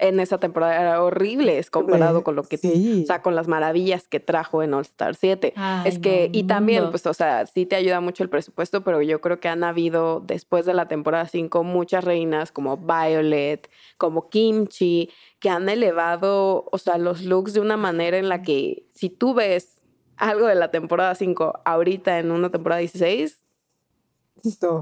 en 0.00 0.20
esa 0.20 0.38
temporada 0.38 0.80
era 0.80 1.02
horrible 1.02 1.62
comparado 1.70 2.24
con 2.24 2.36
lo 2.36 2.42
que, 2.42 2.56
sí. 2.56 3.02
o 3.02 3.06
sea, 3.06 3.22
con 3.22 3.34
las 3.34 3.48
maravillas 3.48 4.08
que 4.08 4.20
trajo 4.20 4.62
en 4.62 4.74
All 4.74 4.82
Star 4.82 5.14
7. 5.14 5.54
es 5.84 5.98
que, 5.98 6.30
y 6.32 6.44
también, 6.44 6.90
pues, 6.90 7.06
o 7.06 7.14
sea, 7.14 7.46
sí 7.46 7.66
te 7.66 7.76
ayuda 7.76 8.00
mucho 8.00 8.22
el 8.22 8.30
presupuesto, 8.30 8.82
pero 8.82 9.02
yo 9.02 9.20
creo 9.20 9.40
que 9.40 9.48
han 9.48 9.64
habido 9.64 10.20
después 10.20 10.64
de 10.66 10.74
la 10.74 10.88
temporada 10.88 11.26
5 11.26 11.62
muchas 11.64 12.04
reinas 12.04 12.52
como 12.52 12.76
Violet, 12.76 13.68
como 13.98 14.28
Kimchi, 14.28 15.10
que 15.38 15.50
han 15.50 15.68
elevado, 15.68 16.66
o 16.70 16.78
sea, 16.78 16.98
los 16.98 17.22
looks 17.22 17.52
de 17.52 17.60
una 17.60 17.76
manera 17.76 18.16
en 18.18 18.28
la 18.28 18.42
que 18.42 18.86
si 18.94 19.10
tú 19.10 19.34
ves 19.34 19.80
algo 20.16 20.46
de 20.46 20.54
la 20.54 20.70
temporada 20.70 21.14
5 21.14 21.60
ahorita 21.64 22.18
en 22.18 22.30
una 22.30 22.50
temporada 22.50 22.80
16, 22.80 23.38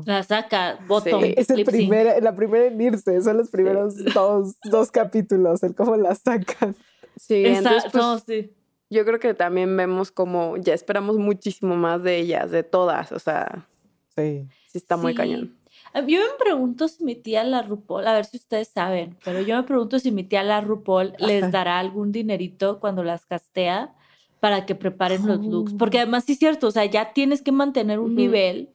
la 0.04 0.22
saca, 0.22 0.78
bottom. 0.86 1.22
Es 1.36 1.50
el 1.50 1.64
primer, 1.64 2.22
la 2.22 2.34
primera 2.34 2.66
en 2.66 2.80
irse, 2.80 3.20
son 3.22 3.38
los 3.38 3.50
primeros 3.50 3.94
dos, 4.14 4.56
dos, 4.64 4.90
capítulos, 4.90 5.62
el 5.62 5.74
cómo 5.74 5.96
la 5.96 6.14
sacan. 6.14 6.74
Sí, 7.16 7.44
entonces, 7.46 7.90
pues, 7.92 8.22
sí. 8.26 8.52
Yo 8.90 9.04
creo 9.04 9.18
que 9.18 9.34
también 9.34 9.76
vemos 9.76 10.10
como 10.10 10.56
ya 10.56 10.72
esperamos 10.72 11.18
muchísimo 11.18 11.76
más 11.76 12.02
de 12.02 12.18
ellas, 12.18 12.50
de 12.50 12.62
todas, 12.62 13.12
o 13.12 13.18
sea. 13.18 13.68
Sí. 14.16 14.48
Sí, 14.68 14.78
está 14.78 14.96
muy 14.96 15.14
cañón. 15.14 15.56
Ah, 15.92 16.00
yo 16.00 16.20
me 16.20 16.38
pregunto 16.38 16.88
si 16.88 17.04
mi 17.04 17.14
tía 17.14 17.44
la 17.44 17.62
RuPaul, 17.62 18.06
a 18.06 18.12
ver 18.12 18.24
si 18.24 18.36
ustedes 18.36 18.68
saben, 18.68 19.16
pero 19.24 19.40
yo 19.40 19.56
me 19.56 19.62
pregunto 19.62 19.98
si 19.98 20.10
mi 20.10 20.24
tía 20.24 20.42
la 20.42 20.60
RuPaul 20.60 21.14
les 21.18 21.50
dará 21.50 21.78
algún 21.78 22.12
dinerito 22.12 22.80
cuando 22.80 23.02
las 23.02 23.26
castea 23.26 23.94
para 24.40 24.66
que 24.66 24.74
preparen 24.74 25.26
los 25.26 25.44
looks. 25.44 25.74
Porque 25.74 25.98
además 25.98 26.24
sí 26.24 26.32
es 26.32 26.38
cierto, 26.38 26.68
o 26.68 26.70
sea, 26.70 26.84
ya 26.84 27.12
tienes 27.12 27.42
que 27.42 27.52
mantener 27.52 27.98
un 27.98 28.14
nivel 28.14 28.70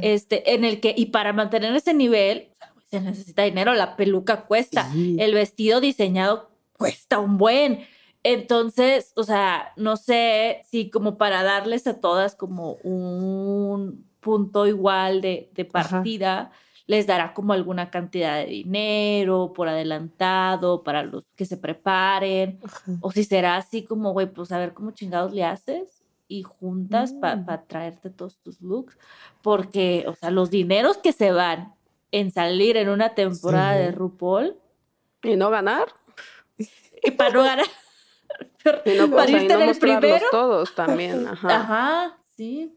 este, 0.00 0.54
en 0.54 0.64
el 0.64 0.80
que, 0.80 0.94
y 0.96 1.06
para 1.06 1.32
mantener 1.32 1.74
ese 1.74 1.94
nivel, 1.94 2.48
se 2.90 3.00
necesita 3.00 3.42
dinero, 3.44 3.74
la 3.74 3.96
peluca 3.96 4.46
cuesta, 4.46 4.90
el 4.94 5.34
vestido 5.34 5.80
diseñado 5.80 6.50
cuesta 6.76 7.18
un 7.18 7.38
buen. 7.38 7.86
Entonces, 8.22 9.12
o 9.16 9.22
sea, 9.22 9.72
no 9.76 9.96
sé 9.96 10.62
si 10.70 10.90
como 10.90 11.16
para 11.16 11.42
darles 11.42 11.86
a 11.86 12.00
todas 12.00 12.34
como 12.34 12.74
un 12.82 14.04
punto 14.20 14.66
igual 14.66 15.20
de, 15.20 15.50
de 15.54 15.64
partida, 15.64 16.50
les 16.86 17.06
dará 17.06 17.32
como 17.32 17.52
alguna 17.52 17.90
cantidad 17.90 18.36
de 18.38 18.46
dinero 18.46 19.52
por 19.54 19.68
adelantado 19.68 20.82
para 20.82 21.04
los 21.04 21.24
que 21.36 21.46
se 21.46 21.56
preparen, 21.56 22.58
o 23.00 23.12
si 23.12 23.22
será 23.24 23.56
así 23.56 23.84
como, 23.84 24.12
güey, 24.12 24.26
pues 24.26 24.50
a 24.50 24.58
ver 24.58 24.74
cómo 24.74 24.90
chingados 24.90 25.32
le 25.32 25.44
haces 25.44 25.99
y 26.30 26.44
juntas 26.44 27.12
para 27.12 27.36
mm. 27.36 27.66
traerte 27.66 28.08
todos 28.08 28.38
tus 28.38 28.62
looks, 28.62 28.96
porque, 29.42 30.04
o 30.06 30.14
sea, 30.14 30.30
los 30.30 30.48
dineros 30.48 30.96
que 30.96 31.12
se 31.12 31.32
van 31.32 31.74
en 32.12 32.30
salir 32.30 32.76
en 32.76 32.88
una 32.88 33.14
temporada 33.14 33.72
de 33.74 33.90
RuPaul. 33.90 34.56
Y 35.22 35.36
no 35.36 35.50
ganar. 35.50 35.88
Y 37.02 37.10
para 37.10 37.30
no 37.30 37.42
ganar. 37.42 37.66
y 38.86 38.96
no, 38.96 39.10
para 39.10 39.30
irte 39.30 39.52
en 39.52 39.62
el 39.62 39.78
primero. 39.78 40.24
todos 40.30 40.74
también, 40.74 41.26
ajá. 41.30 41.48
Ajá, 41.56 42.18
sí. 42.36 42.76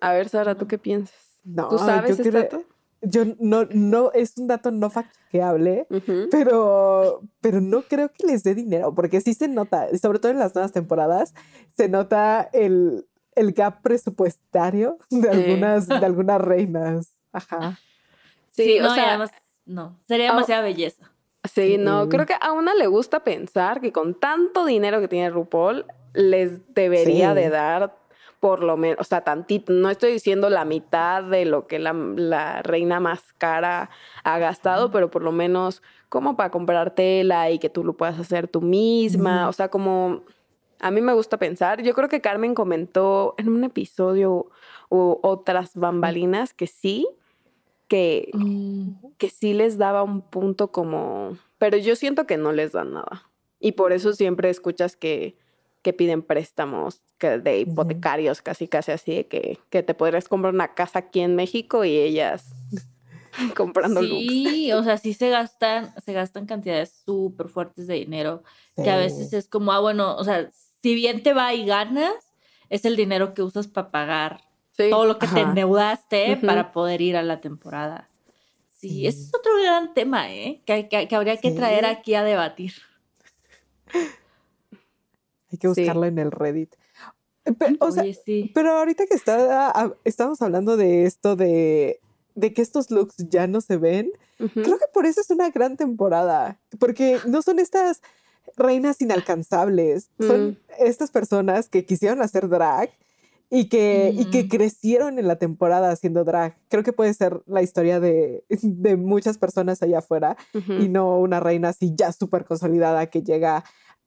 A 0.00 0.12
ver, 0.12 0.28
Sara, 0.28 0.56
¿tú 0.56 0.66
qué 0.66 0.78
piensas? 0.78 1.40
¿Tú 1.68 1.78
sabes, 1.78 2.16
yo 2.18 2.64
yo 3.02 3.24
no, 3.38 3.64
no, 3.70 4.12
es 4.12 4.36
un 4.38 4.46
dato 4.46 4.70
no 4.70 4.88
factuable, 4.90 5.86
Ujú. 5.90 6.28
pero, 6.30 7.22
pero 7.40 7.60
no 7.60 7.82
creo 7.82 8.10
que 8.12 8.26
les 8.26 8.42
dé 8.44 8.54
dinero, 8.54 8.94
porque 8.94 9.20
sí 9.20 9.34
se 9.34 9.48
nota, 9.48 9.88
y 9.92 9.98
sobre 9.98 10.18
todo 10.18 10.32
en 10.32 10.38
las 10.38 10.54
nuevas 10.54 10.72
temporadas, 10.72 11.34
se 11.76 11.88
nota 11.88 12.48
el, 12.52 13.06
el 13.34 13.52
gap 13.52 13.82
presupuestario 13.82 14.98
de 15.10 15.28
algunas, 15.30 15.88
de 15.88 15.96
algunas 16.06 16.40
reinas. 16.40 17.12
Ajá. 17.32 17.78
Sí, 18.50 18.78
no, 18.80 18.88
o 18.88 18.92
y 18.92 18.94
sea, 18.94 19.08
además, 19.10 19.30
no, 19.64 19.98
sería 20.06 20.26
demasiada 20.30 20.62
belleza. 20.62 21.10
Sí, 21.52 21.76
no, 21.76 22.08
creo 22.08 22.24
que 22.24 22.34
a 22.40 22.52
una 22.52 22.72
le 22.74 22.86
gusta 22.86 23.24
pensar 23.24 23.80
que 23.80 23.90
con 23.92 24.14
tanto 24.18 24.64
dinero 24.64 25.00
que 25.00 25.08
tiene 25.08 25.28
RuPaul, 25.30 25.86
les 26.14 26.72
debería 26.74 27.30
Sí. 27.30 27.36
de 27.36 27.50
dar 27.50 27.96
por 28.42 28.60
lo 28.64 28.76
menos, 28.76 28.98
o 28.98 29.04
sea, 29.04 29.20
tantito, 29.20 29.72
no 29.72 29.88
estoy 29.88 30.10
diciendo 30.10 30.50
la 30.50 30.64
mitad 30.64 31.22
de 31.22 31.44
lo 31.44 31.68
que 31.68 31.78
la, 31.78 31.92
la 31.92 32.60
reina 32.62 32.98
más 32.98 33.32
cara 33.38 33.88
ha 34.24 34.38
gastado, 34.40 34.90
pero 34.90 35.12
por 35.12 35.22
lo 35.22 35.30
menos 35.30 35.80
como 36.08 36.36
para 36.36 36.50
comprar 36.50 36.92
tela 36.92 37.52
y 37.52 37.60
que 37.60 37.68
tú 37.68 37.84
lo 37.84 37.92
puedas 37.96 38.18
hacer 38.18 38.48
tú 38.48 38.60
misma, 38.60 39.48
o 39.48 39.52
sea, 39.52 39.68
como 39.68 40.24
a 40.80 40.90
mí 40.90 41.00
me 41.00 41.12
gusta 41.12 41.38
pensar, 41.38 41.84
yo 41.84 41.94
creo 41.94 42.08
que 42.08 42.20
Carmen 42.20 42.56
comentó 42.56 43.36
en 43.38 43.48
un 43.48 43.62
episodio 43.62 44.48
o 44.88 45.20
otras 45.22 45.76
bambalinas 45.76 46.52
que 46.52 46.66
sí, 46.66 47.06
que 47.86 48.28
que 49.18 49.30
sí 49.30 49.54
les 49.54 49.78
daba 49.78 50.02
un 50.02 50.20
punto 50.20 50.72
como, 50.72 51.38
pero 51.58 51.76
yo 51.76 51.94
siento 51.94 52.26
que 52.26 52.38
no 52.38 52.50
les 52.50 52.72
dan 52.72 52.94
nada. 52.94 53.30
Y 53.60 53.72
por 53.72 53.92
eso 53.92 54.14
siempre 54.14 54.50
escuchas 54.50 54.96
que, 54.96 55.36
que 55.82 55.92
piden 55.92 56.22
préstamos 56.22 57.02
que 57.18 57.38
de 57.38 57.60
hipotecarios, 57.60 58.40
casi 58.42 58.68
casi 58.68 58.92
así, 58.92 59.24
que, 59.24 59.58
que 59.70 59.82
te 59.82 59.94
podrías 59.94 60.28
comprar 60.28 60.54
una 60.54 60.74
casa 60.74 61.00
aquí 61.00 61.20
en 61.20 61.34
México 61.36 61.84
y 61.84 61.96
ellas 61.96 62.54
comprando 63.56 64.00
looks. 64.02 64.20
Sí, 64.20 64.72
o 64.72 64.82
sea, 64.82 64.96
sí 64.98 65.14
se 65.14 65.28
gastan, 65.30 65.92
se 66.04 66.12
gastan 66.12 66.46
cantidades 66.46 67.02
súper 67.04 67.48
fuertes 67.48 67.86
de 67.86 67.94
dinero, 67.94 68.42
que 68.76 68.90
a 68.90 68.96
veces 68.96 69.30
Sí. 69.30 69.36
es 69.36 69.48
como, 69.48 69.72
ah, 69.72 69.80
bueno, 69.80 70.16
o 70.16 70.24
sea, 70.24 70.48
si 70.82 70.94
bien 70.94 71.22
te 71.22 71.32
va 71.32 71.52
y 71.54 71.64
ganas, 71.66 72.14
es 72.68 72.84
el 72.84 72.96
dinero 72.96 73.34
que 73.34 73.42
usas 73.42 73.66
para 73.68 73.90
pagar 73.90 74.40
Sí. 74.76 74.88
todo 74.90 75.04
lo 75.04 75.18
que 75.18 75.26
te 75.26 75.40
Ajá. 75.40 75.50
endeudaste 75.50 76.32
Ujú. 76.38 76.46
para 76.46 76.72
poder 76.72 77.00
ir 77.02 77.16
a 77.16 77.22
la 77.22 77.40
temporada. 77.40 78.08
Sí, 78.70 78.88
Sí. 78.88 79.06
ese 79.06 79.20
es 79.22 79.34
otro 79.34 79.52
gran 79.62 79.94
tema, 79.94 80.32
¿eh? 80.32 80.62
Que, 80.64 80.88
que- 80.88 81.06
que 81.06 81.14
habría 81.16 81.36
que 81.36 81.50
Sí. 81.50 81.56
traer 81.56 81.84
aquí 81.86 82.14
a 82.14 82.24
debatir. 82.24 82.72
Hay 85.52 85.58
que 85.58 85.68
Sí. 85.74 85.82
buscarlo 85.82 86.06
en 86.06 86.18
el 86.18 86.30
Reddit. 86.32 86.74
Eh, 87.44 87.52
pe- 87.52 87.76
o 87.80 87.90
sea, 87.92 88.02
Oye, 88.04 88.14
sí. 88.24 88.50
pero 88.54 88.70
ahorita 88.72 89.06
que 89.06 89.14
está, 89.14 89.92
estamos 90.04 90.40
hablando 90.42 90.76
de 90.76 91.04
esto 91.04 91.36
de, 91.36 92.00
de 92.34 92.52
que 92.54 92.62
estos 92.62 92.90
looks 92.90 93.16
ya 93.28 93.46
no 93.46 93.60
se 93.60 93.76
ven, 93.76 94.10
creo 94.38 94.78
que 94.78 94.86
por 94.92 95.06
eso 95.06 95.20
es 95.20 95.30
una 95.30 95.50
gran 95.50 95.76
temporada, 95.76 96.58
porque 96.78 97.18
no 97.26 97.42
son 97.42 97.58
estas 97.58 98.00
reinas 98.56 99.00
inalcanzables, 99.00 100.10
son 100.18 100.50
Mm. 100.50 100.56
estas 100.78 101.10
personas 101.10 101.68
que 101.68 101.84
quisieron 101.84 102.22
hacer 102.22 102.48
drag 102.48 102.90
y 103.50 103.68
que, 103.68 104.12
y 104.16 104.30
que 104.30 104.44
Mm. 104.44 104.48
crecieron 104.48 105.18
en 105.18 105.28
la 105.28 105.36
temporada 105.36 105.90
haciendo 105.90 106.24
drag. 106.24 106.56
Creo 106.68 106.82
que 106.82 106.92
puede 106.92 107.12
ser 107.12 107.42
la 107.46 107.62
historia 107.62 108.00
de, 108.00 108.44
de 108.48 108.96
muchas 108.96 109.36
personas 109.38 109.82
allá 109.82 109.98
afuera 109.98 110.36
y 110.80 110.88
no 110.88 111.18
una 111.20 111.38
reina 111.40 111.68
así 111.70 111.92
ya 111.94 112.12
súper 112.12 112.44
consolidada 112.46 113.06
que 113.10 113.22
llega 113.22 113.62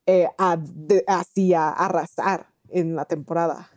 eh, 0.05 0.27
a, 0.37 0.57
de- 0.57 1.03
arrasar 1.69 2.47
en 2.69 2.95
la 2.95 3.05
temporada. 3.05 3.69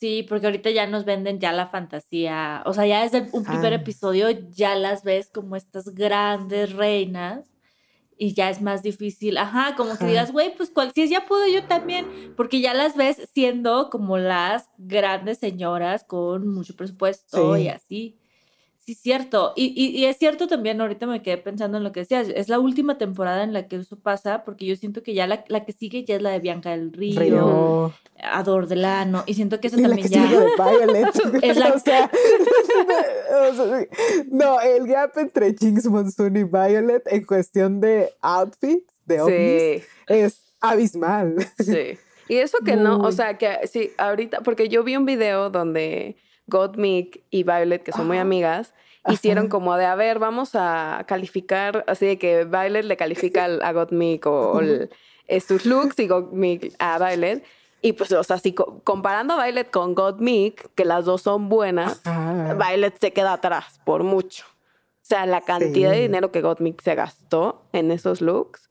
Sí, 0.00 0.24
porque 0.28 0.46
ahorita 0.46 0.70
ya 0.70 0.86
nos 0.86 1.04
venden 1.04 1.38
ya 1.40 1.52
la 1.52 1.66
fantasía. 1.68 2.62
O 2.66 2.74
sea, 2.74 2.84
ya 2.86 3.02
desde 3.02 3.28
un 3.32 3.44
primer 3.44 3.72
Ah. 3.72 3.76
episodio 3.76 4.28
ya 4.50 4.74
las 4.74 5.02
ves 5.02 5.30
como 5.32 5.56
estas 5.56 5.94
grandes 5.94 6.72
reinas 6.74 7.48
y 8.18 8.34
ya 8.34 8.50
es 8.50 8.60
más 8.60 8.82
difícil. 8.82 9.38
Ajá, 9.38 9.74
como 9.76 9.96
que 9.96 10.06
digas, 10.06 10.30
güey, 10.32 10.54
pues 10.56 10.70
cual, 10.70 10.92
si 10.94 11.08
ya 11.08 11.24
puedo 11.26 11.46
yo 11.48 11.64
también, 11.66 12.06
porque 12.36 12.60
ya 12.60 12.74
las 12.74 12.96
ves 12.96 13.28
siendo 13.32 13.88
como 13.90 14.18
las 14.18 14.68
grandes 14.78 15.38
señoras 15.38 16.04
con 16.04 16.48
mucho 16.48 16.76
presupuesto 16.76 17.54
Sí. 17.56 17.62
y 17.62 17.68
así. 17.68 18.18
Sí, 18.86 18.94
cierto. 18.94 19.54
Y, 19.56 19.72
y, 19.74 19.96
y 19.98 20.04
es 20.04 20.18
cierto 20.18 20.46
también, 20.46 20.78
ahorita 20.80 21.06
me 21.06 21.22
quedé 21.22 21.38
pensando 21.38 21.78
en 21.78 21.84
lo 21.84 21.92
que 21.92 22.00
decías, 22.00 22.28
es 22.28 22.50
la 22.50 22.58
última 22.58 22.98
temporada 22.98 23.42
en 23.42 23.54
la 23.54 23.66
que 23.66 23.76
eso 23.76 23.96
pasa, 23.98 24.44
porque 24.44 24.66
yo 24.66 24.76
siento 24.76 25.02
que 25.02 25.14
ya 25.14 25.26
la, 25.26 25.42
la 25.48 25.64
que 25.64 25.72
sigue 25.72 26.04
ya 26.04 26.16
es 26.16 26.22
la 26.22 26.30
de 26.30 26.40
Bianca 26.40 26.70
del 26.72 26.92
Río, 26.92 27.18
Río. 27.18 27.94
Ador 28.22 28.66
Delano, 28.68 29.22
y 29.26 29.32
siento 29.34 29.58
que 29.58 29.68
eso 29.68 29.78
Y 29.78 29.82
la 29.82 29.88
también 29.88 30.08
que 30.08 30.14
ya... 30.14 30.22
de 30.28 30.46
Violet. 30.58 31.08
Es 31.42 31.56
la- 31.56 31.72
o, 31.74 31.78
sea, 31.78 32.10
o 33.50 33.54
sea, 33.54 33.86
no, 34.30 34.60
el 34.60 34.86
gap 34.86 35.16
entre 35.16 35.54
Jinx 35.54 35.86
Monsoon 35.86 36.36
y 36.36 36.44
Violet 36.44 37.02
en 37.06 37.24
cuestión 37.24 37.80
de 37.80 38.10
outfits, 38.20 38.84
de 39.06 39.20
ovnis, 39.20 39.82
Sí. 39.82 39.88
es 40.08 40.40
abismal. 40.60 41.36
Sí. 41.58 41.98
Y 42.28 42.36
eso 42.36 42.58
que 42.64 42.76
no, 42.76 42.98
o 43.00 43.12
sea, 43.12 43.36
que 43.36 43.66
sí, 43.66 43.92
ahorita, 43.98 44.40
porque 44.40 44.68
yo 44.68 44.82
vi 44.82 44.96
un 44.96 45.04
video 45.04 45.50
donde 45.50 46.16
Gottmik 46.46 47.22
y 47.30 47.42
Violet, 47.42 47.82
que 47.82 47.92
son 47.92 48.06
muy 48.06 48.16
Ajá. 48.18 48.22
amigas, 48.22 48.74
hicieron 49.08 49.44
Ajá. 49.44 49.50
como 49.50 49.76
de, 49.76 49.86
a 49.86 49.94
ver, 49.94 50.18
vamos 50.18 50.50
a 50.54 51.04
calificar, 51.06 51.84
así 51.88 52.06
de 52.06 52.18
que 52.18 52.44
Violet 52.44 52.84
le 52.84 52.96
califica 52.96 53.44
al- 53.44 53.62
a 53.62 53.72
Gottmik 53.72 54.26
o, 54.26 54.52
o 54.52 54.60
el- 54.60 54.90
eh, 55.26 55.40
sus 55.40 55.64
looks 55.66 55.98
y 55.98 56.06
Gottmik 56.08 56.74
a 56.78 56.98
Violet. 56.98 57.44
Y 57.80 57.92
pues, 57.92 58.10
o 58.12 58.24
sea, 58.24 58.38
si 58.38 58.52
co- 58.54 58.80
comparando 58.82 59.34
a 59.34 59.44
Violet 59.44 59.70
con 59.70 59.94
Gottmik, 59.94 60.70
que 60.74 60.84
las 60.86 61.04
dos 61.04 61.20
son 61.22 61.48
buenas, 61.50 62.00
Ajá. 62.06 62.54
Violet 62.54 62.98
se 62.98 63.12
queda 63.12 63.34
atrás 63.34 63.80
por 63.84 64.04
mucho. 64.04 64.44
O 64.46 65.06
sea, 65.06 65.26
la 65.26 65.42
cantidad 65.42 65.90
de 65.90 66.00
dinero 66.00 66.32
que 66.32 66.40
Gottmik 66.40 66.80
se 66.80 66.94
gastó 66.94 67.62
en 67.74 67.90
esos 67.90 68.22
looks. 68.22 68.70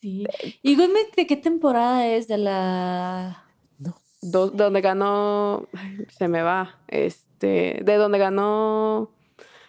Sí. 0.00 0.26
¿Y 0.62 0.76
Goodman 0.76 1.04
de 1.16 1.26
qué 1.28 1.36
temporada 1.36 2.06
es 2.08 2.26
de 2.26 2.38
la... 2.38 3.44
Do- 4.22 4.50
donde 4.50 4.80
ganó, 4.80 5.66
ay, 5.74 6.06
se 6.10 6.28
me 6.28 6.42
va, 6.42 6.78
este, 6.88 7.80
de 7.84 7.96
donde 7.96 8.18
ganó 8.18 9.10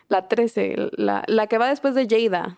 la 0.09 0.27
13, 0.27 0.89
la, 0.97 1.23
la 1.27 1.47
que 1.47 1.57
va 1.57 1.69
después 1.69 1.95
de 1.95 2.07
Jada. 2.09 2.57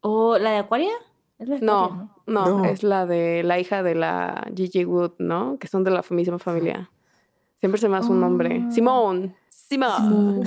¿O 0.00 0.38
la 0.38 0.52
de 0.52 0.56
Acuaria? 0.58 0.92
¿Es 1.38 1.48
la 1.48 1.56
de 1.56 1.60
No, 1.66 1.84
Aquaria, 1.84 2.08
no, 2.26 2.46
No. 2.58 2.64
es 2.64 2.82
la 2.82 3.04
de 3.06 3.42
la 3.42 3.58
hija 3.58 3.82
de 3.82 3.94
la 3.94 4.46
Gigi 4.56 4.84
Wood, 4.86 5.12
¿no? 5.18 5.58
Que 5.58 5.68
son 5.68 5.84
de 5.84 5.90
la 5.90 6.02
misma 6.10 6.38
familia. 6.38 6.90
Siempre 7.58 7.78
se 7.80 7.88
me 7.90 7.98
hace 7.98 8.10
un 8.10 8.20
nombre. 8.20 8.64
Ah. 8.66 8.70
Simone. 8.70 9.36
Simone. 9.50 10.42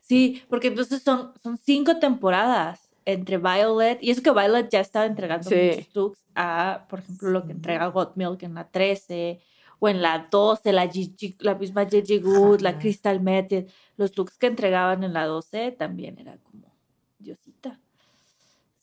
Sí, 0.00 0.42
porque 0.50 0.68
entonces 0.68 1.02
son, 1.02 1.32
son 1.42 1.56
cinco 1.56 1.98
temporadas 1.98 2.90
entre 3.06 3.38
Violet, 3.38 3.98
y 4.02 4.10
eso 4.10 4.22
que 4.22 4.30
Violet 4.30 4.68
ya 4.70 4.80
estaba 4.80 5.06
entregando 5.06 5.48
Sí. 5.48 5.56
muchos 5.76 5.94
looks 5.96 6.24
a, 6.34 6.84
por 6.88 6.98
ejemplo, 7.00 7.30
lo 7.30 7.46
que 7.46 7.52
entrega 7.52 7.86
Got 7.86 8.16
Milk 8.16 8.42
en 8.42 8.54
la 8.54 8.68
13, 8.68 9.40
o 9.84 9.88
en 9.88 10.00
la 10.00 10.28
12, 10.30 10.72
la, 10.72 10.86
Gigi- 10.88 11.34
la 11.40 11.56
misma 11.56 11.86
Gigi 11.86 12.18
Good, 12.20 12.60
la. 12.60 12.78
Crystal 12.78 13.20
Method, 13.20 13.64
los 13.96 14.16
looks 14.16 14.38
que 14.38 14.46
entregaban 14.46 15.02
en 15.02 15.12
la 15.12 15.26
12 15.26 15.72
también 15.72 16.18
era 16.20 16.36
como 16.38 16.72
Diosita. 17.18 17.80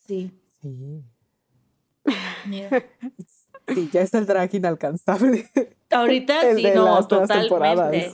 Sí, 0.06 0.32
Sí. 0.62 1.02
mira. 2.45 2.70
Sí, 3.68 3.88
ya 3.93 4.02
está 4.02 4.18
el 4.18 4.26
drag 4.26 4.52
inalcanzable. 4.56 5.47
Ahorita 5.91 6.41
El 6.41 6.58
sí, 6.58 6.64
no, 6.74 7.08
totalmente. 7.08 8.14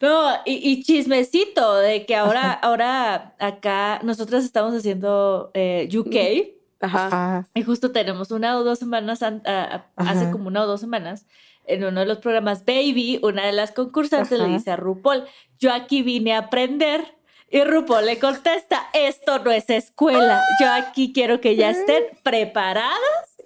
No, 0.00 0.30
y, 0.44 0.54
y 0.68 0.82
chismecito 0.82 1.76
de 1.76 2.04
que 2.06 2.16
ahora, 2.16 2.52
ahora 2.62 3.36
acá 3.38 4.00
nosotros 4.02 4.42
estamos 4.44 4.74
haciendo 4.74 5.52
eh, 5.54 5.88
UK 5.96 6.56
Ajá. 6.80 7.08
Ah, 7.12 7.46
y 7.54 7.62
justo 7.62 7.92
tenemos 7.92 8.32
una 8.32 8.58
o 8.58 8.64
dos 8.64 8.80
semanas, 8.80 9.22
an- 9.22 9.42
a- 9.46 9.86
a- 9.96 10.10
hace 10.10 10.28
como 10.32 10.48
una 10.48 10.62
o 10.64 10.66
dos 10.66 10.80
semanas, 10.80 11.24
en 11.66 11.84
uno 11.84 12.00
de 12.00 12.06
los 12.06 12.18
programas 12.18 12.64
Baby, 12.64 13.18
una 13.22 13.44
de 13.46 13.52
las 13.52 13.72
concursantes 13.72 14.38
le 14.38 14.44
Ajá. 14.44 14.52
dice 14.54 14.70
a 14.70 14.76
RuPaul, 14.76 15.24
yo 15.58 15.72
aquí 15.72 16.02
vine 16.02 16.34
a 16.34 16.38
aprender. 16.38 17.14
Y 17.48 17.62
RuPaul 17.62 18.06
le 18.06 18.18
contesta, 18.18 18.86
esto 18.92 19.38
no 19.38 19.50
es 19.52 19.70
escuela, 19.70 20.42
yo 20.60 20.72
aquí 20.72 21.12
quiero 21.12 21.40
que 21.40 21.54
ya 21.56 21.70
estén 21.70 22.04
preparadas 22.24 22.98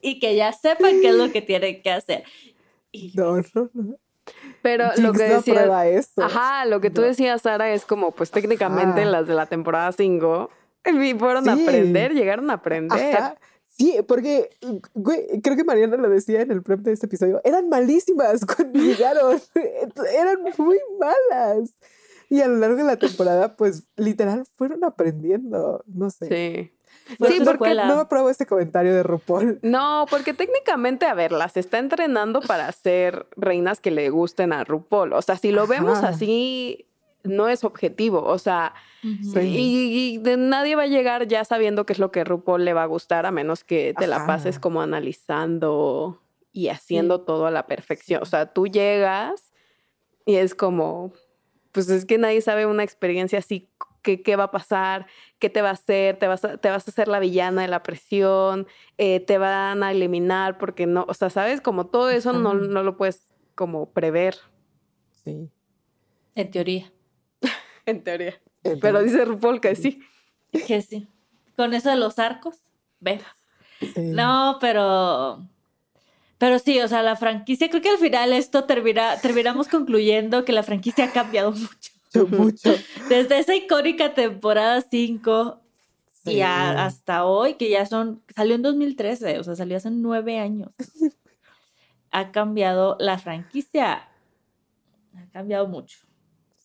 y 0.03 0.19
que 0.19 0.35
ya 0.37 0.53
sepan 0.53 1.01
qué 1.03 1.09
es 1.11 1.15
lo 1.15 1.31
que 1.31 1.43
tienen 1.43 1.83
que 1.83 1.91
hacer. 1.91 2.25
Y 2.93 3.13
no, 3.15 3.37
no, 3.55 3.71
no. 3.75 3.97
Pero 4.63 4.85
lo 4.97 5.13
que 5.13 5.19
no 5.29 5.35
decía. 5.37 5.53
aprueba 5.55 5.87
esto. 5.87 6.23
Ajá, 6.23 6.65
lo 6.65 6.81
que 6.81 6.91
tú 6.91 7.01
No. 7.03 7.07
decías, 7.09 7.43
Sara, 7.43 7.73
es 7.73 7.85
como, 7.85 8.13
pues 8.13 8.31
técnicamente 8.31 9.03
Ajá. 9.03 9.11
las 9.11 9.27
de 9.27 9.35
la 9.35 9.47
temporada 9.47 9.93
5 9.93 10.51
fueron 11.19 11.49
a 11.49 11.57
Sí. 11.57 11.63
aprender, 11.63 12.15
llegaron 12.15 12.51
a 12.51 12.55
aprender. 12.55 13.17
Ajá. 13.17 13.35
Sí, 13.81 13.97
porque, 14.07 14.51
güey, 14.93 15.41
creo 15.43 15.57
que 15.57 15.65
Mariana 15.65 15.97
lo 15.97 16.11
decía 16.11 16.43
en 16.43 16.51
el 16.51 16.63
prep 16.63 16.81
de 16.81 16.93
este 16.93 17.07
episodio, 17.07 17.41
eran 17.45 17.71
malísimas 17.71 18.45
cuando 18.57 18.79
llegaron, 18.79 19.41
eran 20.15 20.37
muy 20.59 20.79
malas. 20.99 21.75
Y 22.29 22.43
a 22.43 22.49
lo 22.49 22.57
largo 22.57 22.77
de 22.77 22.85
la 22.85 22.97
temporada, 22.97 23.57
pues, 23.57 23.85
literal, 23.97 24.45
fueron 24.57 24.85
aprendiendo, 24.85 25.83
no 25.87 26.11
sé. 26.11 26.29
Sí. 26.29 27.17
Fue 27.17 27.31
Sí, 27.31 27.41
porque. 27.43 27.75
No 27.75 28.01
apruebo 28.01 28.29
este 28.29 28.45
comentario 28.45 28.95
de 28.95 29.03
RuPaul. 29.03 29.61
No, 29.63 30.05
porque 30.11 30.35
técnicamente, 30.35 31.07
a 31.07 31.15
ver, 31.15 31.33
las 31.33 31.57
está 31.57 31.79
entrenando 31.79 32.43
para 32.43 32.71
ser 32.73 33.29
reinas 33.35 33.81
que 33.81 33.91
le 33.91 34.11
gusten 34.11 34.53
a 34.53 34.63
RuPaul. 34.63 35.15
O 35.15 35.23
sea, 35.23 35.37
si 35.37 35.53
lo 35.53 35.67
vemos 35.67 36.05
así 36.05 36.90
no 37.23 37.49
es 37.49 37.65
objetivo, 37.65 38.23
o 38.25 38.39
sea, 38.39 38.75
Ujú. 39.05 39.39
y, 39.41 40.15
y 40.15 40.19
de- 40.19 40.37
nadie 40.37 40.77
va 40.77 40.83
a 40.85 40.87
llegar 40.87 41.27
ya 41.29 41.45
sabiendo 41.45 41.85
qué 41.87 41.93
es 41.93 41.99
lo 41.99 42.11
que 42.11 42.25
RuPaul 42.25 42.65
le 42.65 42.73
va 42.73 42.83
a 42.85 42.87
gustar 42.87 43.27
a 43.27 43.31
menos 43.31 43.65
que 43.65 43.95
te 43.99 44.07
la 44.07 44.27
pases 44.27 44.59
como 44.59 44.81
analizando 44.83 46.21
y 46.53 46.69
haciendo 46.69 47.21
todo 47.21 47.47
a 47.47 47.51
la 47.51 47.67
perfección. 47.67 48.23
O 48.23 48.27
sea, 48.27 48.53
tú 48.53 48.67
llegas 48.67 49.53
y 50.27 50.37
es 50.37 50.55
como, 50.55 51.13
pues 51.73 51.89
es 51.91 52.05
que 52.05 52.19
nadie 52.19 52.41
sabe 52.41 52.67
una 52.67 52.83
experiencia 52.85 53.39
así, 53.39 53.69
qué, 54.03 54.23
qué 54.23 54.37
va 54.37 54.45
a 54.45 54.51
pasar, 54.51 55.07
qué 55.39 55.51
te 55.51 55.61
va 55.63 55.69
a 55.69 55.73
hacer, 55.73 56.19
te 56.19 56.27
vas 56.27 56.45
a, 56.45 56.57
te 56.57 56.71
vas 56.71 56.89
a 56.89 56.91
hacer 56.91 57.07
la 57.09 57.21
villana 57.21 57.63
de 57.63 57.69
la 57.69 57.83
presión, 57.83 58.67
eh, 58.99 59.21
te 59.21 59.37
van 59.39 59.83
a 59.83 59.93
eliminar 59.93 60.57
porque 60.59 60.87
no, 60.87 61.05
o 61.07 61.15
sea, 61.15 61.29
sabes, 61.31 61.61
como 61.61 61.87
todo 61.87 62.09
eso 62.11 62.33
no, 62.33 62.55
no 62.55 62.83
lo 62.83 62.97
puedes 62.97 63.27
como 63.55 63.91
prever, 63.91 64.37
Sí. 65.23 65.51
En 66.35 66.51
teoría. 66.51 66.91
En 67.91 68.03
teoría. 68.05 68.35
Pero 68.81 69.03
dice 69.03 69.25
RuPaul 69.25 69.61
que 69.61 69.75
sí. 69.77 70.01
Que 70.67 70.83
sí. 70.83 71.07
Con 71.57 71.75
eso 71.75 71.91
de 71.91 71.97
los 71.97 72.19
arcos, 72.19 72.57
vemos. 72.99 73.25
sí. 73.81 73.93
No, 74.03 74.59
pero. 74.61 75.47
Pero 76.39 76.59
sí, 76.59 76.81
o 76.81 76.89
sea, 76.89 77.03
la 77.03 77.17
franquicia, 77.17 77.69
creo 77.69 77.83
que 77.83 77.91
al 77.91 77.99
final 77.99 78.33
esto 78.33 78.65
termina, 78.65 79.17
terminamos 79.21 79.69
concluyendo 79.69 80.45
que 80.45 80.53
la 80.53 80.63
franquicia 80.63 81.05
ha 81.05 81.13
cambiado 81.13 81.53
mucho. 81.53 81.91
Mucho. 82.31 82.75
Desde 83.09 83.39
esa 83.39 83.55
icónica 83.55 84.15
temporada 84.15 84.81
5 84.81 85.61
y 86.25 86.41
a- 86.41 86.85
hasta 86.85 87.25
hoy, 87.25 87.55
que 87.55 87.71
ya 87.71 87.87
son. 87.87 88.21
Salió 88.35 88.57
en 88.57 88.63
2013, 88.63 89.39
o 89.39 89.45
sea, 89.45 89.55
salió 89.55 89.77
hace 89.77 89.91
nueve 89.93 90.39
años. 90.41 90.71
ha 92.11 92.33
cambiado 92.33 92.97
la 92.99 93.19
franquicia. 93.19 94.09
Ha 95.15 95.31
cambiado 95.33 95.69
mucho. 95.69 95.99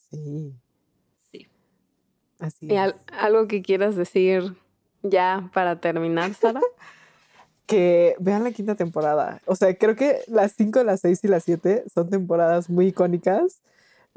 Sí. 0.09 0.51
Así 2.39 2.67
¿Y 2.71 2.75
al- 2.75 2.95
algo 3.17 3.47
que 3.47 3.61
quieras 3.61 3.95
decir 3.95 4.55
ya 5.03 5.49
para 5.53 5.79
terminar, 5.79 6.33
Sara? 6.33 6.61
Que 7.65 8.15
vean 8.19 8.43
la 8.43 8.51
quinta 8.51 8.75
temporada. 8.75 9.41
O 9.47 9.55
sea, 9.55 9.75
creo 9.75 9.95
que 9.95 10.19
las 10.27 10.51
5, 10.51 10.83
las 10.83 10.99
6 11.01 11.23
y 11.23 11.27
las 11.27 11.43
7 11.45 11.83
son 11.91 12.11
temporadas 12.11 12.69
muy 12.69 12.87
icónicas. 12.89 13.61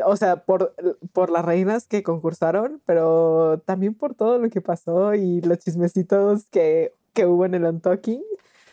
O 0.04 0.16
sea, 0.16 0.44
por, 0.44 0.74
por 1.14 1.30
las 1.30 1.46
reinas 1.46 1.86
que 1.86 2.02
concursaron, 2.02 2.82
pero 2.84 3.62
también 3.64 3.94
por 3.94 4.14
todo 4.14 4.38
lo 4.38 4.50
que 4.50 4.60
pasó 4.60 5.14
y 5.14 5.40
los 5.40 5.58
chismecitos 5.60 6.44
que, 6.50 6.92
que 7.14 7.24
hubo 7.24 7.46
en 7.46 7.54
el 7.54 7.64
Untalking. 7.64 8.22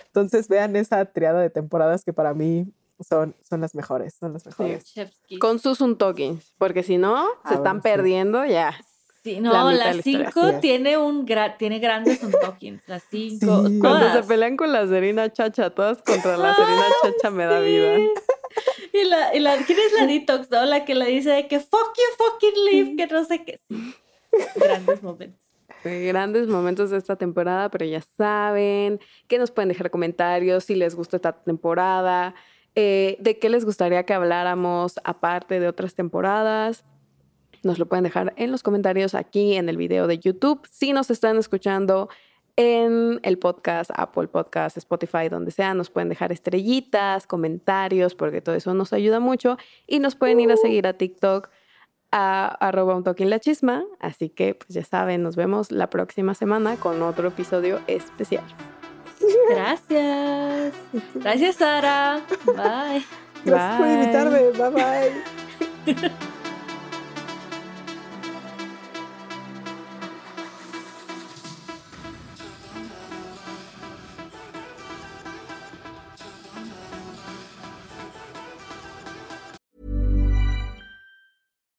Entonces 0.08 0.50
vean 0.50 0.76
esa 0.76 1.06
triada 1.06 1.39
de 1.39 1.50
temporadas 1.50 2.04
que 2.04 2.12
para 2.12 2.34
mí 2.34 2.68
son, 3.00 3.34
son 3.50 3.62
las 3.62 3.76
mejores, 3.76 4.14
son 4.20 4.34
las 4.34 4.46
mejores. 4.46 4.84
Kiss. 4.84 5.39
Con 5.39 5.60
sus 5.60 5.80
Untokins, 5.80 6.54
porque 6.58 6.84
si 6.84 6.98
no, 6.98 7.16
Ah, 7.43 7.50
se 7.50 7.54
están 7.56 7.80
bueno, 7.80 7.82
sí. 7.82 7.84
perdiendo 7.84 8.46
ya. 8.46 8.78
Sí, 9.26 9.40
no, 9.40 9.52
la 9.52 9.64
la 9.74 9.96
historia. 9.96 10.30
5 10.32 10.40
Así 10.40 10.56
es. 10.56 10.62
tiene 10.62 10.98
un 11.00 11.26
gra- 11.26 11.58
tiene 11.58 11.80
grandes 11.80 12.22
untalkings. 12.22 12.88
Las 12.88 13.04
5. 13.10 13.68
Sí. 13.70 13.80
Cuando 13.80 14.14
se 14.14 14.22
pelean 14.22 14.56
con 14.56 14.72
la 14.72 14.86
Serena 14.88 15.34
Chacha, 15.34 15.72
todas 15.72 15.98
contra 16.04 16.38
la 16.38 16.54
Serena 16.54 16.86
Chacha 17.02 17.32
me 17.32 17.46
da 17.46 17.60
vida. 17.60 17.98
Y 18.94 19.04
la, 19.04 19.36
y 19.36 19.40
la, 19.40 19.58
¿quién 19.66 19.80
es 19.80 19.94
la 20.00 20.06
detox, 20.06 20.52
no? 20.52 20.64
La 20.66 20.86
que 20.86 20.94
le 20.94 21.08
dice 21.08 21.32
de 21.32 21.48
que 21.48 21.60
fuck 21.60 21.94
you 21.98 22.24
fucking 22.24 22.66
leave, 22.66 22.96
que 22.96 23.08
no 23.14 23.26
sé 23.26 23.44
qué. 23.44 23.60
Sí. 23.68 23.96
Grandes 24.56 25.02
momentos. 25.02 25.40
Grandes 25.84 26.48
momentos 26.48 26.90
de 26.92 26.98
esta 26.98 27.16
temporada, 27.16 27.70
pero 27.70 27.86
ya 27.86 28.02
saben 28.18 29.00
que 29.28 29.38
nos 29.40 29.50
pueden 29.52 29.70
dejar 29.70 29.90
comentarios 29.92 30.64
si 30.66 30.76
les 30.76 30.96
gusta 30.96 31.18
esta 31.18 31.34
temporada, 31.34 32.34
eh, 32.76 33.18
de 33.20 33.38
qué 33.40 33.50
les 33.50 33.66
gustaría 33.66 34.04
que 34.04 34.14
habláramos 34.14 35.00
aparte 35.04 35.60
de 35.60 35.68
otras 35.68 35.96
temporadas. 35.96 36.86
Nos 37.66 37.80
lo 37.80 37.88
pueden 37.88 38.03
dejar 38.03 38.32
en 38.38 38.51
los 38.51 38.61
comentarios 38.61 39.16
aquí 39.16 39.55
en 39.55 39.70
el 39.70 39.78
video 39.78 40.05
de 40.05 40.20
YouTube. 40.20 40.61
Si 40.70 40.93
nos 40.93 41.09
están 41.09 41.38
escuchando 41.38 42.09
en 42.57 43.20
el 43.24 43.39
podcast, 43.39 43.89
Apple 43.95 44.28
Podcast, 44.28 44.78
Spotify, 44.78 45.30
donde 45.30 45.49
sea, 45.49 45.74
nos 45.74 45.89
pueden 45.89 46.09
dejar 46.09 46.32
estrellitas, 46.32 47.26
comentarios, 47.26 48.13
porque 48.13 48.39
todo 48.39 48.53
eso 48.53 48.76
nos 48.76 48.93
ayuda 48.93 49.20
mucho. 49.20 49.57
Y 49.88 49.97
nos 49.97 50.13
pueden 50.16 50.39
ir 50.41 50.51
a 50.51 50.57
seguir 50.57 50.86
a 50.86 50.93
TikTok 50.93 51.49
a 52.11 52.45
arroba 52.59 52.95
un 52.95 53.03
toque 53.03 53.24
en 53.24 53.32
la 53.32 53.39
chisma. 53.39 53.84
Así 53.99 54.30
que, 54.30 54.53
pues 54.53 54.70
ya 54.70 54.84
saben, 54.84 55.24
nos 55.24 55.36
vemos 55.36 55.72
la 55.72 55.89
próxima 55.89 56.36
semana 56.36 56.76
con 56.76 57.01
otro 57.01 57.30
episodio 57.30 57.80
especial. 57.88 58.45
Gracias. 59.49 60.76
Gracias, 61.16 61.55
Sara. 61.55 62.22
Bye. 62.45 63.03
Gracias 63.43 63.78
por 63.80 63.88
invitarme. 63.88 64.39
Bye 64.51 64.70
bye. 65.95 66.11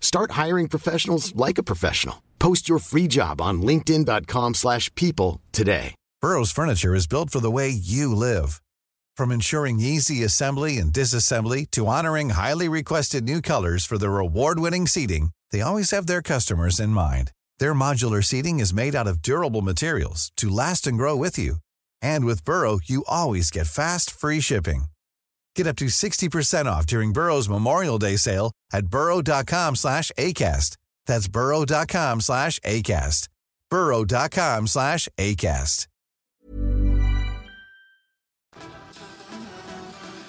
Start 0.00 0.32
hiring 0.32 0.68
professionals 0.68 1.34
like 1.34 1.56
a 1.56 1.62
professional. 1.62 2.22
Post 2.38 2.68
your 2.68 2.80
free 2.80 3.06
job 3.06 3.40
on 3.40 3.62
linkedin.com/people 3.62 4.54
slash 4.54 4.94
people 4.94 5.40
today. 5.52 5.94
Burrow's 6.20 6.52
furniture 6.52 6.94
is 6.94 7.06
built 7.06 7.30
for 7.30 7.40
the 7.40 7.50
way 7.50 7.70
you 7.70 8.14
live. 8.14 8.60
From 9.16 9.32
ensuring 9.32 9.80
easy 9.80 10.22
assembly 10.22 10.76
and 10.78 10.92
disassembly 10.92 11.70
to 11.70 11.86
honoring 11.86 12.30
highly 12.30 12.68
requested 12.68 13.24
new 13.24 13.40
colors 13.40 13.86
for 13.86 13.96
their 13.96 14.18
award-winning 14.18 14.86
seating, 14.86 15.30
they 15.50 15.62
always 15.62 15.90
have 15.92 16.06
their 16.06 16.22
customers 16.22 16.78
in 16.78 16.90
mind. 16.90 17.32
Their 17.58 17.74
modular 17.74 18.22
seating 18.22 18.60
is 18.60 18.74
made 18.74 18.94
out 18.94 19.06
of 19.06 19.22
durable 19.22 19.62
materials 19.62 20.30
to 20.36 20.50
last 20.50 20.86
and 20.86 20.98
grow 20.98 21.16
with 21.16 21.38
you. 21.38 21.56
And 22.02 22.24
with 22.26 22.44
Burrow, 22.44 22.80
you 22.84 23.04
always 23.08 23.50
get 23.50 23.66
fast, 23.66 24.10
free 24.10 24.40
shipping. 24.40 24.89
Get 25.60 25.66
up 25.66 25.76
to 25.76 25.90
60% 25.90 26.64
off 26.64 26.86
during 26.86 27.12
Burrow's 27.12 27.46
Memorial 27.46 27.98
Day 27.98 28.16
sale 28.16 28.50
at 28.72 28.86
burrow.com 28.86 29.76
slash 29.76 30.10
ACAST. 30.16 30.78
That's 31.04 31.28
burrow.com 31.28 32.22
slash 32.22 32.58
ACAST. 32.60 33.28
burrow.com 33.68 34.66
slash 34.66 35.06
ACAST. 35.18 35.86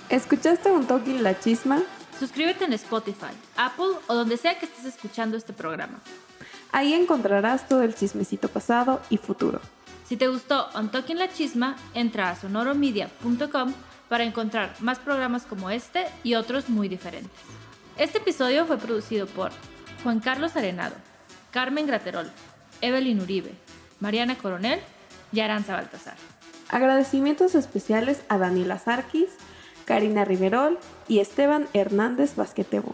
¿Escuchaste 0.09 0.69
un 0.69 0.85
toque 0.85 1.17
la 1.21 1.39
chisma? 1.39 1.81
Suscríbete 2.19 2.65
en 2.65 2.73
Spotify, 2.73 3.31
Apple 3.55 4.01
o 4.07 4.13
donde 4.13 4.35
sea 4.35 4.59
que 4.59 4.65
estés 4.65 4.83
escuchando 4.83 5.37
este 5.37 5.53
programa. 5.53 6.01
Ahí 6.73 6.93
encontrarás 6.93 7.69
todo 7.69 7.83
el 7.83 7.95
chismecito 7.95 8.49
pasado 8.49 8.99
y 9.09 9.17
futuro. 9.17 9.61
Si 10.09 10.17
te 10.17 10.27
gustó 10.27 10.67
On 10.73 10.91
Talking 10.91 11.17
La 11.17 11.31
Chisma, 11.31 11.77
entra 11.93 12.31
a 12.31 12.35
sonoromedia.com 12.35 13.73
para 14.11 14.25
encontrar 14.25 14.73
más 14.81 14.99
programas 14.99 15.43
como 15.43 15.69
este 15.69 16.05
y 16.21 16.35
otros 16.35 16.67
muy 16.67 16.89
diferentes. 16.89 17.31
Este 17.97 18.17
episodio 18.17 18.65
fue 18.65 18.77
producido 18.77 19.25
por 19.25 19.51
Juan 20.03 20.19
Carlos 20.19 20.57
Arenado, 20.57 20.95
Carmen 21.49 21.87
Graterol, 21.87 22.29
Evelyn 22.81 23.21
Uribe, 23.21 23.53
Mariana 24.01 24.37
Coronel 24.37 24.81
y 25.31 25.39
Aranza 25.39 25.77
Baltasar. 25.77 26.15
Agradecimientos 26.67 27.55
especiales 27.55 28.21
a 28.27 28.37
Daniela 28.37 28.79
Sarkis, 28.79 29.29
Karina 29.85 30.25
Riverol 30.25 30.77
y 31.07 31.19
Esteban 31.19 31.69
Hernández 31.71 32.35
Basquetebo. 32.35 32.93